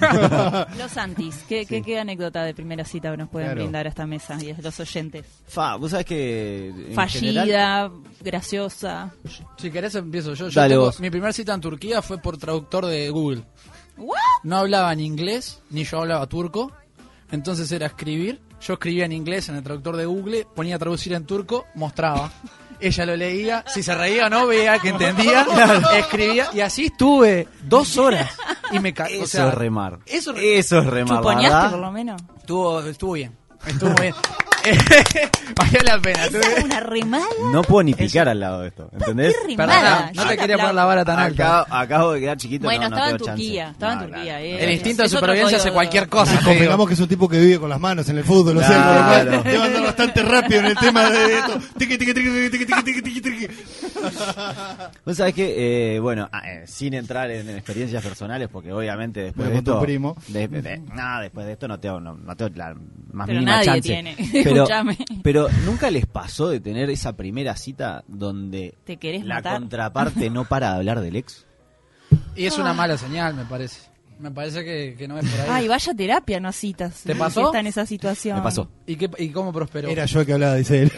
Los 0.78 0.96
antis. 0.96 1.34
¿Qué, 1.48 1.66
qué, 1.66 1.82
qué 1.82 1.98
anécdota 1.98 2.44
de 2.44 2.54
primera 2.54 2.84
cita 2.84 3.16
nos 3.16 3.28
pueden 3.28 3.48
Claro. 3.48 3.62
brindar 3.62 3.86
a 3.86 3.88
esta 3.88 4.06
mesa 4.06 4.38
y 4.40 4.50
a 4.52 4.56
los 4.62 4.78
oyentes? 4.78 5.24
Fa, 5.48 5.74
vos 5.76 5.90
sabés 5.90 6.06
que. 6.06 6.92
Fallida, 6.94 7.42
general- 7.42 7.92
graciosa. 8.20 9.12
Si 9.56 9.70
querés 9.70 9.87
empiezo 9.94 10.34
yo. 10.34 10.48
Yo 10.48 10.60
Dale 10.60 10.74
tengo- 10.74 10.86
vos. 10.86 11.00
mi 11.00 11.10
primera 11.10 11.32
cita 11.32 11.54
en 11.54 11.60
Turquía 11.60 12.02
fue 12.02 12.18
por 12.18 12.36
traductor 12.38 12.86
de 12.86 13.08
Google. 13.10 13.44
¿What? 13.96 14.16
No 14.44 14.58
hablaba 14.58 14.94
ni 14.94 15.04
inglés, 15.06 15.60
ni 15.70 15.84
yo 15.84 16.00
hablaba 16.00 16.26
turco. 16.26 16.72
Entonces 17.30 17.70
era 17.72 17.86
escribir. 17.86 18.40
Yo 18.60 18.72
escribía 18.74 19.04
en 19.04 19.12
inglés 19.12 19.48
en 19.48 19.56
el 19.56 19.62
traductor 19.62 19.96
de 19.96 20.06
Google, 20.06 20.46
ponía 20.56 20.76
a 20.76 20.78
traducir 20.78 21.12
en 21.12 21.24
turco, 21.26 21.66
mostraba. 21.74 22.30
Ella 22.80 23.06
lo 23.06 23.16
leía, 23.16 23.64
si 23.66 23.82
se 23.82 23.92
reía 23.94 24.26
o 24.26 24.30
no, 24.30 24.46
veía 24.46 24.78
que 24.78 24.90
entendía, 24.90 25.44
escribía, 25.98 26.48
y 26.52 26.60
así 26.60 26.86
estuve 26.86 27.48
dos 27.64 27.96
horas. 27.98 28.30
Y 28.70 28.78
me 28.78 28.94
ca- 28.94 29.06
Eso 29.06 29.24
o 29.24 29.26
sea, 29.26 29.48
es 29.48 29.54
remar. 29.54 29.98
Eso, 30.06 30.32
Eso 30.36 30.78
es 30.78 30.86
remar. 30.86 31.18
¿Chuponeaste 31.18 31.48
¿verdad? 31.56 31.70
por 31.72 31.80
lo 31.80 31.90
menos? 31.90 32.22
estuvo, 32.38 32.80
estuvo 32.80 33.12
bien. 33.14 33.36
Estuvo 33.66 33.92
bien. 34.00 34.14
Valió 35.56 35.80
la 35.82 35.98
pena. 36.00 36.24
¿Esa 36.26 36.38
es 36.38 36.64
una 36.64 36.80
remada? 36.80 37.24
No 37.52 37.62
puedo 37.62 37.82
ni 37.82 37.94
picar 37.94 38.28
al 38.28 38.38
lado 38.40 38.60
de 38.62 38.68
esto, 38.68 38.88
¿entendés? 38.92 39.34
¿Qué 39.46 39.56
Perdona, 39.56 39.76
remada? 39.80 40.12
no 40.14 40.22
Yo 40.22 40.28
te 40.28 40.36
quería 40.36 40.56
poner 40.58 40.74
la 40.74 40.84
vara 40.84 41.04
tan 41.04 41.18
alta. 41.18 41.60
Acá- 41.60 41.80
acabo 41.80 42.12
de 42.12 42.20
quedar 42.20 42.36
chiquito. 42.36 42.64
Bueno, 42.64 42.84
no, 42.84 42.90
no 42.90 42.96
estaba 42.96 43.10
en 43.10 43.16
tengo 43.16 43.26
Turquía, 43.30 43.62
chance. 43.64 43.72
estaba 43.72 43.92
en 43.92 43.98
No, 43.98 44.04
Turquía. 44.06 44.22
claro. 44.24 44.44
eh. 44.44 44.64
El 44.64 44.70
instinto 44.72 45.02
de 45.02 45.06
Es 45.06 45.12
otro 45.14 45.20
supervivencia 45.26 45.58
hace 45.58 45.68
de- 45.68 45.74
cualquier 45.74 46.08
cosa. 46.08 46.32
te 46.32 46.38
digo. 46.38 46.50
Convengamos 46.52 46.88
que 46.88 46.94
es 46.94 47.00
un 47.00 47.08
tipo 47.08 47.28
que 47.28 47.38
vive 47.40 47.58
con 47.58 47.70
las 47.70 47.80
manos 47.80 48.08
en 48.08 48.18
el 48.18 48.24
fútbol, 48.24 48.54
lo 48.56 48.60
sé, 48.62 48.68
por 48.68 48.76
lo 48.76 48.82
cual 49.06 49.26
Claro. 49.28 49.42
debe 49.42 49.62
andar 49.64 49.82
bastante 49.84 50.22
rápido 50.22 50.60
en 50.60 50.66
el 50.66 50.76
tema 50.76 51.10
de 51.10 51.34
esto. 51.38 51.58
Tiqui, 51.78 51.98
tiqui, 51.98 52.14
tiqui, 52.14 52.50
tiqui, 52.50 52.66
tiqui, 52.66 52.82
tiqui, 52.82 53.02
tiqui, 53.02 53.20
tiqui. 53.20 53.48
Vos 55.04 55.16
sabés 55.16 55.34
que, 55.34 55.94
eh, 55.96 56.00
bueno, 56.00 56.28
ah, 56.32 56.42
eh, 56.48 56.64
sin 56.66 56.94
entrar 56.94 57.30
en 57.30 57.48
experiencias 57.50 58.02
personales, 58.02 58.48
porque 58.50 58.72
obviamente 58.72 59.20
después 59.20 59.46
Bueno, 59.48 59.50
de 59.50 59.56
con 59.58 59.64
tu 59.64 59.70
esto. 59.72 59.82
primo. 59.82 60.16
de- 60.28 60.48
de- 60.48 60.78
nada, 60.94 61.22
después 61.22 61.46
de 61.46 61.52
esto 61.52 61.68
no 61.68 61.78
tengo, 61.80 62.00
no, 62.00 62.14
no 62.14 62.36
tengo 62.36 62.50
la 62.56 62.74
más 63.12 63.26
Pero 63.26 63.40
mínima 63.40 63.56
nadie 63.56 63.66
chance. 63.66 63.82
tiene. 63.82 64.16
Pero, 64.44 64.57
Pero 65.22 65.48
nunca 65.64 65.90
les 65.90 66.06
pasó 66.06 66.48
de 66.48 66.60
tener 66.60 66.90
esa 66.90 67.16
primera 67.16 67.56
cita 67.56 68.04
donde 68.06 68.74
¿Te 68.84 68.96
querés 68.96 69.24
la 69.24 69.36
matar? 69.36 69.58
contraparte 69.60 70.30
no 70.30 70.44
para 70.44 70.70
de 70.72 70.76
hablar 70.76 71.00
del 71.00 71.16
ex. 71.16 71.46
Y 72.34 72.46
es 72.46 72.56
una 72.58 72.72
mala 72.72 72.96
señal, 72.96 73.34
me 73.34 73.44
parece. 73.44 73.88
Me 74.18 74.32
parece 74.32 74.64
que, 74.64 74.96
que 74.98 75.06
no 75.06 75.16
es 75.16 75.28
por 75.30 75.40
ahí. 75.42 75.46
Ay, 75.48 75.68
vaya 75.68 75.94
terapia, 75.94 76.40
no 76.40 76.50
citas. 76.50 77.02
¿Te 77.04 77.14
pasó? 77.14 77.46
está 77.46 77.60
en 77.60 77.68
esa 77.68 77.86
situación. 77.86 78.38
Me 78.38 78.42
pasó. 78.42 78.68
¿Y, 78.84 78.96
qué, 78.96 79.08
¿Y 79.16 79.28
cómo 79.28 79.52
prosperó? 79.52 79.88
Era 79.88 80.06
yo 80.06 80.18
el 80.20 80.26
que 80.26 80.32
hablaba, 80.32 80.56
dice 80.56 80.82
él. 80.82 80.92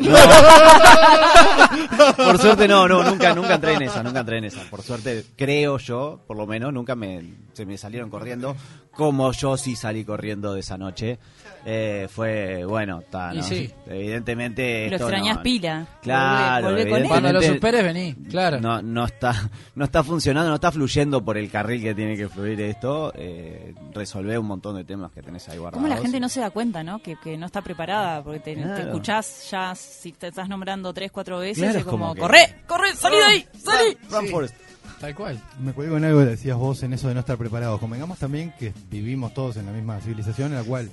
Por 2.17 2.39
suerte 2.39 2.67
no, 2.67 2.89
no, 2.89 3.03
nunca, 3.05 3.35
nunca 3.35 3.57
entré 3.57 3.75
en 3.75 3.83
esa, 3.83 4.03
nunca 4.03 4.21
entré 4.21 4.39
en 4.39 4.45
esa. 4.45 4.63
Por 4.71 4.81
suerte, 4.83 5.25
creo 5.37 5.77
yo, 5.79 6.21
por 6.27 6.37
lo 6.37 6.47
menos, 6.47 6.73
nunca 6.73 6.95
me, 6.97 7.23
se 7.53 7.67
me 7.67 7.77
salieron 7.77 8.09
corriendo, 8.09 8.57
como 8.93 9.33
yo 9.33 9.57
sí 9.59 9.77
salí 9.77 10.05
corriendo 10.05 10.55
de 10.55 10.61
esa 10.61 10.79
noche. 10.79 11.19
Eh, 11.65 12.09
fue, 12.11 12.65
bueno, 12.65 13.03
ta, 13.11 13.33
Y 13.35 13.39
¿no? 13.39 13.43
sí. 13.43 13.71
evidentemente... 13.87 14.89
Lo 14.89 14.97
esto 14.97 15.09
extrañás 15.09 15.37
no- 15.37 15.43
pila. 15.43 15.87
Claro, 16.03 16.71
Volvé- 16.71 16.89
volvé. 16.89 17.09
Cuando 17.09 17.33
lo 17.33 17.43
superes, 17.43 17.85
vení, 17.85 18.15
claro. 18.31 18.61
No, 18.61 18.81
no 18.83 19.05
está, 19.05 19.51
no 19.75 19.85
está 19.85 20.03
funcionando, 20.03 20.49
no 20.49 20.55
está 20.55 20.73
fluyendo 20.73 21.25
por 21.25 21.37
el 21.37 21.51
carril 21.51 21.83
que 21.83 21.95
tiene 21.95 22.17
que 22.17 22.29
fluir 22.29 22.61
esto. 22.63 23.13
Eh, 23.15 23.75
resolver 23.93 24.39
un 24.39 24.47
montón 24.47 24.77
de 24.77 24.85
temas 24.85 25.13
que 25.13 25.23
tenés 25.23 25.49
ahí 25.49 25.59
guardados. 25.59 25.83
¿Cómo 25.83 25.95
la 25.95 26.01
gente 26.01 26.19
no 26.21 26.29
se 26.29 26.41
da 26.41 26.51
cuenta, 26.51 26.83
no? 26.83 27.01
Que, 27.01 27.17
que 27.17 27.37
no 27.37 27.47
está 27.47 27.61
preparada, 27.63 28.23
porque 28.23 28.41
te, 28.41 28.55
Claro. 28.55 28.75
te 28.75 28.83
escuchás 28.83 29.49
ya, 29.51 29.75
si 29.75 30.13
te 30.13 30.29
estás 30.29 30.49
nombrando 30.49 30.93
tres, 30.95 31.11
cuatro 31.13 31.39
veces, 31.39 31.63
Claro, 31.63 31.79
es 31.79 31.85
como, 31.85 31.99
como 32.09 32.15
que- 32.15 32.21
¡corre! 32.21 32.57
¡corre! 32.67 32.95
¡salí 32.95 33.17
de 33.17 33.23
ahí! 33.25 33.47
¡salí! 33.63 33.97
Run, 34.11 34.27
Forrest. 34.29 34.55
Tal 34.99 35.15
cual. 35.15 35.41
Me 35.61 35.73
cuelgo 35.73 35.97
en 35.97 36.05
algo 36.05 36.21
que 36.21 36.27
decías 36.27 36.57
vos 36.59 36.83
en 36.83 36.93
eso 36.93 37.09
de 37.09 37.15
no 37.15 37.21
estar 37.21 37.39
preparados. 37.39 37.81
Convengamos 37.81 38.19
también 38.19 38.53
que 38.59 38.73
vivimos 38.91 39.33
todos 39.33 39.57
en 39.57 39.65
la 39.67 39.73
misma 39.73 39.99
civilización 40.01 40.53
en 40.53 40.59
la 40.59 40.65
cual 40.65 40.91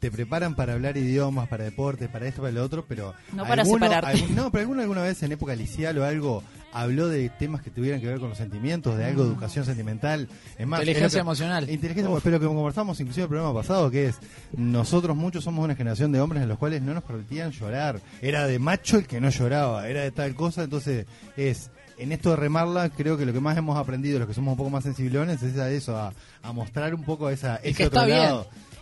te 0.00 0.10
preparan 0.10 0.54
para 0.56 0.72
hablar 0.72 0.96
idiomas, 0.96 1.46
para 1.48 1.62
deportes, 1.64 2.08
para 2.08 2.26
esto, 2.26 2.40
para 2.40 2.52
lo 2.52 2.64
otro, 2.64 2.84
pero... 2.88 3.14
No 3.34 3.44
para 3.46 3.62
alguno- 3.62 3.86
separarte. 3.86 4.18
algún- 4.22 4.34
no, 4.34 4.50
pero 4.50 4.62
alguno 4.62 4.80
alguna 4.82 5.02
vez 5.02 5.22
en 5.22 5.32
época 5.32 5.54
liceal 5.54 5.98
o 5.98 6.04
algo 6.04 6.42
habló 6.72 7.08
de 7.08 7.28
temas 7.28 7.60
que 7.60 7.70
tuvieran 7.70 8.00
que 8.00 8.06
ver 8.06 8.18
con 8.18 8.30
los 8.30 8.38
sentimientos, 8.38 8.96
de 8.96 9.04
algo 9.04 9.24
de 9.24 9.30
educación 9.30 9.64
sentimental. 9.66 10.26
Es 10.56 10.66
más, 10.66 10.80
Inteligencia 10.80 11.18
que- 11.18 11.20
emocional. 11.20 11.68
Inteligencia, 11.68 12.10
pero 12.24 12.40
que 12.40 12.46
conversamos 12.46 12.98
inclusive 13.00 13.24
el 13.24 13.28
programa 13.28 13.52
pasado, 13.54 13.90
que 13.90 14.06
es, 14.06 14.16
nosotros 14.56 15.16
muchos 15.16 15.44
somos 15.44 15.64
una 15.64 15.74
generación 15.74 16.12
de 16.12 16.20
hombres 16.20 16.42
en 16.42 16.48
los 16.48 16.58
cuales 16.58 16.80
no 16.82 16.94
nos 16.94 17.04
permitían 17.04 17.50
llorar. 17.52 18.00
Era 18.22 18.46
de 18.46 18.58
macho 18.58 18.96
el 18.98 19.06
que 19.06 19.20
no 19.20 19.28
lloraba, 19.30 19.86
era 19.88 20.00
de 20.02 20.10
tal 20.10 20.34
cosa, 20.34 20.64
entonces 20.64 21.06
es... 21.36 21.70
En 21.98 22.12
esto 22.12 22.30
de 22.30 22.36
remarla, 22.36 22.88
creo 22.88 23.18
que 23.18 23.26
lo 23.26 23.32
que 23.34 23.40
más 23.40 23.58
hemos 23.58 23.76
aprendido, 23.76 24.18
los 24.18 24.26
que 24.26 24.32
somos 24.32 24.52
un 24.52 24.56
poco 24.56 24.70
más 24.70 24.84
sensibles, 24.84 25.42
es 25.42 25.58
a 25.58 25.70
eso, 25.70 25.98
a, 25.98 26.14
a 26.42 26.50
mostrar 26.50 26.94
un 26.94 27.02
poco 27.04 27.28
esa, 27.28 27.56
ese 27.56 27.74
que 27.74 27.86
otro 27.88 28.00
está 28.00 28.06
bien. 28.06 28.40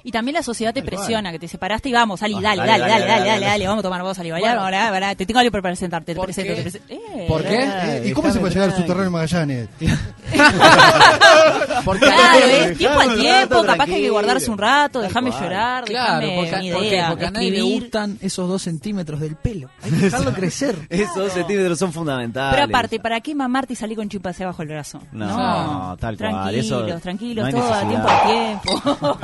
Y 0.09 0.11
también 0.11 0.37
la 0.37 0.43
sociedad 0.43 0.73
te 0.73 0.83
presiona, 0.83 1.31
que 1.31 1.39
te 1.39 1.47
separaste 1.47 1.91
y 1.91 1.93
vamos, 1.93 2.21
salí, 2.21 2.37
ah, 2.37 2.41
dale, 2.41 2.65
dale, 2.65 2.79
dale, 2.79 3.05
dale, 3.05 3.27
dale, 3.27 3.45
dale 3.45 3.67
vamos 3.67 3.81
a 3.81 3.83
tomar 3.83 4.03
vos, 4.03 4.17
salí, 4.17 4.31
bailar, 4.31 5.15
te 5.17 5.27
tengo 5.27 5.39
algo 5.39 5.53
para 5.53 5.61
presentarte, 5.61 6.15
te 6.15 6.21
presento, 6.23 6.55
te 6.55 6.63
presento. 6.63 6.95
Eh, 6.95 7.27
¿Por 7.29 7.43
qué? 7.43 7.63
Eh, 7.63 8.03
¿Y 8.07 8.09
eh, 8.09 8.15
cómo 8.15 8.33
se 8.33 8.41
puede 8.41 8.55
llegar 8.55 8.71
al 8.71 8.77
subterráneo 8.77 9.11
Magallanes? 9.11 9.69
Porque 11.85 12.07
claro, 12.07 12.47
es 12.47 12.79
tiempo 12.79 13.01
al 13.01 13.17
tiempo, 13.17 13.63
capaz 13.65 13.85
que 13.85 13.97
hay 13.97 14.01
que 14.01 14.09
guardarse 14.09 14.51
un 14.51 14.57
rato, 14.57 15.03
déjame 15.03 15.31
llorar, 15.31 15.85
claro, 15.85 16.27
porque, 16.37 17.05
porque 17.09 17.27
a 17.27 17.31
nadie 17.31 17.51
le 17.51 17.61
gustan 17.61 18.17
esos 18.23 18.49
dos 18.49 18.63
centímetros 18.63 19.21
del 19.21 19.37
pelo, 19.37 19.69
hay 19.83 19.91
que 19.91 19.97
dejarlo 19.97 20.33
crecer. 20.39 20.75
Esos 20.89 21.17
dos 21.17 21.33
centímetros 21.33 21.79
son 21.79 21.93
fundamentales. 21.93 22.55
Pero 22.55 22.65
aparte, 22.65 22.99
¿para 22.99 23.21
qué 23.21 23.35
mamarte 23.35 23.75
y 23.75 23.77
salir 23.77 23.99
con 23.99 24.09
chimpancé 24.09 24.47
bajo 24.47 24.63
el 24.63 24.69
brazo? 24.69 25.03
No, 25.13 25.95
tal 26.01 26.17
cual. 26.17 26.51
Tranquilos, 26.51 27.03
tranquilos, 27.03 27.51
todo 27.51 27.75
a 27.75 27.87
tiempo 27.87 28.09
al 28.09 28.23
tiempo. 28.23 29.19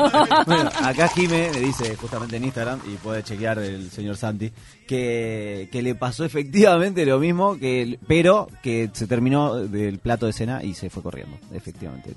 Acá 0.82 1.08
Jime 1.08 1.50
me 1.52 1.60
dice 1.60 1.96
justamente 1.96 2.36
en 2.36 2.44
Instagram, 2.44 2.80
y 2.86 2.96
puede 2.96 3.22
chequear 3.22 3.58
el 3.58 3.90
señor 3.90 4.16
Santi, 4.16 4.50
que, 4.86 5.68
que 5.70 5.82
le 5.82 5.94
pasó 5.94 6.24
efectivamente 6.24 7.06
lo 7.06 7.18
mismo, 7.18 7.58
que 7.58 7.98
pero 8.06 8.48
que 8.62 8.90
se 8.92 9.06
terminó 9.06 9.54
del 9.56 9.98
plato 9.98 10.26
de 10.26 10.32
cena 10.32 10.62
y 10.62 10.74
se 10.74 10.90
fue 10.90 11.02
corriendo, 11.02 11.38
efectivamente. 11.52 12.14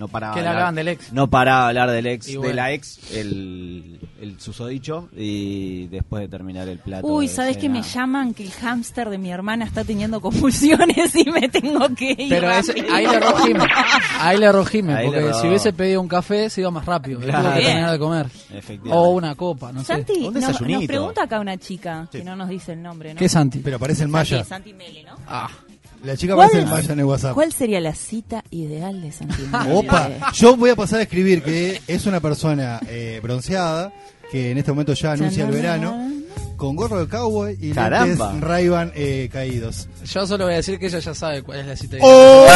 No 0.00 0.08
paraba 0.08 0.32
Que 0.34 0.40
le 0.40 0.46
hablar- 0.48 0.54
hablaban 0.62 0.74
del 0.76 0.88
ex. 0.88 1.12
No 1.12 1.28
paraba 1.28 1.64
de 1.64 1.68
hablar 1.68 1.90
del 1.90 2.06
ex, 2.06 2.28
Y 2.28 2.32
de 2.32 2.38
bueno. 2.38 2.54
la 2.54 2.72
ex, 2.72 3.12
el, 3.12 4.00
el 4.20 4.40
susodicho, 4.40 5.10
y 5.14 5.88
después 5.88 6.22
de 6.22 6.28
terminar 6.28 6.66
el 6.68 6.78
plato 6.78 7.06
Uy, 7.06 7.28
¿sabes 7.28 7.58
que 7.58 7.68
me 7.68 7.82
llaman 7.82 8.32
que 8.32 8.42
el 8.44 8.50
hámster 8.50 9.10
de 9.10 9.18
mi 9.18 9.30
hermana 9.30 9.66
está 9.66 9.84
teniendo 9.84 10.20
convulsiones 10.22 11.14
y 11.14 11.24
me 11.30 11.48
tengo 11.50 11.86
que 11.94 12.12
ir? 12.18 12.28
Pero 12.30 12.50
ese- 12.50 12.72
ahí 12.90 13.06
le 13.06 13.14
erró. 13.16 13.34
Ahí 14.20 14.38
le 14.38 14.46
erró 14.46 14.64
porque 14.64 15.32
si 15.40 15.48
hubiese 15.48 15.72
pedido 15.74 16.00
un 16.00 16.08
café 16.08 16.48
se 16.48 16.62
iba 16.62 16.70
más 16.70 16.86
rápido. 16.86 17.20
Claro. 17.20 17.42
Tuvo 17.50 17.54
que 17.54 17.62
terminar 17.66 17.92
de 17.92 17.98
comer. 17.98 18.26
O 18.90 19.10
una 19.10 19.34
copa, 19.34 19.70
no 19.72 19.80
sé. 19.80 19.86
Santi, 19.86 20.12
Un 20.14 20.22
no- 20.34 20.40
nos 20.40 20.46
desayunito. 20.48 20.86
pregunta 20.86 21.24
acá 21.24 21.40
una 21.40 21.58
chica 21.58 22.08
que 22.10 22.24
no 22.24 22.36
nos 22.36 22.48
dice 22.48 22.72
el 22.72 22.82
nombre, 22.82 23.12
¿no? 23.12 23.18
¿Qué 23.18 23.26
es 23.26 23.32
Santi? 23.32 23.58
Pero 23.58 23.76
aparece 23.76 24.02
el 24.04 24.08
Maya. 24.08 24.38
Santi, 24.44 24.70
Santi 24.70 24.72
Mele, 24.74 25.04
¿no? 25.04 25.16
Ah, 25.28 25.48
La 26.02 26.16
chica 26.16 26.34
¿Cuál- 26.34 26.48
aparece 26.48 26.64
el 26.66 26.70
Maya 26.74 26.92
en 26.94 26.98
el 27.00 27.04
WhatsApp. 27.04 27.34
¿Cuál 27.34 27.52
sería 27.52 27.80
la 27.80 27.94
cita 27.94 28.42
ideal 28.50 29.02
de 29.02 29.12
Santi 29.12 29.42
Mele? 29.42 29.74
Opa, 29.74 30.08
yo 30.32 30.56
voy 30.56 30.70
a 30.70 30.76
pasar 30.76 31.00
a 31.00 31.02
escribir 31.02 31.42
que 31.42 31.80
es 31.86 32.06
una 32.06 32.20
persona 32.20 32.80
eh, 32.88 33.20
bronceada 33.22 33.92
que 34.30 34.50
en 34.52 34.58
este 34.58 34.70
momento 34.72 34.92
ya 34.94 35.12
anuncia 35.12 35.44
el 35.44 35.50
verano 35.50 36.08
con 36.56 36.76
gorro 36.76 37.00
de 37.00 37.08
cowboy 37.08 37.56
y 37.60 37.72
Caramba. 37.72 38.26
lentes 38.32 38.40
Ray-Ban 38.48 38.92
eh, 38.94 39.28
caídos. 39.32 39.88
yo 40.04 40.26
solo 40.26 40.44
voy 40.44 40.54
a 40.54 40.56
decir 40.58 40.78
que 40.78 40.86
ella 40.86 40.98
ya 41.00 41.14
sabe 41.14 41.42
cuál 41.42 41.60
es 41.60 41.66
la 41.66 41.76
cita. 41.76 41.96
¡Oh! 42.00 42.46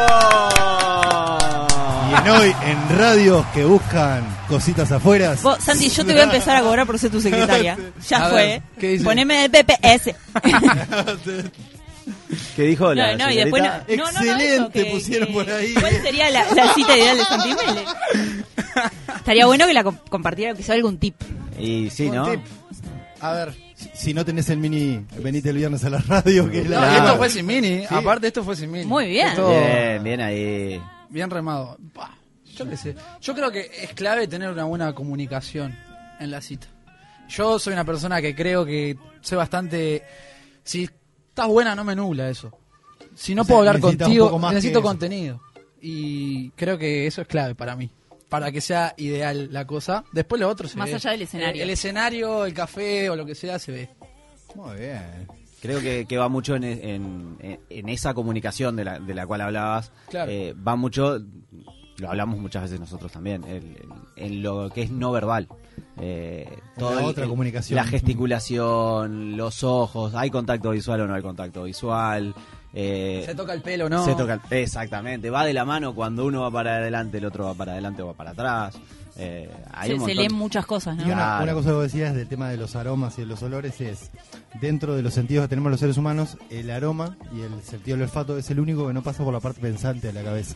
¡Vamos! 0.00 1.70
Y 2.10 2.14
en 2.14 2.28
hoy 2.28 2.54
en 2.66 2.98
radios 2.98 3.46
que 3.54 3.64
buscan 3.64 4.24
cositas 4.48 4.90
afuera. 4.92 5.36
Vos, 5.42 5.58
Santi, 5.62 5.88
yo 5.88 6.04
te 6.04 6.12
voy 6.12 6.20
a 6.20 6.24
empezar 6.24 6.56
a 6.56 6.62
cobrar 6.62 6.84
por 6.86 6.98
ser 6.98 7.10
tu 7.10 7.20
secretaria. 7.20 7.78
Ya 8.08 8.26
A 8.26 8.30
fue. 8.30 8.42
ver, 8.46 8.62
¿qué 8.78 8.88
dice? 8.90 9.04
Poneme 9.04 9.44
el 9.44 9.50
PPS. 9.50 10.14
¿Qué 12.56 12.62
dijo 12.62 12.92
la 12.94 13.16
No, 13.16 13.26
no, 13.26 13.32
y 13.32 13.36
después 13.36 13.62
no, 13.62 13.68
no, 13.68 13.74
no, 13.74 13.96
no, 13.96 14.04
Excelente, 14.08 14.54
eso, 14.54 14.70
que- 14.70 14.84
pusieron 14.86 15.28
que- 15.28 15.34
por 15.34 15.50
ahí. 15.50 15.74
¿Cuál 15.74 15.92
sería 16.02 16.30
la, 16.30 16.44
la 16.54 16.74
cita 16.74 16.96
ideal 16.96 17.16
de 17.18 17.24
Santi 17.24 17.48
Mele? 17.50 17.84
Estaría 19.16 19.46
bueno 19.46 19.66
que 19.66 19.74
la 19.74 19.84
com- 19.84 19.98
compartiera, 20.08 20.54
que 20.54 20.62
sea 20.62 20.74
algún 20.74 20.98
tip. 20.98 21.14
Y 21.58 21.90
sí, 21.90 22.08
Un 22.08 22.16
¿no? 22.16 22.30
tip. 22.30 22.40
A 23.20 23.32
ver, 23.32 23.54
si, 23.74 23.90
si 23.94 24.14
no 24.14 24.24
tenés 24.24 24.48
el 24.48 24.58
mini, 24.58 25.04
venite 25.18 25.50
el 25.50 25.56
viernes 25.56 25.84
a 25.84 25.90
la 25.90 25.98
radio, 25.98 26.50
que 26.50 26.60
es 26.60 26.68
la 26.70 26.80
No, 26.80 26.86
y 26.86 26.88
Claro. 26.90 27.04
esto 27.06 27.16
fue 27.18 27.30
sin 27.30 27.46
mini. 27.46 27.84
Aparte, 27.88 28.26
esto 28.28 28.42
fue 28.44 28.56
sin 28.56 28.70
mini. 28.70 28.86
Muy 28.86 29.08
bien. 29.08 29.28
Esto- 29.28 29.50
Bien, 29.50 30.02
bien 30.02 30.20
ahí. 30.20 30.80
Bien 31.10 31.28
remado. 31.30 31.76
Bah, 31.94 32.14
yo 32.56 32.68
qué 32.68 32.76
sé. 32.76 32.94
Yo 33.20 33.34
creo 33.34 33.50
que 33.50 33.70
es 33.82 33.92
clave 33.94 34.26
tener 34.26 34.50
una 34.50 34.64
buena 34.64 34.94
comunicación 34.94 35.76
en 36.18 36.30
la 36.30 36.40
cita. 36.40 36.66
Yo 37.28 37.58
soy 37.58 37.74
una 37.74 37.84
persona 37.84 38.20
que 38.22 38.34
creo 38.34 38.64
que 38.64 38.96
soy 39.20 39.36
bastante. 39.38 40.02
Si 40.64 40.88
estás 41.40 41.52
buena, 41.52 41.74
no 41.74 41.84
me 41.84 41.94
nubla 41.96 42.28
eso. 42.30 42.52
Si 43.14 43.34
no 43.34 43.42
O 43.42 43.44
sea, 43.44 43.54
puedo 43.56 43.68
hablar 43.68 43.80
contigo, 43.80 44.38
necesito 44.50 44.82
contenido. 44.82 45.40
Y 45.80 46.50
creo 46.50 46.76
que 46.78 47.06
eso 47.06 47.22
es 47.22 47.28
clave 47.28 47.54
para 47.54 47.74
mí. 47.76 47.90
Para 48.28 48.52
que 48.52 48.60
sea 48.60 48.94
ideal 48.98 49.48
la 49.50 49.66
cosa. 49.66 50.04
Después 50.12 50.40
lo 50.40 50.48
otro 50.48 50.68
se 50.68 50.76
Más 50.78 50.88
ve. 50.88 50.94
allá 50.96 51.10
del 51.12 51.22
escenario. 51.22 51.62
El, 51.62 51.68
el 51.68 51.70
escenario, 51.70 52.44
el 52.46 52.54
café 52.54 53.10
o 53.10 53.16
lo 53.16 53.26
que 53.26 53.34
sea 53.34 53.58
se 53.58 53.72
ve. 53.72 53.90
Muy 54.54 54.76
bien. 54.78 55.26
Creo 55.60 55.80
que, 55.80 56.06
que 56.06 56.16
va 56.16 56.28
mucho 56.28 56.54
en, 56.56 56.64
en- 56.64 57.36
en 57.68 57.88
esa 57.88 58.14
comunicación 58.14 58.76
de 58.76 58.84
la, 58.84 58.98
de 59.00 59.14
la 59.14 59.26
cual 59.26 59.40
hablabas. 59.40 59.90
Claro. 60.08 60.30
Eh, 60.30 60.54
va 60.54 60.76
mucho, 60.76 61.18
lo 62.00 62.08
hablamos 62.10 62.38
muchas 62.38 62.62
veces 62.64 62.80
nosotros 62.80 63.12
también, 63.12 63.44
el- 63.44 63.76
el- 63.76 63.88
en 64.16 64.42
lo 64.42 64.70
que 64.70 64.82
es 64.82 64.90
no 64.90 65.12
verbal. 65.12 65.46
Eh, 65.98 66.48
En 66.76 66.82
la 66.96 67.02
otra 67.04 67.26
comunicación. 67.26 67.76
La 67.76 67.84
gesticulación, 67.84 69.36
los 69.36 69.62
ojos, 69.64 70.14
¿hay 70.14 70.30
contacto 70.30 70.70
visual 70.70 71.02
o 71.02 71.06
no 71.06 71.14
hay 71.14 71.22
contacto 71.22 71.64
visual? 71.64 72.34
Eh, 72.72 73.22
Se 73.26 73.34
toca 73.34 73.52
el 73.52 73.62
pelo, 73.62 73.88
¿no? 73.88 74.04
se 74.04 74.14
toca, 74.14 74.40
exactamente. 74.50 75.28
Va 75.30 75.44
de 75.44 75.52
la 75.52 75.64
mano 75.64 75.94
cuando 75.94 76.24
uno 76.24 76.42
va 76.42 76.50
para 76.50 76.76
adelante, 76.76 77.18
el 77.18 77.24
otro 77.24 77.44
va 77.46 77.54
para 77.54 77.72
adelante 77.72 78.02
o 78.02 78.08
va 78.08 78.14
para 78.14 78.30
atrás. 78.30 78.74
Eh, 79.16 79.50
hay 79.72 79.90
Se, 79.90 79.94
un 79.96 80.06
se 80.06 80.14
leen 80.14 80.32
muchas 80.34 80.64
cosas, 80.64 80.96
¿no? 80.96 81.02
Y 81.02 81.06
una, 81.06 81.14
Claro. 81.16 81.44
una 81.44 81.52
cosa 81.54 81.68
que 81.70 81.74
vos 81.74 81.82
decías 81.82 82.14
del 82.14 82.28
tema 82.28 82.48
de 82.48 82.56
los 82.56 82.76
aromas 82.76 83.18
y 83.18 83.22
de 83.22 83.26
los 83.26 83.42
olores 83.42 83.80
es, 83.80 84.10
dentro 84.60 84.94
de 84.94 85.02
los 85.02 85.12
sentidos 85.12 85.44
que 85.44 85.48
tenemos 85.48 85.70
los 85.70 85.80
seres 85.80 85.98
humanos, 85.98 86.38
el 86.48 86.70
aroma 86.70 87.16
y 87.36 87.40
el 87.40 87.60
sentido 87.62 87.96
del 87.96 88.04
olfato 88.04 88.38
es 88.38 88.48
el 88.50 88.60
único 88.60 88.86
que 88.86 88.94
no 88.94 89.02
pasa 89.02 89.24
por 89.24 89.34
la 89.34 89.40
parte 89.40 89.60
pensante 89.60 90.06
de 90.06 90.12
la 90.14 90.22
cabeza. 90.22 90.54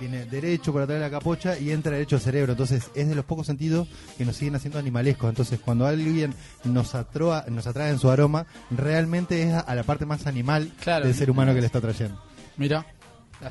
Viene 0.00 0.24
derecho 0.24 0.72
por 0.72 0.82
atrás 0.82 0.98
de 0.98 1.04
la 1.04 1.10
capocha 1.10 1.58
y 1.58 1.70
entra 1.70 1.92
derecho 1.92 2.16
al 2.16 2.22
cerebro. 2.22 2.52
Entonces 2.52 2.90
es 2.94 3.08
de 3.08 3.14
los 3.14 3.24
pocos 3.24 3.46
sentidos 3.46 3.86
que 4.16 4.24
nos 4.24 4.34
siguen 4.36 4.54
haciendo 4.56 4.78
animalescos. 4.78 5.28
Entonces 5.28 5.60
cuando 5.60 5.86
alguien 5.86 6.34
nos, 6.64 6.94
atroa, 6.94 7.44
nos 7.48 7.66
atrae 7.66 7.90
en 7.90 7.98
su 7.98 8.10
aroma, 8.10 8.46
realmente 8.70 9.42
es 9.42 9.52
a, 9.52 9.60
a 9.60 9.74
la 9.74 9.82
parte 9.82 10.06
más 10.06 10.26
animal 10.26 10.70
Claro. 10.82 11.04
del 11.06 11.14
ser 11.14 11.30
humano 11.30 11.54
que 11.54 11.60
le 11.60 11.66
está 11.66 11.80
trayendo. 11.80 12.20
Mira. 12.56 12.84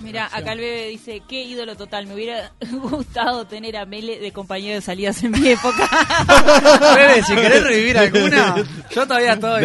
Mira, 0.01 0.29
acá 0.31 0.53
el 0.53 0.59
bebé 0.59 0.87
dice, 0.87 1.21
qué 1.27 1.43
ídolo 1.43 1.75
total, 1.75 2.05
me 2.05 2.13
hubiera 2.13 2.51
gustado 2.71 3.45
tener 3.45 3.75
a 3.77 3.85
Mele 3.85 4.19
de 4.19 4.31
compañero 4.31 4.75
de 4.75 4.81
salidas 4.81 5.23
en 5.23 5.31
mi 5.31 5.47
época. 5.47 5.89
Bebe, 6.95 7.23
si 7.23 7.35
querés 7.35 7.63
revivir 7.63 7.97
alguna, 7.97 8.55
yo 8.91 9.07
todavía 9.07 9.33
estoy. 9.33 9.63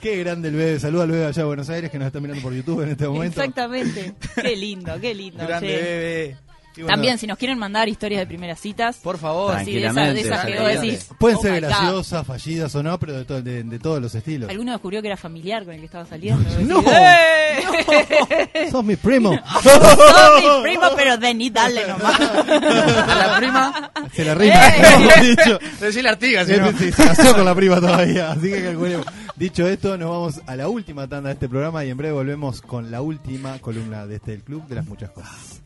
Qué 0.00 0.16
grande 0.18 0.48
el 0.48 0.54
bebé. 0.54 0.80
Saluda 0.80 1.04
al 1.04 1.10
bebé 1.10 1.26
allá 1.26 1.42
de 1.42 1.46
Buenos 1.46 1.68
Aires 1.70 1.90
que 1.90 1.98
nos 1.98 2.06
está 2.06 2.20
mirando 2.20 2.42
por 2.42 2.52
YouTube 2.52 2.82
en 2.82 2.90
este 2.90 3.08
momento. 3.08 3.40
Exactamente. 3.40 4.14
Qué 4.34 4.56
lindo, 4.56 4.98
qué 5.00 5.14
lindo. 5.14 5.46
Grande 5.46 5.68
che. 5.68 5.76
bebé. 5.76 6.47
Bueno, 6.74 6.88
También, 6.90 7.18
si 7.18 7.26
nos 7.26 7.36
quieren 7.38 7.58
mandar 7.58 7.88
historias 7.88 8.20
de 8.20 8.26
primeras 8.28 8.60
citas, 8.60 8.98
Por 9.02 9.18
favor. 9.18 9.58
sí, 9.64 9.72
de 9.72 9.80
esas, 9.86 9.94
de 9.96 10.00
Tranquilamente, 10.14 10.20
esas 10.20 10.44
que 10.44 10.52
vos 10.52 10.58
tranquilamente. 10.58 10.96
decís. 10.96 11.10
Pueden 11.18 11.36
"Oh 11.38 11.42
ser 11.42 11.52
my 11.52 11.60
God". 11.60 11.66
graciosas, 11.68 12.26
fallidas 12.26 12.74
o 12.76 12.82
no, 12.84 12.98
pero 13.00 13.12
de, 13.14 13.24
to- 13.24 13.42
de- 13.42 13.62
de 13.64 13.78
todos 13.80 14.00
los 14.00 14.14
estilos. 14.14 14.48
Alguno 14.48 14.70
descubrió 14.72 15.02
que 15.02 15.08
era 15.08 15.16
familiar 15.16 15.64
con 15.64 15.74
el 15.74 15.80
que 15.80 15.86
estaba 15.86 16.06
saliendo. 16.06 16.48
No. 16.68 16.80
Decís, 16.82 16.88
¡Eh! 18.54 18.68
Sos 18.70 18.84
mi 18.84 18.94
primo. 18.96 19.32
Sos 19.62 20.42
mi 20.42 20.62
primo, 20.62 20.82
pero 20.94 21.18
vení, 21.18 21.50
dale 21.50 21.86
nomás. 21.88 22.20
A 22.20 23.14
la 23.26 23.36
prima. 23.38 23.90
Se 24.14 24.24
la 24.24 24.34
rima, 24.34 24.68
¡Eh! 24.68 25.22
dicho. 25.36 25.58
Decirle 25.80 26.10
Artigas, 26.10 26.46
Sí, 26.46 26.54
no. 26.58 26.72
se 26.78 26.92
casó 26.92 27.34
con 27.34 27.44
la 27.44 27.54
prima 27.54 27.76
todavía, 27.80 28.30
así 28.32 28.50
que 28.50 28.62
calculemos. 28.62 29.06
Dicho 29.36 29.66
esto, 29.68 29.96
nos 29.96 30.10
vamos 30.10 30.40
a 30.46 30.56
la 30.56 30.68
última 30.68 31.08
tanda 31.08 31.28
de 31.28 31.34
este 31.34 31.48
programa 31.48 31.84
y 31.84 31.90
en 31.90 31.96
breve 31.96 32.12
volvemos 32.12 32.60
con 32.60 32.90
la 32.90 33.00
última 33.02 33.58
columna 33.58 34.06
de 34.06 34.16
este 34.16 34.32
el 34.34 34.42
club 34.42 34.66
de 34.68 34.74
las 34.76 34.86
muchas 34.86 35.10
cosas. 35.10 35.62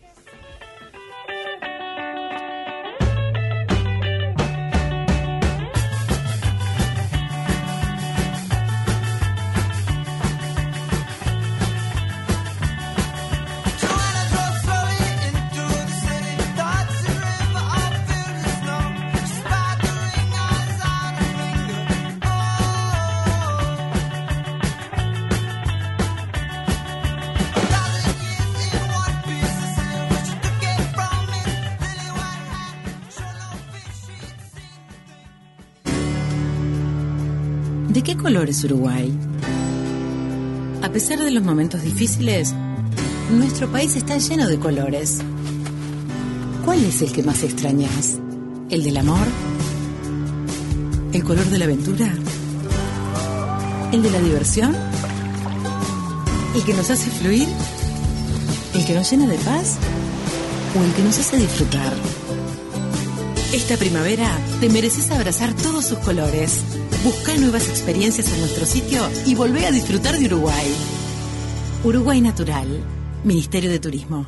Seen. 38.23 38.33
¿De 38.33 38.39
qué 38.39 38.39
color 38.39 38.49
es 38.49 38.65
Uruguay? 38.65 39.13
A 40.83 40.89
pesar 40.91 41.19
de 41.19 41.31
los 41.31 41.43
momentos 41.43 41.83
difíciles, 41.83 42.55
nuestro 43.31 43.71
país 43.71 43.97
está 43.97 44.19
lleno 44.19 44.49
de 44.49 44.59
colores. 44.59 45.19
¿Cuál 46.65 46.85
es 46.85 47.03
el 47.03 47.13
que 47.13 47.23
más 47.23 47.43
extrañas? 47.43 48.19
¿El 48.71 48.83
del 48.85 48.97
amor? 48.97 49.27
¿El 51.13 51.25
color 51.25 51.45
de 51.47 51.59
la 51.59 51.65
aventura? 51.65 52.15
¿El 53.93 54.03
de 54.03 54.11
la 54.11 54.21
diversión? 54.21 54.75
¿El 56.55 56.65
que 56.65 56.75
nos 56.75 56.91
hace 56.91 57.11
fluir? 57.11 57.49
¿El 58.75 58.85
que 58.85 58.95
nos 58.95 59.11
llena 59.11 59.27
de 59.27 59.39
paz? 59.39 59.79
¿O 60.79 60.85
el 60.85 60.93
que 60.93 61.03
nos 61.03 61.19
hace 61.19 61.37
disfrutar? 61.39 61.93
Esta 63.53 63.77
primavera 63.77 64.31
te 64.61 64.69
mereces 64.69 65.11
abrazar 65.11 65.53
todos 65.55 65.85
sus 65.85 65.99
colores. 65.99 66.61
Busca 67.05 67.35
nuevas 67.35 67.69
experiencias 67.69 68.33
en 68.33 68.39
nuestro 68.39 68.65
sitio 68.65 69.03
y 69.27 69.35
volvé 69.35 69.67
a 69.67 69.73
disfrutar 69.73 70.15
de 70.17 70.27
Uruguay. 70.27 70.73
Uruguay 71.83 72.21
Natural, 72.21 72.69
Ministerio 73.25 73.71
de 73.71 73.81
Turismo. 73.81 74.25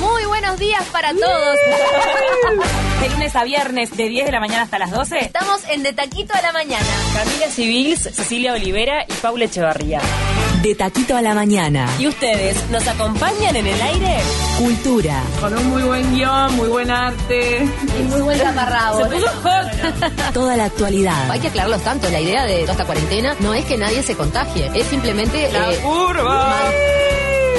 Muy 0.00 0.24
buenos 0.26 0.58
días 0.58 0.84
para 0.92 1.12
todos. 1.14 1.56
De 3.00 3.08
lunes 3.10 3.34
a 3.36 3.44
viernes, 3.44 3.96
de 3.96 4.08
10 4.08 4.26
de 4.26 4.32
la 4.32 4.40
mañana 4.40 4.62
hasta 4.62 4.78
las 4.78 4.90
12. 4.90 5.18
Estamos 5.18 5.62
en 5.70 5.82
De 5.82 5.92
Taquito 5.92 6.34
a 6.34 6.42
la 6.42 6.52
Mañana. 6.52 6.86
Camila 7.14 7.46
Civils, 7.48 8.02
Cecilia 8.02 8.52
Olivera 8.52 9.04
y 9.08 9.12
Paula 9.14 9.44
Echevarría. 9.46 10.00
De 10.64 10.74
Taquito 10.74 11.14
a 11.14 11.20
la 11.20 11.34
Mañana. 11.34 11.86
¿Y 11.98 12.06
ustedes 12.06 12.56
nos 12.70 12.88
acompañan 12.88 13.54
en 13.54 13.66
el 13.66 13.82
aire? 13.82 14.16
Cultura. 14.56 15.22
Con 15.38 15.52
un 15.58 15.68
muy 15.68 15.82
buen 15.82 16.14
guion, 16.14 16.56
muy 16.56 16.68
buen 16.68 16.90
arte. 16.90 17.68
Y 18.00 18.02
muy 18.04 18.22
buen 18.22 18.38
taparrabo. 18.38 19.04
Se 19.04 19.10
puso 19.10 19.26
hot. 19.42 20.32
Toda 20.32 20.56
la 20.56 20.64
actualidad. 20.64 21.30
Hay 21.30 21.40
que 21.40 21.48
aclararlos 21.48 21.82
tanto. 21.82 22.08
La 22.08 22.18
idea 22.18 22.46
de 22.46 22.60
toda 22.62 22.72
esta 22.72 22.86
cuarentena 22.86 23.36
no 23.40 23.52
es 23.52 23.66
que 23.66 23.76
nadie 23.76 24.02
se 24.02 24.16
contagie. 24.16 24.70
Es 24.74 24.86
simplemente... 24.86 25.52
La 25.52 25.70
eh, 25.70 25.76
curva. 25.82 26.56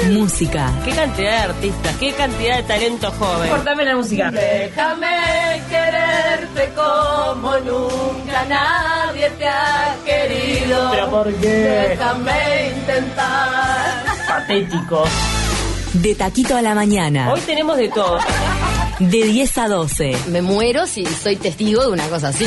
Música. 0.04 0.72
Qué 0.84 0.92
cantidad 0.92 1.30
de 1.30 1.52
artistas, 1.52 1.96
qué 1.98 2.12
cantidad 2.12 2.56
de 2.56 2.62
talento 2.62 3.10
joven. 3.12 3.50
Cortame 3.50 3.84
la 3.84 3.96
música. 3.96 4.30
Déjame 4.30 5.62
quererte 5.68 6.70
como 6.74 7.58
nunca 7.58 8.44
nadie 8.48 9.30
te 9.30 9.48
ha 9.48 9.96
querido. 10.04 10.90
¿Pero 10.90 11.10
por 11.10 11.34
qué? 11.34 11.48
Déjame 11.48 12.72
intentar. 12.76 14.04
Patético. 14.28 15.04
De 15.94 16.14
Taquito 16.14 16.56
a 16.56 16.62
la 16.62 16.74
Mañana. 16.74 17.32
Hoy 17.32 17.40
tenemos 17.40 17.76
de 17.76 17.88
todo. 17.88 18.18
De 18.98 19.24
10 19.24 19.58
a 19.58 19.68
12. 19.68 20.16
me 20.28 20.42
muero 20.42 20.86
si 20.86 21.04
soy 21.04 21.36
testigo 21.36 21.82
de 21.82 21.88
una 21.92 22.08
cosa 22.08 22.28
así. 22.28 22.46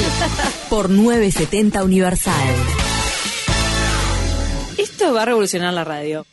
Por 0.69 0.89
970 0.89 1.83
Universal. 1.83 2.33
Esto 4.77 5.13
va 5.13 5.23
a 5.23 5.25
revolucionar 5.25 5.73
la 5.73 5.83
radio. 5.83 6.25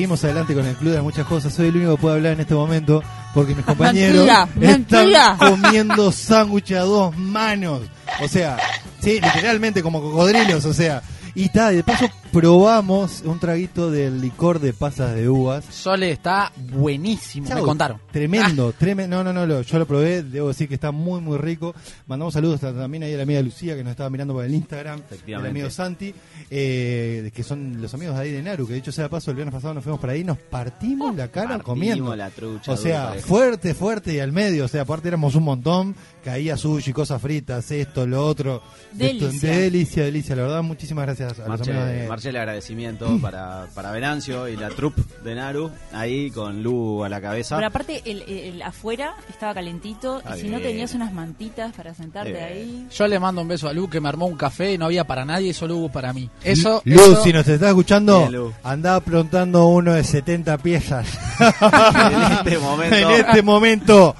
Seguimos 0.00 0.24
adelante 0.24 0.54
con 0.54 0.64
el 0.64 0.74
club 0.76 0.94
de 0.94 1.02
muchas 1.02 1.26
cosas. 1.26 1.52
Soy 1.52 1.68
el 1.68 1.76
único 1.76 1.96
que 1.96 2.00
puede 2.00 2.16
hablar 2.16 2.32
en 2.32 2.40
este 2.40 2.54
momento 2.54 3.02
porque 3.34 3.54
mis 3.54 3.66
compañeros 3.66 4.24
Mentira, 4.26 4.48
mentira. 4.54 5.32
están 5.32 5.50
comiendo 5.60 6.10
sándwich 6.10 6.72
a 6.72 6.80
dos 6.80 7.14
manos. 7.18 7.82
O 8.22 8.26
sea, 8.26 8.56
sí, 9.02 9.20
literalmente 9.20 9.82
como 9.82 10.00
cocodrilos, 10.00 10.64
o 10.64 10.72
sea. 10.72 11.02
Y 11.34 11.44
está, 11.44 11.70
de 11.70 11.84
paso 11.84 12.06
probamos 12.32 13.22
un 13.24 13.38
traguito 13.38 13.90
del 13.90 14.20
licor 14.20 14.60
de 14.60 14.72
pasas 14.72 15.14
de 15.14 15.28
uvas. 15.28 15.64
Sole 15.64 16.10
está 16.12 16.52
buenísimo, 16.72 17.48
me 17.48 17.54
Chau, 17.54 17.64
contaron. 17.64 17.98
Tremendo, 18.12 18.72
tremendo. 18.72 19.16
No, 19.16 19.24
no, 19.24 19.32
no, 19.32 19.46
lo- 19.46 19.62
yo 19.62 19.78
lo 19.78 19.86
probé, 19.86 20.22
debo 20.22 20.48
decir 20.48 20.68
que 20.68 20.74
está 20.74 20.92
muy, 20.92 21.20
muy 21.20 21.38
rico. 21.38 21.74
Mandamos 22.06 22.34
saludos 22.34 22.62
a- 22.64 22.72
también 22.72 23.02
ahí 23.02 23.14
a 23.14 23.16
la 23.16 23.24
amiga 23.24 23.42
Lucía 23.42 23.74
que 23.76 23.82
nos 23.82 23.90
estaba 23.92 24.10
mirando 24.10 24.34
por 24.34 24.44
el 24.44 24.54
Instagram, 24.54 25.00
el 25.26 25.34
amigo 25.34 25.70
Santi, 25.70 26.14
eh, 26.50 27.30
que 27.34 27.42
son 27.42 27.80
los 27.80 27.92
amigos 27.94 28.16
de 28.16 28.22
ahí 28.22 28.32
de 28.32 28.42
Naru, 28.42 28.66
que 28.66 28.74
dicho 28.74 28.92
sea 28.92 29.04
de 29.04 29.10
paso, 29.10 29.30
el 29.30 29.36
viernes 29.36 29.54
pasado 29.54 29.74
nos 29.74 29.82
fuimos 29.82 30.00
para 30.00 30.12
ahí 30.12 30.20
y 30.20 30.24
nos 30.24 30.38
partimos 30.38 31.14
la 31.16 31.28
cara 31.28 31.48
Partimos 31.58 31.64
comiendo. 31.66 32.16
la 32.16 32.30
trucha 32.30 32.72
o 32.72 32.76
sea, 32.76 33.08
dura, 33.10 33.20
fuerte, 33.22 33.74
fuerte 33.74 34.14
y 34.14 34.20
al 34.20 34.32
medio, 34.32 34.64
o 34.64 34.68
sea, 34.68 34.82
aparte 34.82 35.08
éramos 35.08 35.34
un 35.34 35.44
montón, 35.44 35.94
caía 36.24 36.56
sushi, 36.56 36.92
cosas 36.92 37.20
fritas, 37.20 37.70
esto, 37.70 38.06
lo 38.06 38.24
otro. 38.26 38.62
Delicia. 38.92 39.28
Esto, 39.30 39.46
delicia, 39.46 40.04
delicia, 40.04 40.36
la 40.36 40.42
verdad, 40.42 40.62
muchísimas 40.62 41.06
gracias 41.06 41.38
a 41.40 41.48
los 41.48 41.60
amigos 41.62 41.86
de... 41.86 42.08
Marche, 42.08 42.19
el 42.28 42.36
agradecimiento 42.36 43.18
para, 43.22 43.66
para 43.74 43.90
Venancio 43.92 44.48
y 44.48 44.56
la 44.56 44.68
troupe 44.70 45.02
de 45.24 45.34
Naru, 45.34 45.70
ahí 45.92 46.30
con 46.30 46.62
Lu 46.62 47.02
a 47.04 47.08
la 47.08 47.20
cabeza. 47.20 47.56
Pero 47.56 47.68
aparte, 47.68 48.02
el, 48.04 48.22
el 48.22 48.62
afuera 48.62 49.14
estaba 49.28 49.54
calentito 49.54 50.18
Está 50.18 50.36
y 50.38 50.42
si 50.42 50.48
no 50.48 50.60
tenías 50.60 50.94
unas 50.94 51.12
mantitas 51.12 51.72
para 51.74 51.94
sentarte 51.94 52.32
Bien. 52.32 52.44
ahí. 52.44 52.86
Yo 52.94 53.06
le 53.08 53.18
mando 53.18 53.42
un 53.42 53.48
beso 53.48 53.68
a 53.68 53.72
Lu 53.72 53.88
que 53.88 54.00
me 54.00 54.08
armó 54.08 54.26
un 54.26 54.36
café 54.36 54.72
y 54.72 54.78
no 54.78 54.86
había 54.86 55.04
para 55.06 55.24
nadie 55.24 55.48
y 55.48 55.52
solo 55.52 55.76
hubo 55.76 55.88
para 55.90 56.12
mí. 56.12 56.28
Eso, 56.44 56.82
eso- 56.84 57.22
si 57.22 57.32
nos 57.32 57.46
estás 57.48 57.68
escuchando, 57.70 58.20
Bien, 58.20 58.32
Lu. 58.32 58.52
anda 58.62 58.96
aprontando 58.96 59.66
uno 59.66 59.94
de 59.94 60.04
70 60.04 60.58
piezas. 60.58 61.06
En 61.40 62.32
este 62.32 62.58
momento. 62.58 62.96
En 62.96 63.10
este 63.10 63.42
momento 63.42 64.16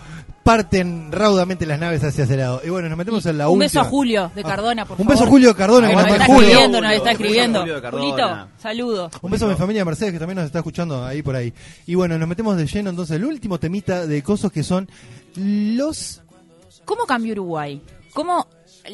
parten 0.50 1.12
raudamente 1.12 1.64
las 1.64 1.78
naves 1.78 2.02
hacia 2.02 2.24
ese 2.24 2.36
lado. 2.36 2.60
Y 2.64 2.70
bueno, 2.70 2.88
nos 2.88 2.98
metemos 2.98 3.24
en 3.26 3.38
la 3.38 3.48
un 3.48 3.52
última. 3.54 3.64
beso 3.66 3.80
a 3.80 3.84
Julio 3.84 4.32
de 4.34 4.42
Cardona, 4.42 4.84
por 4.84 4.92
Un 5.00 5.04
favor. 5.06 5.12
beso 5.12 5.24
a 5.24 5.26
Julio 5.28 5.54
Cardona, 5.56 5.88
que 5.88 5.94
Nos 5.94 6.06
está 6.08 6.24
Julio. 6.26 6.40
escribiendo, 6.42 6.80
nos 6.80 6.90
está 6.92 6.98
Un 7.00 7.04
beso 7.04 7.08
a 7.08 7.12
escribiendo. 7.12 7.64
De. 7.64 7.90
Julito, 7.90 8.48
saludo. 8.58 9.10
Un 9.22 9.30
beso 9.30 9.46
a 9.46 9.48
mi 9.48 9.54
familia 9.54 9.80
de 9.82 9.84
Mercedes 9.84 10.12
que 10.12 10.18
también 10.18 10.36
nos 10.38 10.46
está 10.46 10.58
escuchando 10.58 11.04
ahí 11.04 11.22
por 11.22 11.36
ahí. 11.36 11.54
Y 11.86 11.94
bueno, 11.94 12.18
nos 12.18 12.28
metemos 12.28 12.56
de 12.56 12.66
lleno 12.66 12.90
entonces 12.90 13.16
el 13.16 13.24
último 13.24 13.60
temita 13.60 14.08
de 14.08 14.22
cosas 14.24 14.50
que 14.50 14.64
son 14.64 14.88
los 15.36 16.20
¿Cómo 16.84 17.04
cambió 17.06 17.32
Uruguay? 17.34 17.80
¿Cómo 18.14 18.46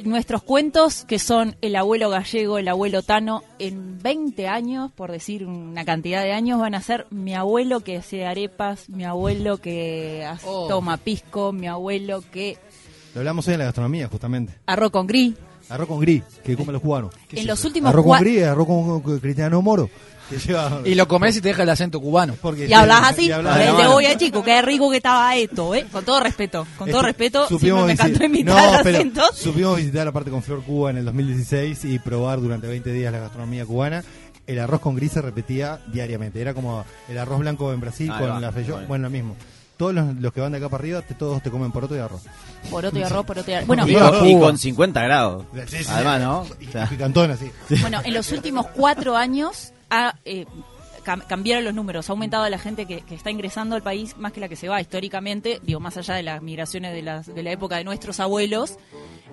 nuestros 0.04 0.42
cuentos, 0.42 1.04
que 1.04 1.18
son 1.18 1.56
el 1.62 1.76
abuelo 1.76 2.10
gallego, 2.10 2.58
el 2.58 2.68
abuelo 2.68 3.02
tano, 3.02 3.42
en 3.58 3.98
20 4.02 4.48
años, 4.48 4.90
por 4.92 5.10
decir 5.12 5.46
una 5.46 5.84
cantidad 5.84 6.22
de 6.22 6.32
años, 6.32 6.58
van 6.60 6.74
a 6.74 6.82
ser 6.82 7.06
mi 7.10 7.34
abuelo 7.34 7.80
que 7.80 7.96
hace 7.98 8.26
arepas, 8.26 8.88
mi 8.88 9.04
abuelo 9.04 9.58
que 9.58 10.24
hace- 10.28 10.46
Oh. 10.48 10.66
toma 10.68 10.96
pisco, 10.96 11.52
mi 11.52 11.66
abuelo 11.68 12.22
que 12.32 12.58
lo 13.14 13.20
hablamos 13.20 13.46
hoy 13.48 13.54
en 13.54 13.60
la 13.60 13.64
gastronomía 13.66 14.08
justamente. 14.08 14.54
arroz 14.66 14.90
con 14.90 15.06
gris. 15.06 15.34
Arroz 15.68 15.88
con 15.88 15.98
gris, 16.00 16.22
que 16.44 16.54
comen 16.56 16.74
los 16.74 16.82
cubanos. 16.82 17.12
En 17.32 17.46
los 17.46 17.64
últimos 17.64 17.88
Arroz 17.90 18.04
con 18.04 18.18
gris, 18.20 18.42
arroz 18.44 18.66
con 18.66 19.18
Cristiano 19.20 19.62
Moro. 19.62 19.88
Y 20.84 20.94
lo 20.94 21.06
comes 21.08 21.36
y 21.36 21.40
te 21.40 21.48
deja 21.48 21.62
el 21.62 21.68
acento 21.70 22.00
cubano. 22.00 22.34
porque 22.40 22.66
Y 22.66 22.72
hablas 22.72 23.02
así, 23.04 23.26
y 23.26 23.32
hablas 23.32 23.56
de 23.58 23.64
así. 23.68 23.76
cebolla 23.82 24.16
chico, 24.16 24.42
qué 24.42 24.60
rico 24.62 24.90
que 24.90 24.96
estaba 24.98 25.34
esto, 25.36 25.74
¿eh? 25.74 25.86
Con 25.90 26.04
todo 26.04 26.20
respeto, 26.20 26.66
con 26.76 26.88
todo 26.88 26.98
Este, 27.00 27.06
respeto, 27.08 27.46
siempre 27.48 27.68
supimos 27.68 27.86
me 27.86 27.92
encantó 27.92 28.24
imitar 28.24 28.72
No, 28.72 28.78
pero 28.82 28.98
acentos. 28.98 29.36
supimos 29.36 29.76
visitar 29.76 30.04
la 30.06 30.12
parte 30.12 30.30
con 30.30 30.42
Flor 30.42 30.62
Cuba 30.62 30.90
en 30.90 30.98
el 30.98 31.04
2016 31.04 31.84
y 31.84 31.98
probar 31.98 32.40
durante 32.40 32.66
20 32.66 32.92
días 32.92 33.12
la 33.12 33.20
gastronomía 33.20 33.64
cubana. 33.64 34.02
El 34.46 34.60
arroz 34.60 34.80
con 34.80 34.94
gris 34.94 35.12
se 35.12 35.22
repetía 35.22 35.80
diariamente. 35.92 36.40
Era 36.40 36.54
como 36.54 36.84
el 37.08 37.18
arroz 37.18 37.40
blanco 37.40 37.72
en 37.72 37.80
Brasil 37.80 38.08
con 38.16 38.30
va, 38.30 38.38
la 38.40 38.52
feyó. 38.52 38.74
bueno. 38.74 38.88
Bueno, 38.88 39.02
lo 39.04 39.10
mismo. 39.10 39.36
Todos 39.76 39.92
los, 39.92 40.14
los 40.16 40.32
que 40.32 40.40
van 40.40 40.52
de 40.52 40.58
acá 40.58 40.68
para 40.70 40.80
arriba, 40.82 41.02
te- 41.02 41.14
todos 41.14 41.42
te 41.42 41.50
comen 41.50 41.70
poroto 41.70 41.94
y 41.94 41.98
arroz. 41.98 42.22
Poroto 42.70 42.98
y 42.98 43.02
arroz, 43.02 43.26
poroto 43.26 43.50
y 43.50 43.54
arroz. 43.54 43.66
Bueno, 43.66 43.86
Y, 43.86 43.94
con- 43.94 44.26
y 44.26 44.38
con 44.38 44.56
50 44.56 45.02
grados. 45.02 45.44
Sí, 45.66 45.78
sí, 45.78 45.84
Además, 45.90 46.20
¿no? 46.22 46.46
Y, 46.60 46.68
O 46.68 46.72
sea, 46.72 46.84
y 46.84 46.86
picantón 46.86 47.30
así. 47.32 47.50
Bueno, 47.82 48.00
en 48.04 48.14
los 48.14 48.32
últimos 48.32 48.68
cuatro 48.68 49.16
años 49.16 49.72
ha, 49.90 50.14
eh, 50.24 50.46
cam- 51.04 51.26
cambiaron 51.26 51.64
los 51.64 51.74
números, 51.74 52.08
ha 52.08 52.12
aumentado 52.12 52.48
la 52.48 52.58
gente 52.58 52.86
que, 52.86 53.00
que 53.02 53.14
está 53.14 53.30
ingresando 53.30 53.74
al 53.76 53.82
país 53.82 54.16
más 54.16 54.32
que 54.32 54.40
la 54.40 54.48
que 54.48 54.56
se 54.56 54.68
va 54.68 54.80
históricamente, 54.80 55.60
digo, 55.62 55.80
más 55.80 55.96
allá 55.96 56.14
de 56.14 56.22
las 56.22 56.42
migraciones 56.42 56.92
de, 56.92 57.02
las, 57.02 57.26
de 57.34 57.42
la 57.42 57.52
época 57.52 57.76
de 57.76 57.84
nuestros 57.84 58.18
abuelos. 58.20 58.78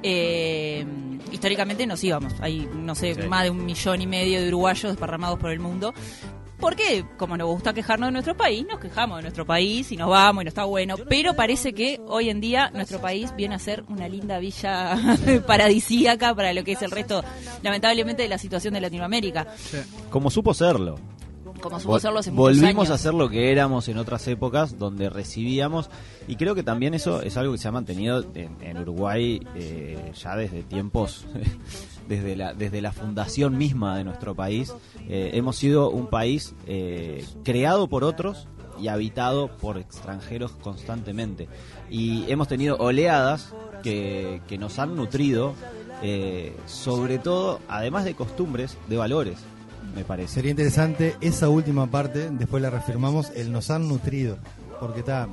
eh, 0.04 0.86
históricamente 1.32 1.86
nos 1.88 2.04
íbamos, 2.04 2.34
hay, 2.42 2.68
no 2.74 2.94
sé, 2.96 3.16
Sí. 3.16 3.22
más 3.24 3.44
de 3.44 3.50
un 3.50 3.66
millón 3.66 4.02
y 4.02 4.08
medio 4.08 4.42
de 4.42 4.48
uruguayos 4.50 4.92
desparramados 4.92 5.40
por 5.40 5.50
el 5.52 5.60
mundo. 5.60 5.94
Porque, 6.64 7.06
como 7.18 7.38
nos 7.38 7.48
gusta 7.48 7.74
quejarnos 7.74 8.08
de 8.08 8.14
nuestro 8.14 8.36
país, 8.36 8.66
nos 8.68 8.80
quejamos 8.80 9.18
de 9.18 9.22
nuestro 9.24 9.46
país 9.46 9.92
y 9.92 9.98
nos 9.98 10.10
vamos 10.10 10.42
y 10.42 10.46
no 10.46 10.50
está 10.50 10.64
bueno. 10.64 10.96
Pero 11.10 11.36
parece 11.36 11.74
que 11.74 12.00
hoy 12.08 12.30
en 12.30 12.40
día 12.42 12.72
nuestro 12.74 13.00
país 13.00 13.32
viene 13.36 13.54
a 13.56 13.60
ser 13.60 13.84
una 13.90 14.08
linda 14.08 14.40
villa 14.40 14.96
paradisíaca 15.48 16.34
para 16.34 16.54
lo 16.54 16.64
que 16.64 16.72
es 16.72 16.82
el 16.82 16.90
resto, 16.92 17.24
lamentablemente, 17.62 18.24
de 18.24 18.30
la 18.30 18.38
situación 18.38 18.74
de 18.74 18.82
Latinoamérica. 18.82 19.46
como 20.10 20.32
supo 20.32 20.54
serlo. 20.54 20.98
Como 21.62 21.80
supo 21.80 21.94
Vol- 21.96 22.00
serlo 22.02 22.20
hace 22.20 22.32
Volvimos 22.32 22.66
años. 22.88 22.90
a 22.90 22.98
ser 22.98 23.14
lo 23.14 23.30
que 23.30 23.52
éramos 23.52 23.88
en 23.88 23.98
otras 23.98 24.28
épocas, 24.28 24.78
donde 24.80 25.10
recibíamos, 25.10 25.90
y 26.28 26.36
creo 26.36 26.56
que 26.56 26.64
también 26.64 26.94
eso 26.94 27.22
es 27.22 27.38
algo 27.38 27.54
que 27.54 27.60
se 27.60 27.68
ha 27.68 27.72
mantenido 27.72 28.26
en, 28.34 28.58
en 28.62 28.78
Uruguay 28.80 29.40
eh, 29.56 30.12
ya 30.22 30.36
desde 30.36 30.64
tiempos, 30.64 31.26
desde 32.08 32.36
la, 32.36 32.54
desde 32.54 32.82
la 32.82 32.92
fundación 32.92 33.58
misma 33.58 33.98
de 33.98 34.04
nuestro 34.04 34.36
país. 34.36 34.74
Eh, 35.08 35.32
hemos 35.34 35.56
sido 35.56 35.90
un 35.90 36.08
país 36.08 36.54
eh, 36.68 37.26
creado 37.44 37.88
por 37.88 38.04
otros 38.04 38.48
y 38.80 38.88
habitado 38.88 39.56
por 39.58 39.78
extranjeros 39.78 40.52
constantemente. 40.52 41.48
Y 41.90 42.30
hemos 42.32 42.48
tenido 42.48 42.78
oleadas 42.78 43.54
que, 43.84 44.42
que 44.48 44.58
nos 44.58 44.80
han 44.80 44.96
nutrido, 44.96 45.54
eh, 46.02 46.56
sobre 46.66 47.20
todo, 47.20 47.60
además 47.68 48.06
de 48.06 48.16
costumbres, 48.16 48.78
de 48.88 48.98
valores, 48.98 49.38
me 49.96 50.04
parece. 50.04 50.36
Sería 50.36 50.52
interesante 50.52 51.16
esa 51.22 51.50
última 51.50 51.88
parte, 51.88 52.30
después 52.32 52.64
la 52.64 52.70
reafirmamos, 52.70 53.32
el 53.36 53.52
nos 53.52 53.70
han 53.70 53.88
nutrido. 53.88 54.38
Porque 54.86 55.00
está. 55.00 55.28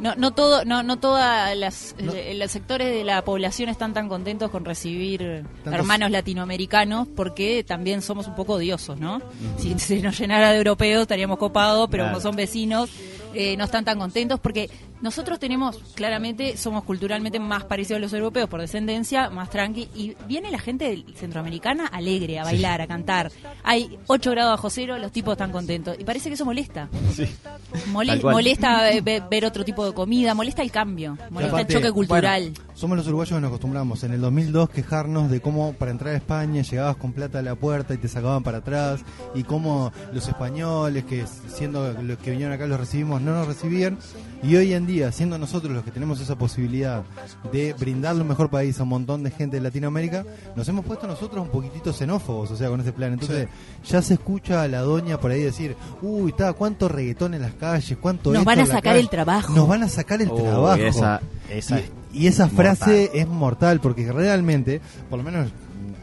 No, 0.00 0.14
no 0.16 0.32
todo, 0.32 0.64
no, 0.64 0.82
no 0.82 0.98
todas 0.98 1.56
las 1.56 1.94
No. 2.02 2.12
eh, 2.12 2.34
los 2.34 2.50
sectores 2.50 2.92
de 2.92 3.04
la 3.04 3.22
población 3.24 3.68
están 3.68 3.94
tan 3.94 4.08
contentos 4.08 4.50
con 4.50 4.64
recibir 4.64 5.44
Tantos- 5.64 5.72
hermanos 5.74 6.10
latinoamericanos 6.10 7.08
porque 7.16 7.64
también 7.64 8.02
somos 8.02 8.26
un 8.26 8.34
poco 8.34 8.54
odiosos, 8.54 8.98
¿no? 8.98 9.22
Si 9.58 9.78
se 9.78 10.00
nos 10.02 10.18
llenara 10.18 10.50
de 10.52 10.58
europeos 10.58 11.02
estaríamos 11.02 11.38
copados, 11.38 11.88
pero 11.90 12.02
Claro. 12.04 12.18
como 12.18 12.22
son 12.22 12.36
vecinos 12.36 12.90
eh, 13.34 13.56
no 13.56 13.64
están 13.64 13.84
tan 13.84 13.98
contentos 13.98 14.40
porque 14.40 14.70
nosotros 15.02 15.38
tenemos 15.38 15.78
claramente 15.94 16.56
somos 16.56 16.84
culturalmente 16.84 17.38
más 17.38 17.64
parecidos 17.64 17.98
a 17.98 18.00
los 18.00 18.12
europeos 18.12 18.48
por 18.48 18.60
descendencia, 18.60 19.30
más 19.30 19.50
tranqui 19.50 19.88
y 19.94 20.16
viene 20.26 20.50
la 20.50 20.58
gente 20.58 21.04
centroamericana 21.14 21.86
alegre 21.86 22.38
a 22.38 22.44
bailar, 22.44 22.80
a 22.80 22.86
cantar. 22.86 23.30
Hay 23.62 23.98
8 24.06 24.30
grados 24.30 24.52
bajo 24.52 24.70
cero, 24.70 24.98
los 24.98 25.12
tipos 25.12 25.32
están 25.32 25.52
contentos 25.52 25.96
y 25.98 26.04
parece 26.04 26.28
que 26.28 26.34
eso 26.34 26.44
molesta. 26.44 26.88
Mole- 27.92 28.20
cual. 28.20 28.34
molesta 28.34 28.90
eh, 28.90 29.00
ve- 29.00 29.22
ver 29.30 29.44
otro 29.44 29.64
tipo 29.64 29.84
de 29.84 29.92
comida, 29.92 30.34
molesta 30.34 30.62
el 30.62 30.70
cambio, 30.70 31.16
molesta 31.30 31.56
aparte, 31.56 31.72
el 31.74 31.78
choque 31.80 31.92
cultural. 31.92 32.42
bueno, 32.54 32.70
somos 32.74 32.96
los 32.98 33.06
uruguayos 33.06 33.36
que 33.36 33.40
nos 33.40 33.48
acostumbramos 33.48 34.02
en 34.04 34.12
el 34.12 34.20
2002 34.20 34.70
quejarnos 34.70 35.30
de 35.30 35.40
cómo 35.40 35.72
para 35.74 35.90
entrar 35.90 36.14
a 36.14 36.16
España 36.16 36.62
llegabas 36.62 36.96
con 36.96 37.12
plata 37.12 37.38
a 37.38 37.42
la 37.42 37.54
puerta 37.54 37.94
y 37.94 37.98
te 37.98 38.08
sacaban 38.08 38.42
para 38.42 38.58
atrás 38.58 39.00
y 39.34 39.42
cómo 39.44 39.92
los 40.12 40.26
españoles 40.28 41.04
que 41.04 41.24
siendo 41.48 41.92
los 42.02 42.18
que 42.18 42.30
vinieron 42.30 42.54
acá 42.54 42.66
los 42.66 42.78
recibimos 42.80 43.20
no 43.22 43.32
nos 43.32 43.46
recibían 43.46 43.98
y 44.42 44.56
hoy 44.56 44.72
en 44.74 44.85
día 44.86 45.10
siendo 45.12 45.36
nosotros 45.38 45.72
los 45.72 45.84
que 45.84 45.90
tenemos 45.90 46.20
esa 46.20 46.36
posibilidad 46.36 47.02
de 47.52 47.72
brindarle 47.74 48.22
un 48.22 48.28
mejor 48.28 48.48
país 48.48 48.78
a 48.80 48.84
un 48.84 48.88
montón 48.90 49.22
de 49.22 49.30
gente 49.30 49.56
de 49.56 49.62
Latinoamérica 49.62 50.24
nos 50.54 50.68
hemos 50.68 50.84
puesto 50.84 51.06
nosotros 51.06 51.42
un 51.44 51.50
poquitito 51.50 51.92
xenófobos 51.92 52.50
o 52.50 52.56
sea 52.56 52.68
con 52.68 52.80
ese 52.80 52.92
plan 52.92 53.12
entonces 53.12 53.48
ya 53.84 54.00
se 54.02 54.14
escucha 54.14 54.62
a 54.62 54.68
la 54.68 54.80
doña 54.80 55.18
por 55.20 55.30
ahí 55.30 55.42
decir 55.42 55.76
uy 56.02 56.30
está 56.30 56.52
cuánto 56.52 56.88
reggaetón 56.88 57.34
en 57.34 57.42
las 57.42 57.54
calles 57.54 57.98
cuánto 58.00 58.30
Nos 58.30 58.40
esto 58.40 58.46
van 58.46 58.60
a 58.60 58.66
sacar 58.66 58.82
calle". 58.82 59.00
el 59.00 59.08
trabajo. 59.10 59.52
nos 59.54 59.68
van 59.68 59.82
a 59.82 59.88
sacar 59.88 60.22
el 60.22 60.30
trabajo 60.32 60.76
esa- 60.82 61.20
esa 61.50 61.76
y, 61.78 61.82
es 61.82 61.90
y 62.12 62.26
esa 62.28 62.46
mortal. 62.46 62.76
frase 62.76 63.10
es 63.14 63.28
mortal 63.28 63.80
porque 63.80 64.10
realmente, 64.12 64.80
por 65.10 65.18
lo 65.18 65.24
menos 65.24 65.48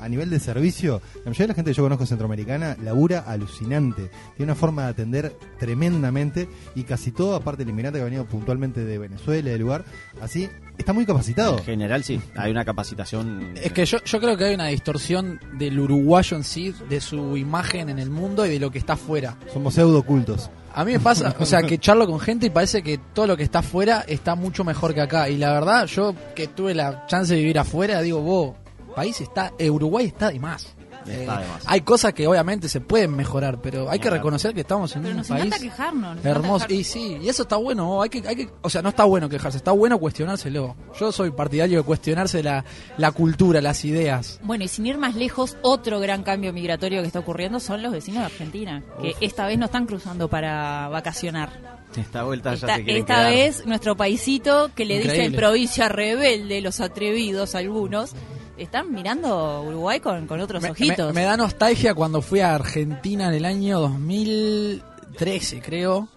a 0.03 0.09
nivel 0.09 0.29
de 0.29 0.39
servicio, 0.39 1.01
la 1.23 1.31
mayoría 1.31 1.45
de 1.45 1.47
la 1.47 1.53
gente 1.55 1.71
que 1.71 1.77
yo 1.77 1.83
conozco 1.83 2.05
centroamericana 2.05 2.75
labura 2.83 3.19
alucinante. 3.19 4.09
Tiene 4.35 4.51
una 4.51 4.55
forma 4.55 4.83
de 4.83 4.89
atender 4.89 5.35
tremendamente 5.59 6.49
y 6.75 6.83
casi 6.83 7.11
todo, 7.11 7.35
aparte 7.35 7.63
del 7.63 7.69
inmigrante 7.69 7.99
que 7.99 8.01
ha 8.01 8.05
venido 8.05 8.25
puntualmente 8.25 8.83
de 8.83 8.97
Venezuela, 8.97 9.49
del 9.49 9.61
lugar, 9.61 9.85
así, 10.21 10.49
está 10.77 10.91
muy 10.91 11.05
capacitado. 11.05 11.57
En 11.57 11.63
general 11.63 12.03
sí, 12.03 12.19
hay 12.35 12.51
una 12.51 12.65
capacitación. 12.65 13.53
Es 13.55 13.71
que 13.71 13.85
yo, 13.85 13.97
yo 14.03 14.19
creo 14.19 14.35
que 14.35 14.45
hay 14.45 14.55
una 14.55 14.67
distorsión 14.67 15.39
del 15.57 15.79
uruguayo 15.79 16.35
en 16.35 16.43
sí, 16.43 16.73
de 16.89 16.99
su 16.99 17.37
imagen 17.37 17.89
en 17.89 17.99
el 17.99 18.09
mundo 18.09 18.45
y 18.45 18.49
de 18.49 18.59
lo 18.59 18.71
que 18.71 18.79
está 18.79 18.93
afuera. 18.93 19.37
Somos 19.53 19.73
pseudo 19.73 20.03
cultos. 20.03 20.49
A 20.75 20.83
mí 20.83 20.93
me 20.93 20.99
pasa, 20.99 21.35
o 21.39 21.45
sea, 21.45 21.61
que 21.61 21.77
charlo 21.79 22.07
con 22.07 22.19
gente 22.19 22.47
y 22.47 22.49
parece 22.49 22.81
que 22.81 22.97
todo 22.97 23.27
lo 23.27 23.37
que 23.37 23.43
está 23.43 23.59
afuera 23.59 24.03
está 24.07 24.35
mucho 24.35 24.63
mejor 24.63 24.93
que 24.93 25.01
acá. 25.01 25.29
Y 25.29 25.37
la 25.37 25.53
verdad, 25.53 25.85
yo 25.85 26.15
que 26.35 26.47
tuve 26.47 26.73
la 26.73 27.05
chance 27.05 27.33
de 27.33 27.39
vivir 27.39 27.59
afuera, 27.59 28.01
digo, 28.01 28.21
vos, 28.21 28.55
país 28.93 29.19
está, 29.21 29.53
eh, 29.57 29.69
Uruguay 29.69 30.05
está 30.07 30.29
de 30.31 30.39
más. 30.39 30.75
Está 31.05 31.11
Eh, 31.11 31.17
de 31.19 31.25
más. 31.27 31.63
hay 31.65 31.81
cosas 31.81 32.13
que 32.13 32.25
obviamente 32.27 32.69
se 32.69 32.79
pueden 32.79 33.13
mejorar, 33.13 33.59
pero 33.61 33.89
hay 33.89 33.99
que 33.99 34.09
reconocer 34.09 34.53
que 34.53 34.61
estamos 34.61 34.95
en 34.95 35.01
Pero 35.01 35.11
un 35.11 35.17
nos 35.17 35.27
país 35.27 35.53
quejarnos. 35.59 36.23
hermoso. 36.25 36.65
Y 36.69 36.83
sí, 36.85 37.17
y 37.21 37.27
eso 37.27 37.43
está 37.43 37.57
bueno. 37.57 38.01
Hay 38.01 38.09
que, 38.09 38.23
hay 38.25 38.35
que, 38.37 38.49
o 38.61 38.69
sea, 38.69 38.81
no 38.81 38.87
está 38.89 39.03
bueno 39.03 39.27
quejarse, 39.27 39.57
está 39.57 39.71
bueno 39.71 39.99
cuestionárselo. 39.99 40.75
Yo 40.97 41.11
soy 41.11 41.31
partidario 41.31 41.79
de 41.79 41.83
cuestionarse 41.83 42.41
la, 42.41 42.63
la 42.97 43.11
cultura, 43.11 43.59
las 43.59 43.83
ideas. 43.83 44.39
Bueno, 44.43 44.63
y 44.63 44.69
sin 44.69 44.85
ir 44.85 44.97
más 44.97 45.15
lejos, 45.15 45.57
otro 45.61 45.99
gran 45.99 46.23
cambio 46.23 46.53
migratorio 46.53 47.01
que 47.01 47.07
está 47.07 47.19
ocurriendo 47.19 47.59
son 47.59 47.81
los 47.83 47.91
vecinos 47.91 48.19
de 48.21 48.25
Argentina, 48.27 48.81
que 49.01 49.15
esta 49.19 49.45
vez 49.45 49.57
no 49.57 49.65
están 49.65 49.85
cruzando 49.85 50.29
para 50.29 50.87
vacacionar. 50.87 51.81
Esta 51.97 52.23
vuelta 52.23 52.51
ya 52.51 52.55
Esta, 52.55 52.75
se 52.77 52.83
quieren 52.85 53.01
esta 53.01 53.15
quedar. 53.15 53.31
vez 53.31 53.65
nuestro 53.67 53.95
paisito, 53.97 54.71
que 54.73 54.85
le 54.85 54.95
dicen 54.95 55.11
Increíble. 55.11 55.37
provincia 55.37 55.89
rebelde, 55.89 56.61
los 56.61 56.79
atrevidos 56.79 57.53
algunos, 57.55 58.13
están 58.57 58.91
mirando 58.93 59.63
Uruguay 59.63 59.99
con, 59.99 60.27
con 60.27 60.39
otros 60.39 60.61
Me, 60.61 60.69
ojitos. 60.71 61.07
me- 61.13 61.21
me 61.21 61.25
da 61.25 61.37
nostalgia 61.37 61.93
cuando 61.93 62.21
fui 62.21 62.39
a 62.41 62.53
Argentina 62.55 63.27
en 63.29 63.33
el 63.33 63.45
año 63.45 63.79
2013, 63.79 65.61
creo, 65.61 66.07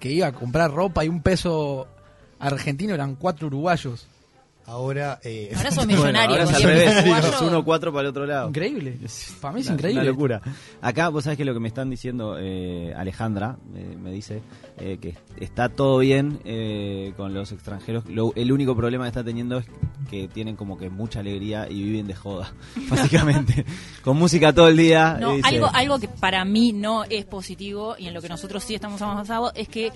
que 0.00 0.10
iba 0.12 0.26
a 0.26 0.32
comprar 0.32 0.70
ropa 0.72 1.04
y 1.04 1.08
un 1.08 1.22
peso 1.22 1.86
argentino 2.38 2.94
eran 2.94 3.14
cuatro 3.16 3.46
uruguayos. 3.46 4.06
Ahora, 4.66 5.20
eh, 5.22 5.52
Ahora 5.56 5.70
son 5.72 5.84
Bueno, 5.86 6.00
millonarios. 6.02 6.38
ahora 6.40 6.50
es 6.50 6.56
al 6.56 6.62
revés, 6.62 6.96
es 7.06 7.40
1-4 7.42 7.64
para 7.92 8.00
el 8.00 8.06
otro 8.06 8.26
lado. 8.26 8.48
Increíble. 8.48 8.98
Para 9.40 9.54
mí 9.54 9.60
es 9.60 9.66
Una- 9.66 9.74
increíble. 9.74 10.00
Una 10.02 10.10
locura. 10.10 10.42
Acá, 10.80 11.08
vos 11.10 11.24
sabés 11.24 11.36
que 11.36 11.44
lo 11.44 11.52
que 11.52 11.60
me 11.60 11.68
están 11.68 11.90
diciendo 11.90 12.36
eh, 12.38 12.94
Alejandra, 12.96 13.58
eh, 13.74 13.96
me 14.00 14.10
dice 14.10 14.40
eh, 14.78 14.98
que 15.00 15.14
está 15.38 15.68
todo 15.68 15.98
bien 15.98 16.40
eh, 16.46 17.12
con 17.16 17.34
los 17.34 17.52
extranjeros. 17.52 18.06
Lo- 18.08 18.32
el 18.36 18.50
único 18.52 18.74
problema 18.74 19.04
que 19.04 19.08
está 19.08 19.22
teniendo 19.24 19.58
es 19.58 19.66
que 20.10 20.28
tienen 20.28 20.56
como 20.56 20.78
que 20.78 20.88
mucha 20.88 21.20
alegría 21.20 21.66
y 21.68 21.82
viven 21.82 22.06
de 22.06 22.14
joda, 22.14 22.52
básicamente. 22.88 23.66
con 24.02 24.16
música 24.16 24.52
todo 24.54 24.68
el 24.68 24.76
día. 24.78 25.18
No, 25.20 25.34
y 25.34 25.36
dice, 25.38 25.48
algo, 25.48 25.68
algo 25.74 25.98
que 25.98 26.08
para 26.08 26.42
mí 26.46 26.72
no 26.72 27.04
es 27.04 27.26
positivo 27.26 27.96
y 27.98 28.06
en 28.06 28.14
lo 28.14 28.22
que 28.22 28.28
nosotros 28.30 28.64
sí 28.64 28.74
estamos 28.74 29.02
avanzados 29.02 29.52
es 29.54 29.68
que 29.68 29.92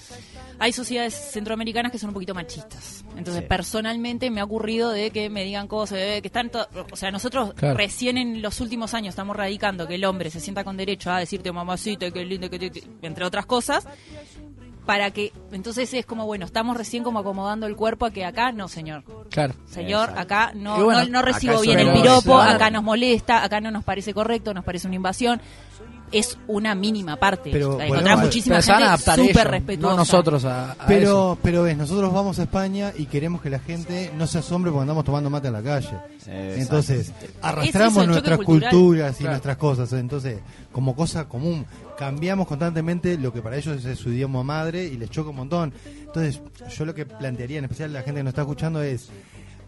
hay 0.59 0.73
sociedades 0.73 1.15
centroamericanas 1.15 1.91
que 1.91 1.99
son 1.99 2.09
un 2.11 2.15
poquito 2.15 2.35
machistas. 2.35 3.03
Entonces, 3.17 3.43
Sí. 3.43 3.49
personalmente 3.49 4.31
me 4.31 4.41
ha 4.41 4.45
ocurrido 4.45 4.58
de 4.59 5.11
que 5.13 5.31
me 5.31 5.45
digan 5.45 5.67
cosas, 5.69 5.99
que 5.99 6.23
están 6.25 6.51
o 6.91 6.97
sea, 6.97 7.11
nosotros 7.11 7.55
Claro. 7.55 7.77
recién 7.77 8.19
en 8.19 8.43
los 8.43 8.61
últimos 8.61 8.93
años 8.95 9.13
estamos 9.13 9.37
radicando 9.37 9.87
que 9.87 9.95
el 9.95 10.05
hombre 10.05 10.31
se 10.31 10.41
sienta 10.41 10.65
con 10.65 10.77
derecho 10.77 11.11
a 11.11 11.19
decirte 11.19 11.51
mamacita, 11.53 12.07
y 12.07 12.13
qué 12.13 12.25
lindo, 12.25 12.51
que 12.51 12.59
te- 12.59 12.71
que-", 12.71 12.85
entre 13.03 13.25
otras 13.25 13.47
cosas. 13.47 13.87
Para 14.87 15.11
que, 15.11 15.33
entonces 15.53 15.93
es 15.93 16.07
como, 16.07 16.25
bueno, 16.25 16.47
estamos 16.47 16.75
recién 16.75 17.05
como 17.05 17.19
acomodando 17.19 17.67
el 17.67 17.77
cuerpo 17.77 18.07
a 18.07 18.11
que 18.11 18.25
acá 18.25 18.53
no, 18.53 18.69
señor. 18.69 19.05
Claro. 19.31 19.53
Señor, 19.67 20.09
Exacto. 20.11 20.21
acá 20.23 20.53
no, 20.55 20.83
bueno, 20.83 21.05
no, 21.05 21.11
no 21.11 21.23
recibo 21.23 21.61
bien 21.61 21.79
el 21.79 21.93
piropo, 21.93 22.37
claro. 22.37 22.53
acá 22.57 22.71
nos 22.71 22.83
molesta, 22.83 23.45
acá 23.45 23.61
no 23.61 23.71
nos 23.71 23.85
parece 23.85 24.15
correcto, 24.15 24.55
nos 24.55 24.65
parece 24.65 24.87
una 24.87 24.97
invasión. 24.97 25.43
Es 26.13 26.39
una 26.47 26.75
mínima 26.75 27.17
parte. 27.17 27.51
Pero 27.53 27.73
Encontrás 27.81 27.89
volvemos 27.91 28.21
a- 28.21 28.25
muchísima 28.25 28.63
gente 28.63 29.13
súper 29.17 29.49
respetuosa. 29.49 29.91
no 29.93 29.97
nosotros 29.99 30.45
a, 30.45 30.71
a 30.71 30.73
eso. 30.75 30.83
Pero, 30.87 31.39
pero 31.43 31.63
ves, 31.63 31.77
nosotros 31.77 32.13
vamos 32.13 32.39
a 32.39 32.43
España 32.45 32.93
y 32.97 33.07
queremos 33.07 33.41
que 33.43 33.51
la 33.51 33.59
gente 33.59 34.11
no 34.17 34.27
se 34.27 34.39
asombre 34.39 34.71
porque 34.71 34.83
andamos 34.83 35.05
tomando 35.05 35.31
mate 35.31 35.49
en 35.49 35.53
la 35.55 35.63
calle. 35.63 35.89
Exacto. 36.15 36.31
Entonces, 36.61 37.13
arrastramos 37.43 38.07
nuestras 38.07 38.39
culturas 38.41 39.15
y 39.17 39.19
Claro. 39.19 39.33
nuestras 39.33 39.57
cosas. 39.57 39.93
Entonces, 39.93 40.39
como 40.73 40.95
cosa 40.95 41.29
común, 41.29 41.65
cambiamos 41.99 42.47
constantemente 42.47 43.17
lo 43.19 43.33
que 43.33 43.43
para 43.43 43.57
ellos 43.57 43.85
es 43.85 43.99
su 43.99 44.11
idioma 44.11 44.43
madre 44.43 44.85
y 44.85 44.97
les 44.97 45.11
choca 45.11 45.31
un 45.31 45.37
montón. 45.37 45.73
Entonces, 46.07 46.41
yo 46.77 46.85
lo 46.85 46.95
que 46.95 47.07
plantearía, 47.07 47.59
en 47.59 47.65
especial 47.65 47.91
a 47.91 47.95
la 47.95 48.03
gente 48.03 48.21
que 48.21 48.25
nos 48.25 48.31
está 48.33 48.43
escuchando, 48.43 48.83
es 48.83 49.09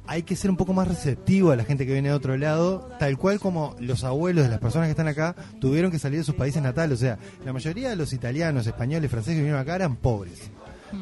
hay 0.06 0.22
que 0.22 0.36
ser 0.36 0.50
un 0.50 0.56
poco 0.56 0.72
más 0.72 0.88
receptivo 0.88 1.50
a 1.50 1.56
la 1.56 1.64
gente 1.64 1.86
que 1.86 1.92
viene 1.92 2.08
de 2.08 2.14
otro 2.14 2.36
lado, 2.36 2.90
tal 2.98 3.16
cual 3.16 3.38
como 3.38 3.76
los 3.78 4.04
abuelos 4.04 4.44
de 4.44 4.50
las 4.50 4.58
personas 4.58 4.86
que 4.86 4.92
están 4.92 5.08
acá 5.08 5.36
tuvieron 5.60 5.90
que 5.90 5.98
salir 5.98 6.18
de 6.18 6.24
sus 6.24 6.34
países 6.34 6.62
natales. 6.62 6.98
O 6.98 7.00
sea, 7.00 7.18
la 7.44 7.52
mayoría 7.52 7.90
de 7.90 7.96
los 7.96 8.12
italianos, 8.12 8.66
españoles, 8.66 9.10
franceses 9.10 9.36
que 9.36 9.42
vinieron 9.42 9.60
acá 9.60 9.76
eran 9.76 9.96
pobres. 9.96 10.50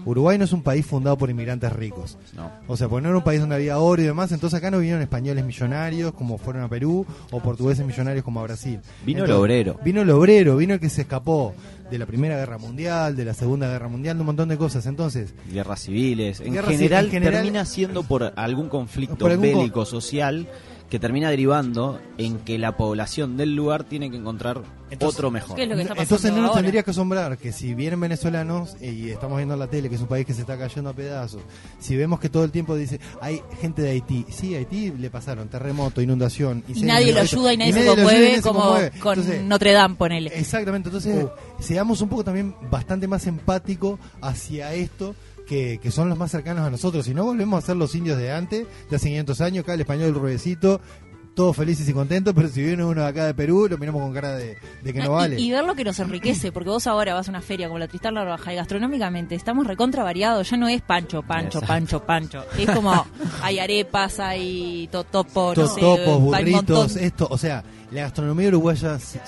Uruguay 0.05 0.39
no 0.39 0.45
es 0.45 0.53
un 0.53 0.63
país 0.63 0.85
fundado 0.87 1.17
por 1.19 1.31
inmigrantes 1.31 1.73
ricos. 1.73 2.19
No. 2.37 2.51
O 2.67 2.77
sea, 2.77 2.89
porque 2.89 3.03
no 3.03 3.09
era 3.09 3.19
un 3.19 3.25
país 3.25 3.41
donde 3.41 3.55
había 3.57 3.79
oro 3.79 4.03
y 4.03 4.05
demás, 4.07 4.33
entonces 4.33 4.57
acá 4.59 4.71
no 4.71 4.79
vinieron 4.79 5.03
españoles 5.03 5.45
millonarios 5.45 6.13
como 6.15 6.39
fueron 6.39 6.63
a 6.63 6.69
Perú 6.69 7.07
o 7.31 7.41
portugueses 7.41 7.85
millonarios 7.87 8.25
como 8.25 8.41
a 8.41 8.43
Brasil. 8.45 8.81
Vino 9.05 9.25
el 9.25 9.33
obrero. 9.33 9.79
Vino 9.85 10.03
el 10.03 10.11
obrero, 10.11 10.57
vino 10.57 10.75
el 10.75 10.81
que 10.81 10.89
se 10.89 11.03
escapó 11.03 11.55
de 11.91 11.99
la 11.99 12.05
Primera 12.07 12.37
Guerra 12.37 12.59
Mundial, 12.59 13.17
de 13.17 13.25
la 13.25 13.33
Segunda 13.35 13.69
Guerra 13.69 13.89
Mundial, 13.89 14.17
de 14.17 14.21
un 14.21 14.27
montón 14.27 14.49
de 14.51 14.59
cosas. 14.59 14.85
Entonces, 14.87 15.33
Guerras 15.51 15.81
civiles. 15.81 16.41
En, 16.41 16.55
general, 16.55 17.07
en 17.07 17.11
general- 17.11 17.35
termina 17.43 17.65
siendo 17.65 18.03
por 18.03 18.33
algún 18.37 18.69
conflicto 18.69 19.17
Por 19.17 19.31
algún 19.31 19.51
con- 19.51 19.59
bélico 19.61 19.85
social 19.87 20.47
que 20.91 20.99
termina 20.99 21.29
derivando 21.29 22.01
en 22.17 22.39
que 22.39 22.57
la 22.59 22.77
población 22.77 23.37
del 23.37 23.55
lugar 23.55 23.85
tiene 23.85 24.11
que 24.11 24.17
encontrar 24.17 24.63
Entonces- 24.91 25.19
otro 25.19 25.31
mejor. 25.31 25.55
¿Qué 25.57 25.65
es 25.65 25.69
lo 25.69 25.77
que 25.77 25.83
está 25.83 25.95
entonces 26.01 26.31
no 26.33 26.39
nos 26.39 26.49
ahora? 26.51 26.63
tendría 26.63 26.83
que 26.83 26.91
asombrar 26.93 27.37
que 27.37 27.53
si 27.53 27.75
vienen 27.75 28.01
venezolanos 28.01 28.75
eh, 28.81 28.91
y 28.93 29.11
estamos 29.11 29.37
viendo 29.37 29.53
en 29.53 29.61
la 29.61 29.67
tele 29.67 29.91
que 29.91 29.97
es 29.97 30.01
un 30.01 30.07
país 30.07 30.25
que 30.25 30.33
se 30.33 30.41
está 30.41 30.57
cayendo 30.57 30.89
a 30.89 30.95
pedazos, 30.95 31.43
si 31.79 31.95
vemos 31.95 32.19
que 32.21 32.31
todo 32.31 32.43
el 32.45 32.51
tiempo 32.51 32.75
dice, 32.75 33.01
hay 33.21 33.43
gente 33.61 33.83
de 33.83 33.91
Haití, 33.91 34.25
sí, 34.31 34.55
a 34.55 34.59
Haití 34.59 34.91
le 34.93 35.11
pasaron 35.11 35.49
terremoto, 35.49 36.01
inundación. 36.01 36.65
Y 36.67 36.75
se- 36.75 36.87
nadie 36.87 37.13
lo 37.13 37.21
ayuda 37.21 37.53
y 37.53 37.57
nadie 37.59 37.73
se 37.75 37.85
lo 37.85 37.93
ayuda 37.93 38.03
y 38.03 38.05
conmueve 38.07 38.27
nadie 38.29 38.37
se 38.37 38.43
como 38.43 38.61
con 39.01 39.19
Entonces, 39.19 39.43
Notre 39.45 39.73
Dame, 39.73 39.95
ponele. 39.97 40.31
Exactamente, 40.39 40.89
entonces 40.89 41.27
seamos 41.61 42.01
un 42.01 42.09
poco 42.09 42.25
también 42.25 42.55
bastante 42.71 43.07
más 43.07 43.27
empático 43.27 43.99
hacia 44.23 44.73
esto 44.73 45.15
que, 45.49 45.79
que 45.83 45.91
son 45.91 46.09
los 46.09 46.19
más 46.19 46.31
cercanos 46.31 46.67
a 46.67 46.71
nosotros. 46.71 47.07
Si 47.07 47.15
no, 47.15 47.25
volvemos 47.25 47.63
a 47.63 47.67
ser 47.67 47.77
los 47.77 47.95
indios 47.95 48.19
de 48.19 48.31
antes, 48.33 48.67
de 48.91 48.97
hace 48.97 49.09
500 49.09 49.41
años, 49.41 49.65
acá 49.65 49.75
el 49.75 49.81
español 49.81 50.15
ruedecito, 50.15 50.81
todos 51.35 51.57
felices 51.57 51.89
y 51.89 51.93
contentos, 51.93 52.35
pero 52.35 52.49
si 52.49 52.61
viene 52.63 52.85
uno 52.85 53.07
acá 53.07 53.25
de 53.25 53.33
Perú, 53.33 53.69
lo 53.71 53.79
miramos 53.79 54.03
con 54.03 54.13
cara 54.13 54.35
de, 54.35 54.59
de 54.83 54.93
que 54.93 54.99
no 55.01 55.13
vale. 55.13 55.41
y, 55.41 55.47
y 55.47 55.51
ver 55.53 55.65
lo 55.65 55.77
que 55.77 55.85
nos 55.85 55.99
enriquece, 56.01 56.51
porque 56.51 56.69
vos 56.69 56.87
ahora 56.89 57.15
vas 57.15 57.29
a 57.29 57.31
una 57.31 57.41
feria 57.41 57.69
como 57.69 57.79
la 57.79 57.87
Tristán 57.87 58.15
La 58.15 58.25
Baja 58.25 58.53
y 58.53 58.57
gastronómicamente 58.57 59.37
estamos 59.37 59.67
recontra 59.67 60.03
variados, 60.03 60.51
ya 60.51 60.57
no 60.57 60.69
es 60.69 60.83
pancho, 60.83 61.23
pancho, 61.23 61.61
Exacto. 61.61 61.67
pancho, 61.69 62.05
pancho. 62.05 62.45
Es 62.59 62.69
como 62.71 63.07
hay 63.43 63.61
arepas, 63.61 64.19
hay 64.19 64.89
totopos, 64.91 65.57
no 65.57 65.67
sé, 65.69 65.81
burritos, 65.81 66.97
esto, 66.97 67.29
o 67.31 67.39
sea, 67.39 67.63
la 67.93 68.03
gastronomía 68.03 68.49
uruguaya, 68.49 68.99
si, 68.99 69.21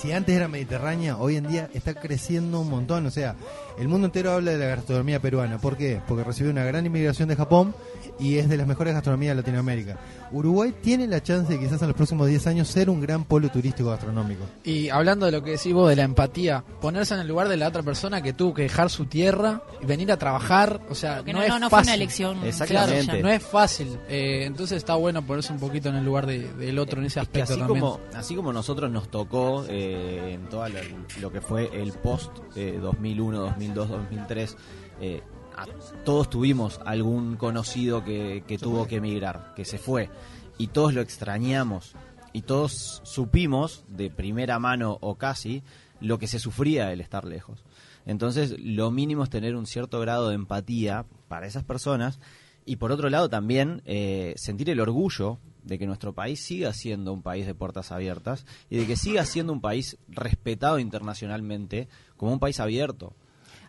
si 0.00 0.10
antes 0.12 0.34
era 0.34 0.48
mediterránea, 0.48 1.18
hoy 1.18 1.36
en 1.36 1.48
día 1.48 1.68
está 1.74 1.92
creciendo 1.92 2.60
un 2.60 2.70
montón, 2.70 3.04
o 3.04 3.10
sea, 3.10 3.36
el 3.78 3.88
mundo 3.88 4.06
entero 4.06 4.32
habla 4.32 4.52
de 4.52 4.58
la 4.58 4.66
gastronomía 4.66 5.20
peruana, 5.20 5.58
¿por 5.58 5.76
qué? 5.76 6.00
Porque 6.06 6.24
recibió 6.24 6.50
una 6.50 6.64
gran 6.64 6.84
inmigración 6.84 7.28
de 7.28 7.36
Japón 7.36 7.74
y 8.18 8.36
es 8.38 8.48
de 8.48 8.56
las 8.56 8.66
mejores 8.66 8.94
gastronomías 8.94 9.32
de 9.36 9.42
Latinoamérica. 9.42 9.96
Uruguay 10.30 10.74
tiene 10.82 11.06
la 11.06 11.22
chance 11.22 11.52
de 11.52 11.58
quizás 11.58 11.80
en 11.82 11.88
los 11.88 11.96
próximos 11.96 12.26
10 12.28 12.46
años 12.48 12.68
ser 12.68 12.90
un 12.90 13.00
gran 13.00 13.24
polo 13.24 13.48
turístico 13.48 13.90
gastronómico. 13.90 14.44
Y 14.64 14.88
hablando 14.90 15.26
de 15.26 15.32
lo 15.32 15.42
que 15.42 15.52
decís 15.52 15.72
vos 15.72 15.88
de 15.88 15.96
la 15.96 16.02
empatía, 16.02 16.62
ponerse 16.80 17.14
en 17.14 17.20
el 17.20 17.28
lugar 17.28 17.48
de 17.48 17.56
la 17.56 17.68
otra 17.68 17.82
persona 17.82 18.20
que 18.20 18.32
tuvo 18.32 18.52
que 18.54 18.62
dejar 18.62 18.90
su 18.90 19.06
tierra 19.06 19.62
y 19.80 19.86
venir 19.86 20.10
a 20.12 20.16
trabajar, 20.18 20.80
o 20.90 20.94
sea, 20.94 21.22
Que 21.24 21.32
no, 21.32 21.38
no, 21.38 21.44
es 21.44 21.48
no, 21.50 21.58
no 21.60 21.70
fue 21.70 21.78
fácil. 21.78 21.88
una 21.90 21.94
elección. 21.94 22.44
Exactamente. 22.44 22.94
sencilla. 23.02 23.22
No 23.22 23.28
es 23.30 23.42
fácil, 23.42 23.98
eh, 24.08 24.44
entonces 24.46 24.76
está 24.78 24.94
bueno 24.96 25.22
ponerse 25.22 25.52
un 25.52 25.58
poquito 25.60 25.88
en 25.88 25.96
el 25.96 26.04
lugar 26.04 26.26
de- 26.26 26.52
del 26.54 26.78
otro 26.78 27.00
en 27.00 27.06
ese 27.06 27.20
Es 27.20 27.28
que 27.28 27.40
aspecto 27.42 27.52
así 27.54 27.60
también. 27.60 27.80
como, 27.80 28.00
así 28.14 28.34
como 28.34 28.52
nosotros 28.52 28.90
nos 28.90 29.08
tocó 29.08 29.64
eh, 29.68 30.32
en 30.34 30.48
todo 30.48 30.68
lo, 30.68 30.78
lo 31.20 31.32
que 31.32 31.40
fue 31.40 31.70
el 31.72 31.92
post 31.92 32.30
eh, 32.56 32.78
2001, 32.80 33.38
2002, 33.40 33.88
2003, 33.88 34.56
eh, 35.00 35.22
a- 35.62 36.04
todos 36.04 36.30
tuvimos 36.30 36.80
algún 36.84 37.36
conocido 37.36 38.04
que, 38.04 38.44
que 38.46 38.58
tuvo 38.58 38.86
que 38.86 38.96
emigrar, 38.96 39.52
que 39.54 39.64
se 39.64 39.78
fue, 39.78 40.10
y 40.58 40.68
todos 40.68 40.94
lo 40.94 41.00
extrañamos, 41.00 41.94
y 42.32 42.42
todos 42.42 43.00
supimos 43.04 43.84
de 43.88 44.10
primera 44.10 44.58
mano 44.58 44.98
o 45.00 45.16
casi 45.16 45.62
lo 46.00 46.18
que 46.18 46.26
se 46.28 46.38
sufría 46.38 46.92
el 46.92 47.00
estar 47.00 47.24
lejos. 47.24 47.64
Entonces, 48.06 48.54
lo 48.58 48.90
mínimo 48.90 49.24
es 49.24 49.30
tener 49.30 49.56
un 49.56 49.66
cierto 49.66 49.98
grado 50.00 50.28
de 50.28 50.34
empatía 50.34 51.04
para 51.28 51.46
esas 51.46 51.64
personas 51.64 52.20
y 52.64 52.76
por 52.76 52.92
otro 52.92 53.08
lado 53.10 53.28
también 53.28 53.82
eh, 53.86 54.34
sentir 54.36 54.70
el 54.70 54.80
orgullo 54.80 55.38
de 55.64 55.78
que 55.78 55.86
nuestro 55.86 56.12
país 56.14 56.40
siga 56.40 56.72
siendo 56.72 57.12
un 57.12 57.22
país 57.22 57.46
de 57.46 57.54
puertas 57.54 57.92
abiertas 57.92 58.46
y 58.70 58.76
de 58.78 58.86
que 58.86 58.96
siga 58.96 59.24
siendo 59.26 59.52
un 59.52 59.60
país 59.60 59.98
respetado 60.08 60.78
internacionalmente 60.78 61.88
como 62.16 62.32
un 62.32 62.38
país 62.38 62.60
abierto. 62.60 63.14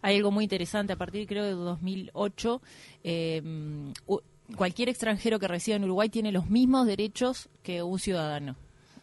Hay 0.02 0.16
algo 0.18 0.32
muy 0.32 0.44
interesante, 0.46 0.94
a 0.94 0.96
partir 0.98 1.28
creo 1.28 1.44
de 1.44 1.52
2008, 1.52 2.62
eh, 3.04 3.42
cualquier 4.56 4.90
extranjero 4.90 5.40
que 5.40 5.48
resida 5.48 5.76
en 5.76 5.84
Uruguay 5.84 6.10
tiene 6.10 6.32
los 6.32 6.50
mismos 6.50 6.88
derechos 6.88 7.50
que 7.64 7.84
un 7.84 8.00
ciudadano. 8.00 8.56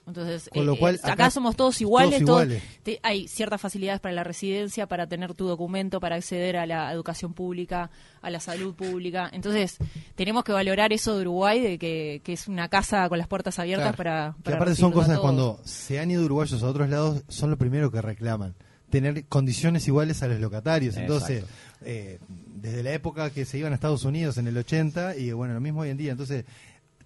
Entonces, 0.08 0.48
Con 0.54 0.64
lo 0.66 0.74
eh, 0.74 0.78
cual, 0.78 0.94
acá, 1.02 1.12
acá 1.14 1.30
somos 1.32 1.56
todos 1.56 1.80
iguales, 1.80 2.24
todos 2.24 2.26
todos- 2.26 2.42
iguales. 2.44 2.62
te- 2.84 3.00
hay 3.02 3.26
ciertas 3.26 3.60
facilidades 3.60 4.00
para 4.00 4.14
la 4.14 4.22
residencia, 4.22 4.86
para 4.86 5.08
tener 5.08 5.34
tu 5.34 5.48
documento, 5.48 5.98
para 5.98 6.14
acceder 6.14 6.56
a 6.58 6.64
la 6.64 6.92
educación 6.92 7.32
pública, 7.34 7.90
a 8.22 8.30
la 8.30 8.38
salud 8.38 8.72
pública. 8.76 9.28
Entonces, 9.32 9.78
tenemos 10.14 10.44
que 10.44 10.52
valorar 10.52 10.92
eso 10.92 11.16
de 11.16 11.22
Uruguay, 11.22 11.60
de 11.60 11.76
que, 11.78 12.20
que 12.22 12.34
es 12.34 12.46
una 12.46 12.68
casa 12.68 13.08
con 13.08 13.18
las 13.18 13.26
puertas 13.26 13.58
abiertas 13.58 13.96
Claro. 13.96 13.96
para, 13.96 14.34
Que 14.36 14.42
para 14.44 14.56
aparte 14.58 14.76
son 14.76 14.92
cosas 14.92 15.18
cuando 15.18 15.58
se 15.64 15.98
han 15.98 16.08
ido 16.08 16.24
uruguayos 16.24 16.62
a 16.62 16.68
otros 16.68 16.88
lados, 16.88 17.24
son 17.26 17.50
lo 17.50 17.56
primero 17.58 17.90
que 17.90 18.00
reclaman. 18.00 18.54
Tener 18.90 19.24
condiciones 19.26 19.86
iguales 19.88 20.22
a 20.22 20.28
los 20.28 20.40
locatarios. 20.40 20.96
Entonces, 21.02 21.44
eh, 21.82 22.18
desde 22.54 22.82
la 22.82 22.92
época 22.92 23.30
que 23.30 23.44
se 23.44 23.58
iban 23.58 23.72
a 23.72 23.74
Estados 23.74 24.04
Unidos 24.04 24.38
en 24.38 24.46
el 24.46 24.56
80 24.56 25.16
y 25.16 25.32
bueno, 25.32 25.54
lo 25.54 25.60
mismo 25.60 25.80
hoy 25.80 25.90
en 25.90 25.96
día. 25.96 26.12
Entonces, 26.12 26.44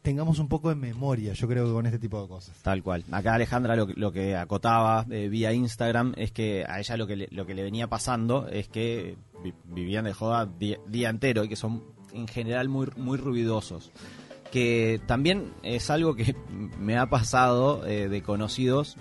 tengamos 0.03 0.39
un 0.39 0.49
poco 0.49 0.69
de 0.71 0.75
memoria, 0.77 1.33
yo 1.35 1.47
creo 1.49 1.67
que 1.67 1.73
con 1.73 1.87
este 1.87 1.99
tipo 1.99 2.21
de 2.23 2.29
cosas. 2.29 2.55
Tal 2.63 2.83
cual. 2.83 3.05
Acá 3.11 3.35
Alejandra 3.35 3.77
lo, 3.77 3.87
que- 3.87 3.95
lo 3.95 4.13
que 4.13 4.37
acotaba 4.37 5.05
eh, 5.11 5.29
vía 5.29 5.53
Instagram 5.53 6.15
es 6.17 6.33
que 6.33 6.65
a 6.67 6.81
ella 6.81 6.97
lo 6.97 7.07
que 7.07 7.17
le, 7.17 7.29
lo 7.31 7.45
que 7.47 7.55
le 7.55 7.63
venía 7.63 7.87
pasando 7.89 8.49
es 8.49 8.69
que 8.69 9.17
vi- 9.43 9.53
vivían 9.65 10.05
de 10.05 10.13
joda 10.13 10.47
día, 10.47 10.79
día 10.87 11.11
entero 11.11 11.45
y 11.45 11.49
que 11.49 11.57
son 11.57 11.83
en 12.13 12.27
general 12.29 12.69
muy, 12.69 12.89
muy 12.97 13.19
ruidosos. 13.19 13.91
Que 14.51 15.01
también 15.07 15.53
es 15.63 15.91
algo 15.91 16.15
que 16.15 16.35
me 16.79 16.99
ha 16.99 17.09
pasado 17.09 17.87
eh, 17.87 18.09
de 18.09 18.23
conocidos 18.23 18.97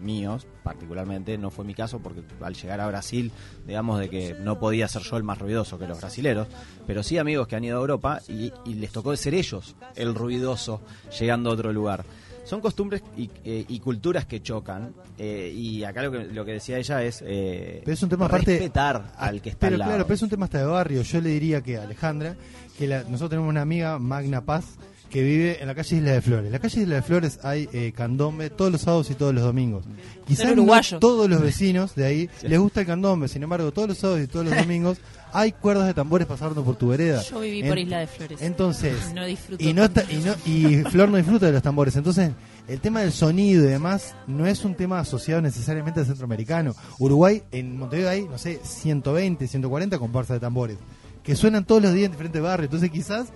míos, 0.00 0.46
particularmente, 0.62 1.36
no 1.36 1.50
fue 1.50 1.64
mi 1.64 1.74
caso 1.74 2.00
porque 2.00 2.22
al 2.40 2.54
llegar 2.54 2.80
a 2.80 2.86
Brasil, 2.86 3.30
digamos 3.66 4.00
de 4.00 4.08
que 4.08 4.34
no 4.34 4.58
podía 4.58 4.88
ser 4.88 5.02
yo 5.02 5.16
el 5.18 5.24
más 5.24 5.38
ruidoso 5.38 5.78
que 5.78 5.86
los 5.86 6.00
brasileros, 6.00 6.48
pero 6.86 7.02
sí 7.02 7.18
amigos 7.18 7.48
que 7.48 7.56
han 7.56 7.64
ido 7.64 7.76
a 7.76 7.80
Europa 7.80 8.20
y, 8.28 8.50
y 8.64 8.74
les 8.74 8.90
tocó 8.92 9.14
ser 9.16 9.34
ellos 9.34 9.76
el 9.94 10.14
ruidoso 10.14 10.80
llegando 11.18 11.50
a 11.50 11.52
otro 11.52 11.72
lugar. 11.72 12.04
Son 12.44 12.60
costumbres 12.60 13.02
y, 13.16 13.30
eh, 13.44 13.64
y 13.68 13.78
culturas 13.80 14.26
que 14.26 14.42
chocan 14.42 14.92
eh, 15.16 15.52
y 15.54 15.84
acá 15.84 16.02
lo 16.02 16.10
que, 16.10 16.24
lo 16.24 16.44
que 16.44 16.52
decía 16.52 16.78
ella 16.78 17.02
es, 17.02 17.22
eh, 17.24 17.80
Pero 17.84 17.94
es 17.94 18.02
un 18.02 18.08
tema 18.08 18.26
aparte- 18.26 18.52
respetar 18.58 19.12
al 19.16 19.40
que 19.40 19.50
está 19.50 19.60
Pero 19.60 19.74
al 19.74 19.78
lado. 19.78 19.90
claro, 19.92 20.04
pero 20.04 20.14
es 20.16 20.22
un 20.22 20.28
tema 20.28 20.44
hasta 20.46 20.58
de 20.58 20.64
barrio. 20.66 21.02
Yo 21.02 21.20
le 21.20 21.30
diría 21.30 21.60
que 21.60 21.76
a 21.78 21.82
Alejandra, 21.82 22.34
que 22.76 22.86
la- 22.88 23.02
nosotros 23.04 23.30
tenemos 23.30 23.48
una 23.48 23.62
amiga, 23.62 23.98
Magna 24.00 24.40
Paz, 24.44 24.64
que 25.12 25.22
vive 25.22 25.60
en 25.60 25.66
la 25.68 25.74
calle 25.74 25.96
Isla 25.96 26.12
de 26.12 26.22
Flores. 26.22 26.46
En 26.46 26.52
la 26.52 26.58
calle 26.58 26.80
Isla 26.80 26.94
de 26.96 27.02
Flores 27.02 27.38
hay 27.42 27.68
eh, 27.72 27.92
candombe 27.94 28.48
todos 28.50 28.72
los 28.72 28.80
sábados 28.80 29.10
y 29.10 29.14
todos 29.14 29.34
los 29.34 29.44
domingos. 29.44 29.84
Quizás 30.26 30.56
no 30.56 30.64
todos 30.98 31.28
los 31.28 31.42
vecinos 31.42 31.94
de 31.94 32.06
ahí 32.06 32.30
les 32.42 32.58
gusta 32.58 32.80
el 32.80 32.86
candombe, 32.86 33.28
sin 33.28 33.42
embargo, 33.42 33.70
todos 33.72 33.88
los 33.88 33.98
sábados 33.98 34.22
y 34.22 34.26
todos 34.26 34.46
los 34.46 34.56
domingos 34.62 34.98
hay 35.34 35.52
cuerdas 35.52 35.86
de 35.86 35.94
tambores 35.94 36.26
pasando 36.26 36.64
por 36.64 36.76
tu 36.76 36.88
vereda. 36.88 37.22
Yo 37.22 37.40
viví 37.40 37.60
En- 37.60 37.68
por 37.68 37.78
Isla 37.78 37.98
de 38.00 38.06
Flores. 38.06 38.40
Entonces, 38.42 39.14
No 39.14 39.24
disfruto 39.26 39.62
y, 39.62 39.72
no 39.74 39.84
está- 39.84 40.04
y, 40.10 40.16
no- 40.16 40.34
y 40.46 40.82
Flor 40.90 41.08
no 41.10 41.16
disfruta 41.18 41.46
de 41.46 41.52
los 41.52 41.62
tambores. 41.62 41.94
Entonces, 41.96 42.30
el 42.68 42.80
tema 42.80 43.00
del 43.02 43.12
sonido 43.12 43.64
y 43.64 43.66
demás 43.66 44.14
no 44.26 44.46
es 44.46 44.64
un 44.64 44.74
tema 44.74 44.98
asociado 45.00 45.42
necesariamente 45.42 46.00
al 46.00 46.06
centroamericano. 46.06 46.74
Uruguay, 46.98 47.42
en 47.52 47.76
Montevideo 47.78 48.08
hay, 48.10 48.22
no 48.22 48.38
sé, 48.38 48.60
120, 48.62 49.46
140 49.46 49.98
comparsas 49.98 50.36
de 50.36 50.40
tambores 50.40 50.78
que 51.22 51.36
suenan 51.36 51.64
todos 51.64 51.82
los 51.82 51.92
días 51.92 52.06
en 52.06 52.12
diferentes 52.12 52.40
barrios. 52.42 52.66
Entonces, 52.66 52.90
quizás 52.90 53.28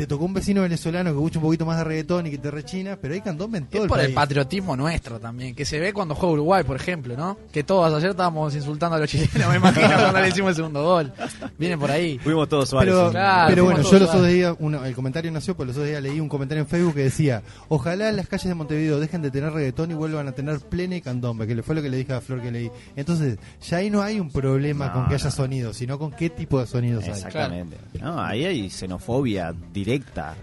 te 0.00 0.06
tocó 0.06 0.24
un 0.24 0.32
vecino 0.32 0.62
venezolano 0.62 1.10
que 1.10 1.16
escucha 1.16 1.38
un 1.40 1.44
poquito 1.44 1.66
más 1.66 1.76
de 1.76 1.84
reggaetón 1.84 2.26
y 2.26 2.30
que 2.30 2.38
te 2.38 2.50
rechina, 2.50 2.96
pero 3.00 3.12
hay 3.12 3.20
candombe 3.20 3.58
en 3.58 3.66
todo 3.66 3.78
Es 3.78 3.82
el 3.84 3.88
por 3.88 3.98
país. 3.98 4.08
el 4.08 4.14
patriotismo 4.14 4.74
nuestro 4.74 5.20
también, 5.20 5.54
que 5.54 5.66
se 5.66 5.78
ve 5.78 5.92
cuando 5.92 6.14
juega 6.14 6.32
Uruguay, 6.32 6.64
por 6.64 6.76
ejemplo, 6.76 7.14
¿no? 7.18 7.36
Que 7.52 7.62
todos 7.64 7.92
ayer 7.92 8.10
estábamos 8.12 8.54
insultando 8.54 8.96
a 8.96 8.98
los 8.98 9.10
chilenos, 9.10 9.48
me 9.50 9.56
imagino, 9.56 9.88
cuando 9.88 10.20
le 10.20 10.28
hicimos 10.28 10.48
el 10.50 10.56
segundo 10.56 10.82
gol. 10.82 11.12
Viene 11.58 11.76
por 11.76 11.90
ahí. 11.90 12.18
Fuimos 12.18 12.48
todos 12.48 12.70
Suárez. 12.70 12.94
Pero. 12.94 13.10
Claro, 13.10 13.48
pero 13.50 13.64
bueno, 13.64 13.82
yo 13.82 13.98
los 13.98 14.08
otros 14.08 14.26
días, 14.26 14.56
uno- 14.58 14.82
el 14.86 14.94
comentario 14.94 15.30
nació, 15.30 15.54
porque 15.54 15.66
los 15.68 15.76
otros 15.76 15.88
días 15.90 16.02
leí 16.02 16.18
un 16.18 16.30
comentario 16.30 16.62
en 16.62 16.68
Facebook 16.68 16.94
que 16.94 17.02
decía, 17.02 17.42
ojalá 17.68 18.10
las 18.10 18.26
calles 18.26 18.46
de 18.48 18.54
Montevideo 18.54 19.00
dejen 19.00 19.20
de 19.20 19.30
tener 19.30 19.52
reggaetón 19.52 19.90
y 19.90 19.94
vuelvan 19.94 20.28
a 20.28 20.32
tener 20.32 20.60
plena 20.60 20.96
y 20.96 21.02
candombe, 21.02 21.46
que 21.46 21.62
fue 21.62 21.74
lo 21.74 21.82
que 21.82 21.90
le 21.90 21.98
dije 21.98 22.14
a 22.14 22.22
Flor 22.22 22.40
que 22.40 22.50
leí. 22.50 22.70
Entonces, 22.96 23.38
ya 23.68 23.76
ahí 23.76 23.90
no 23.90 24.00
hay 24.00 24.18
un 24.18 24.30
problema 24.30 24.86
No, 24.86 24.92
con 24.94 25.08
que 25.08 25.14
haya 25.16 25.24
no. 25.26 25.30
sonido, 25.30 25.74
sino 25.74 25.98
con 25.98 26.10
qué 26.12 26.30
tipo 26.30 26.58
de 26.58 26.66
sonidos 26.66 27.04
hay. 27.04 27.10
Exactamente. 27.10 27.76
No, 28.00 28.18
ahí 28.18 28.46
hay 28.46 28.70
xenofobia 28.70 29.52
directa. 29.74 29.89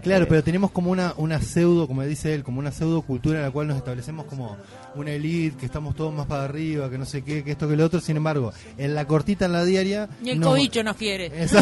Claro, 0.02 0.24
Eh, 0.24 0.26
pero 0.28 0.42
tenemos 0.44 0.70
como 0.70 0.90
una, 0.90 1.14
una 1.16 1.40
pseudo, 1.40 1.86
como 1.86 2.02
dice 2.02 2.34
él, 2.34 2.42
como 2.42 2.58
una 2.58 2.72
pseudo 2.72 3.02
cultura 3.02 3.38
en 3.38 3.44
la 3.44 3.50
cual 3.50 3.68
nos 3.68 3.76
establecemos 3.76 4.26
como 4.26 4.56
una 4.94 5.12
elite, 5.12 5.56
que 5.56 5.66
estamos 5.66 5.94
todos 5.94 6.12
más 6.12 6.26
para 6.26 6.44
arriba, 6.44 6.90
que 6.90 6.98
no 6.98 7.04
sé 7.04 7.22
qué, 7.22 7.44
que 7.44 7.52
esto, 7.52 7.68
que 7.68 7.76
lo 7.76 7.84
otro. 7.84 8.00
Sin 8.00 8.16
embargo, 8.16 8.52
en 8.76 8.94
la 8.94 9.06
cortita, 9.06 9.46
en 9.46 9.52
la 9.52 9.64
diaria... 9.64 10.08
Ni 10.22 10.30
el 10.30 10.40
cobicho 10.40 10.82
nos 10.82 10.96
quiere. 10.96 11.30
Eso 11.34 11.58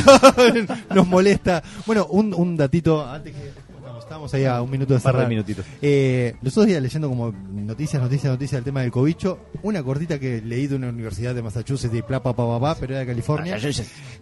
nos 0.95 1.07
molesta. 1.07 1.63
Bueno, 1.87 2.07
un, 2.11 2.35
un 2.35 2.57
datito 2.57 3.07
antes 3.07 3.35
que 3.35 3.67
estamos, 4.07 4.33
ahí 4.35 4.45
a 4.45 4.63
un 4.63 4.71
minuto 4.71 4.95
de 4.95 4.99
Un 4.99 5.03
par 5.03 5.13
de 5.15 5.19
cerrar. 5.19 5.29
minutitos. 5.29 5.67
Eh, 5.83 6.37
los 6.41 6.53
otros 6.55 6.67
días 6.67 6.81
leyendo 6.81 7.09
como 7.09 7.33
noticias, 7.33 8.01
noticias, 8.01 8.33
noticias 8.33 8.59
del 8.59 8.65
tema 8.65 8.83
del 8.83 8.91
cobicho, 8.91 9.41
una 9.63 9.83
cortita 9.83 10.19
que 10.19 10.41
leí 10.41 10.67
de 10.69 10.77
una 10.77 10.89
universidad 10.89 11.35
de 11.35 11.43
Massachusetts 11.43 11.93
y 11.95 12.01
bla, 12.03 12.23
pero 12.23 12.93
era 12.93 13.01
de 13.01 13.07
California, 13.07 13.59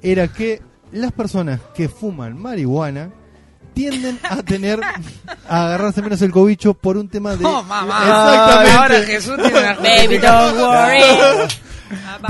era 0.03 0.29
que 0.29 0.63
las 0.93 1.13
personas 1.13 1.61
que 1.75 1.89
fuman 1.89 2.37
marihuana 2.41 3.11
tienden 3.75 4.19
a 4.23 4.43
tener 4.43 4.81
a 5.49 5.67
agarrarse 5.67 6.01
menos 6.03 6.23
el 6.23 6.31
cobicho 6.31 6.75
por 6.75 6.97
un 6.97 7.09
tema 7.09 7.37
de 7.37 7.45
¡Oh, 7.45 7.63
mamá! 7.63 7.99
Exactamente. 8.03 8.73
Ahora 8.79 9.03
Jesús 9.03 9.37
tiene 9.37 9.59
una 9.59 9.75
Baby, 9.75 10.19
don't 10.19 10.59
worry. 10.59 11.55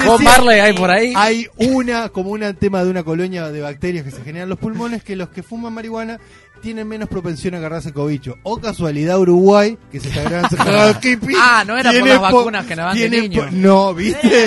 Bob 0.04 0.20
Marley 0.20 0.60
hay 0.60 0.72
por 0.72 0.90
ahí. 0.90 1.12
Hay 1.16 1.46
una, 1.56 2.08
como 2.08 2.30
un 2.30 2.54
tema 2.56 2.82
de 2.84 2.90
una 2.90 3.02
colonia 3.04 3.50
de 3.50 3.60
bacterias 3.60 4.04
que 4.04 4.10
se 4.10 4.18
generan 4.22 4.44
en 4.44 4.48
los 4.50 4.58
pulmones, 4.58 5.02
que 5.04 5.14
los 5.16 5.28
que 5.28 5.42
fuman 5.42 5.72
marihuana 5.72 6.18
tienen 6.60 6.88
menos 6.88 7.08
propensión 7.08 7.54
a 7.54 7.58
agarrarse 7.58 7.88
el 7.88 7.94
cobicho. 7.94 8.36
O 8.42 8.56
casualidad 8.58 9.18
Uruguay, 9.18 9.78
que 9.92 10.00
se 10.00 10.08
está 10.08 10.20
agarrando 10.22 10.56
Ah, 11.38 11.62
no 11.66 11.76
era 11.78 11.92
por 11.92 12.08
las 12.08 12.20
vacunas 12.20 12.66
que 12.66 12.74
nos 12.76 12.86
dan 12.86 12.94
de 12.94 13.08
tiene 13.08 13.28
niño. 13.28 13.42
po- 13.42 13.48
No, 13.52 13.94
¿viste? 13.94 14.46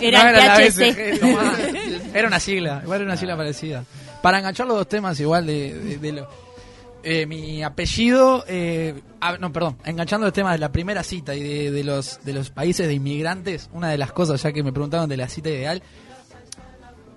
Era 0.00 0.22
No, 0.32 0.38
el 0.38 0.46
la. 0.46 0.58
BCG. 0.58 2.14
Era 2.14 2.28
una 2.28 2.40
sigla, 2.40 2.80
igual 2.84 3.00
era 3.00 3.06
una 3.10 3.16
sigla 3.16 3.36
parecida. 3.36 3.84
Para 4.22 4.38
enganchar 4.38 4.66
los 4.66 4.76
dos 4.76 4.88
temas 4.88 5.18
igual 5.20 5.46
de, 5.46 5.74
de- 5.74 5.98
de 5.98 6.12
lo- 6.12 6.28
eh, 7.02 7.24
mi 7.26 7.62
apellido, 7.62 8.44
eh, 8.46 9.00
ah, 9.22 9.36
no, 9.40 9.50
perdón, 9.52 9.78
enganchando 9.86 10.26
el 10.26 10.32
tema 10.34 10.52
de 10.52 10.58
la 10.58 10.70
primera 10.70 11.02
cita 11.02 11.34
y 11.34 11.42
de, 11.42 11.70
de 11.70 11.82
los 11.84 12.22
de 12.24 12.34
los 12.34 12.50
países 12.50 12.86
de 12.86 12.92
inmigrantes, 12.92 13.70
una 13.72 13.88
de 13.88 13.96
las 13.96 14.12
cosas 14.12 14.42
ya 14.42 14.52
que 14.52 14.62
me 14.62 14.70
preguntaron 14.72 15.08
de 15.08 15.16
la 15.16 15.26
cita 15.28 15.48
ideal, 15.48 15.82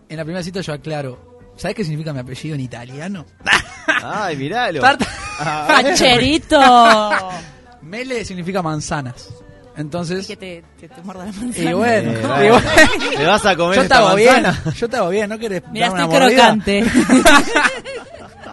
en 0.08 0.18
la 0.18 0.24
primera 0.24 0.42
cita 0.44 0.62
yo 0.62 0.72
aclaro, 0.72 1.42
¿sabes 1.58 1.76
qué 1.76 1.84
significa 1.84 2.14
mi 2.14 2.20
apellido 2.20 2.56
en 2.56 2.62
italiano? 2.62 3.26
Ay, 4.04 4.38
miralo. 4.38 4.80
Tarta- 4.80 5.06
¡Facherito! 5.06 6.60
Mele 7.82 8.24
significa 8.24 8.62
manzanas. 8.62 9.30
Entonces, 9.76 10.28
que 10.28 10.36
te, 10.38 10.64
te, 10.80 10.88
te 10.88 11.02
muerda 11.02 11.26
la 11.26 11.32
manzana. 11.32 11.72
y 11.72 11.74
bueno, 11.74 12.12
Eh, 12.12 12.22
y 12.46 12.50
bueno. 12.50 12.62
¿Le 13.18 13.26
vas 13.26 13.46
a 13.46 13.56
comer 13.56 13.76
yo 13.78 13.82
esta 13.84 13.96
estaba 13.96 14.16
bien, 14.16 14.44
yo 14.76 14.86
estaba 14.86 15.10
bien, 15.10 15.30
¿no 15.30 15.40
querés 15.40 15.64
Mirá, 15.72 15.88
estoy 15.88 16.04
una 16.04 16.08
mordida? 16.20 16.30
crocante. 16.30 16.84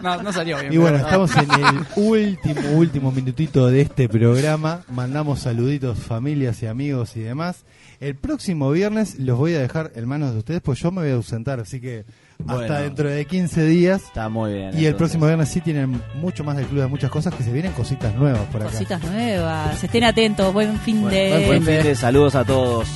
No, 0.01 0.19
no 0.23 0.33
salió 0.33 0.59
bien. 0.59 0.73
Y 0.73 0.77
bueno, 0.77 0.97
pero- 0.97 1.07
estamos 1.25 1.35
en 1.37 1.63
el 1.63 1.85
último, 1.95 2.69
último 2.71 3.11
minutito 3.11 3.67
de 3.67 3.81
este 3.81 4.09
programa. 4.09 4.81
Mandamos 4.89 5.41
saluditos, 5.41 5.99
familias 5.99 6.63
y 6.63 6.65
amigos 6.65 7.15
y 7.17 7.19
demás. 7.19 7.57
El 7.99 8.15
próximo 8.15 8.71
viernes 8.71 9.19
los 9.19 9.37
voy 9.37 9.53
a 9.53 9.59
dejar 9.59 9.91
en 9.93 10.07
manos 10.07 10.31
de 10.33 10.39
ustedes, 10.39 10.61
pues 10.61 10.79
yo 10.79 10.91
me 10.91 11.01
voy 11.03 11.11
a 11.11 11.15
ausentar, 11.15 11.59
así 11.59 11.79
que 11.79 12.05
hasta 12.47 12.81
dentro 12.81 13.09
de 13.09 13.25
15 13.25 13.65
días. 13.65 14.03
Está 14.03 14.29
muy 14.29 14.53
bien. 14.53 14.71
Y 14.77 14.85
el 14.85 14.95
próximo 14.95 15.25
viernes 15.25 15.49
sí 15.49 15.61
tienen 15.61 16.01
mucho 16.15 16.43
más 16.43 16.57
del 16.57 16.65
club 16.67 16.81
de 16.81 16.87
muchas 16.87 17.09
cosas 17.11 17.33
que 17.33 17.43
se 17.43 17.51
vienen 17.51 17.71
cositas 17.73 18.13
nuevas 18.15 18.41
por 18.51 18.61
acá. 18.61 18.71
Cositas 18.71 19.01
nuevas. 19.03 19.83
Estén 19.83 20.03
atentos. 20.03 20.53
Buen 20.53 20.77
fin 20.79 21.01
Bueno, 21.01 21.15
de. 21.15 21.45
buen 21.47 21.63
fin 21.63 21.83
de 21.83 21.95
saludos 21.95 22.35
a 22.35 22.43
todos. 22.43 22.87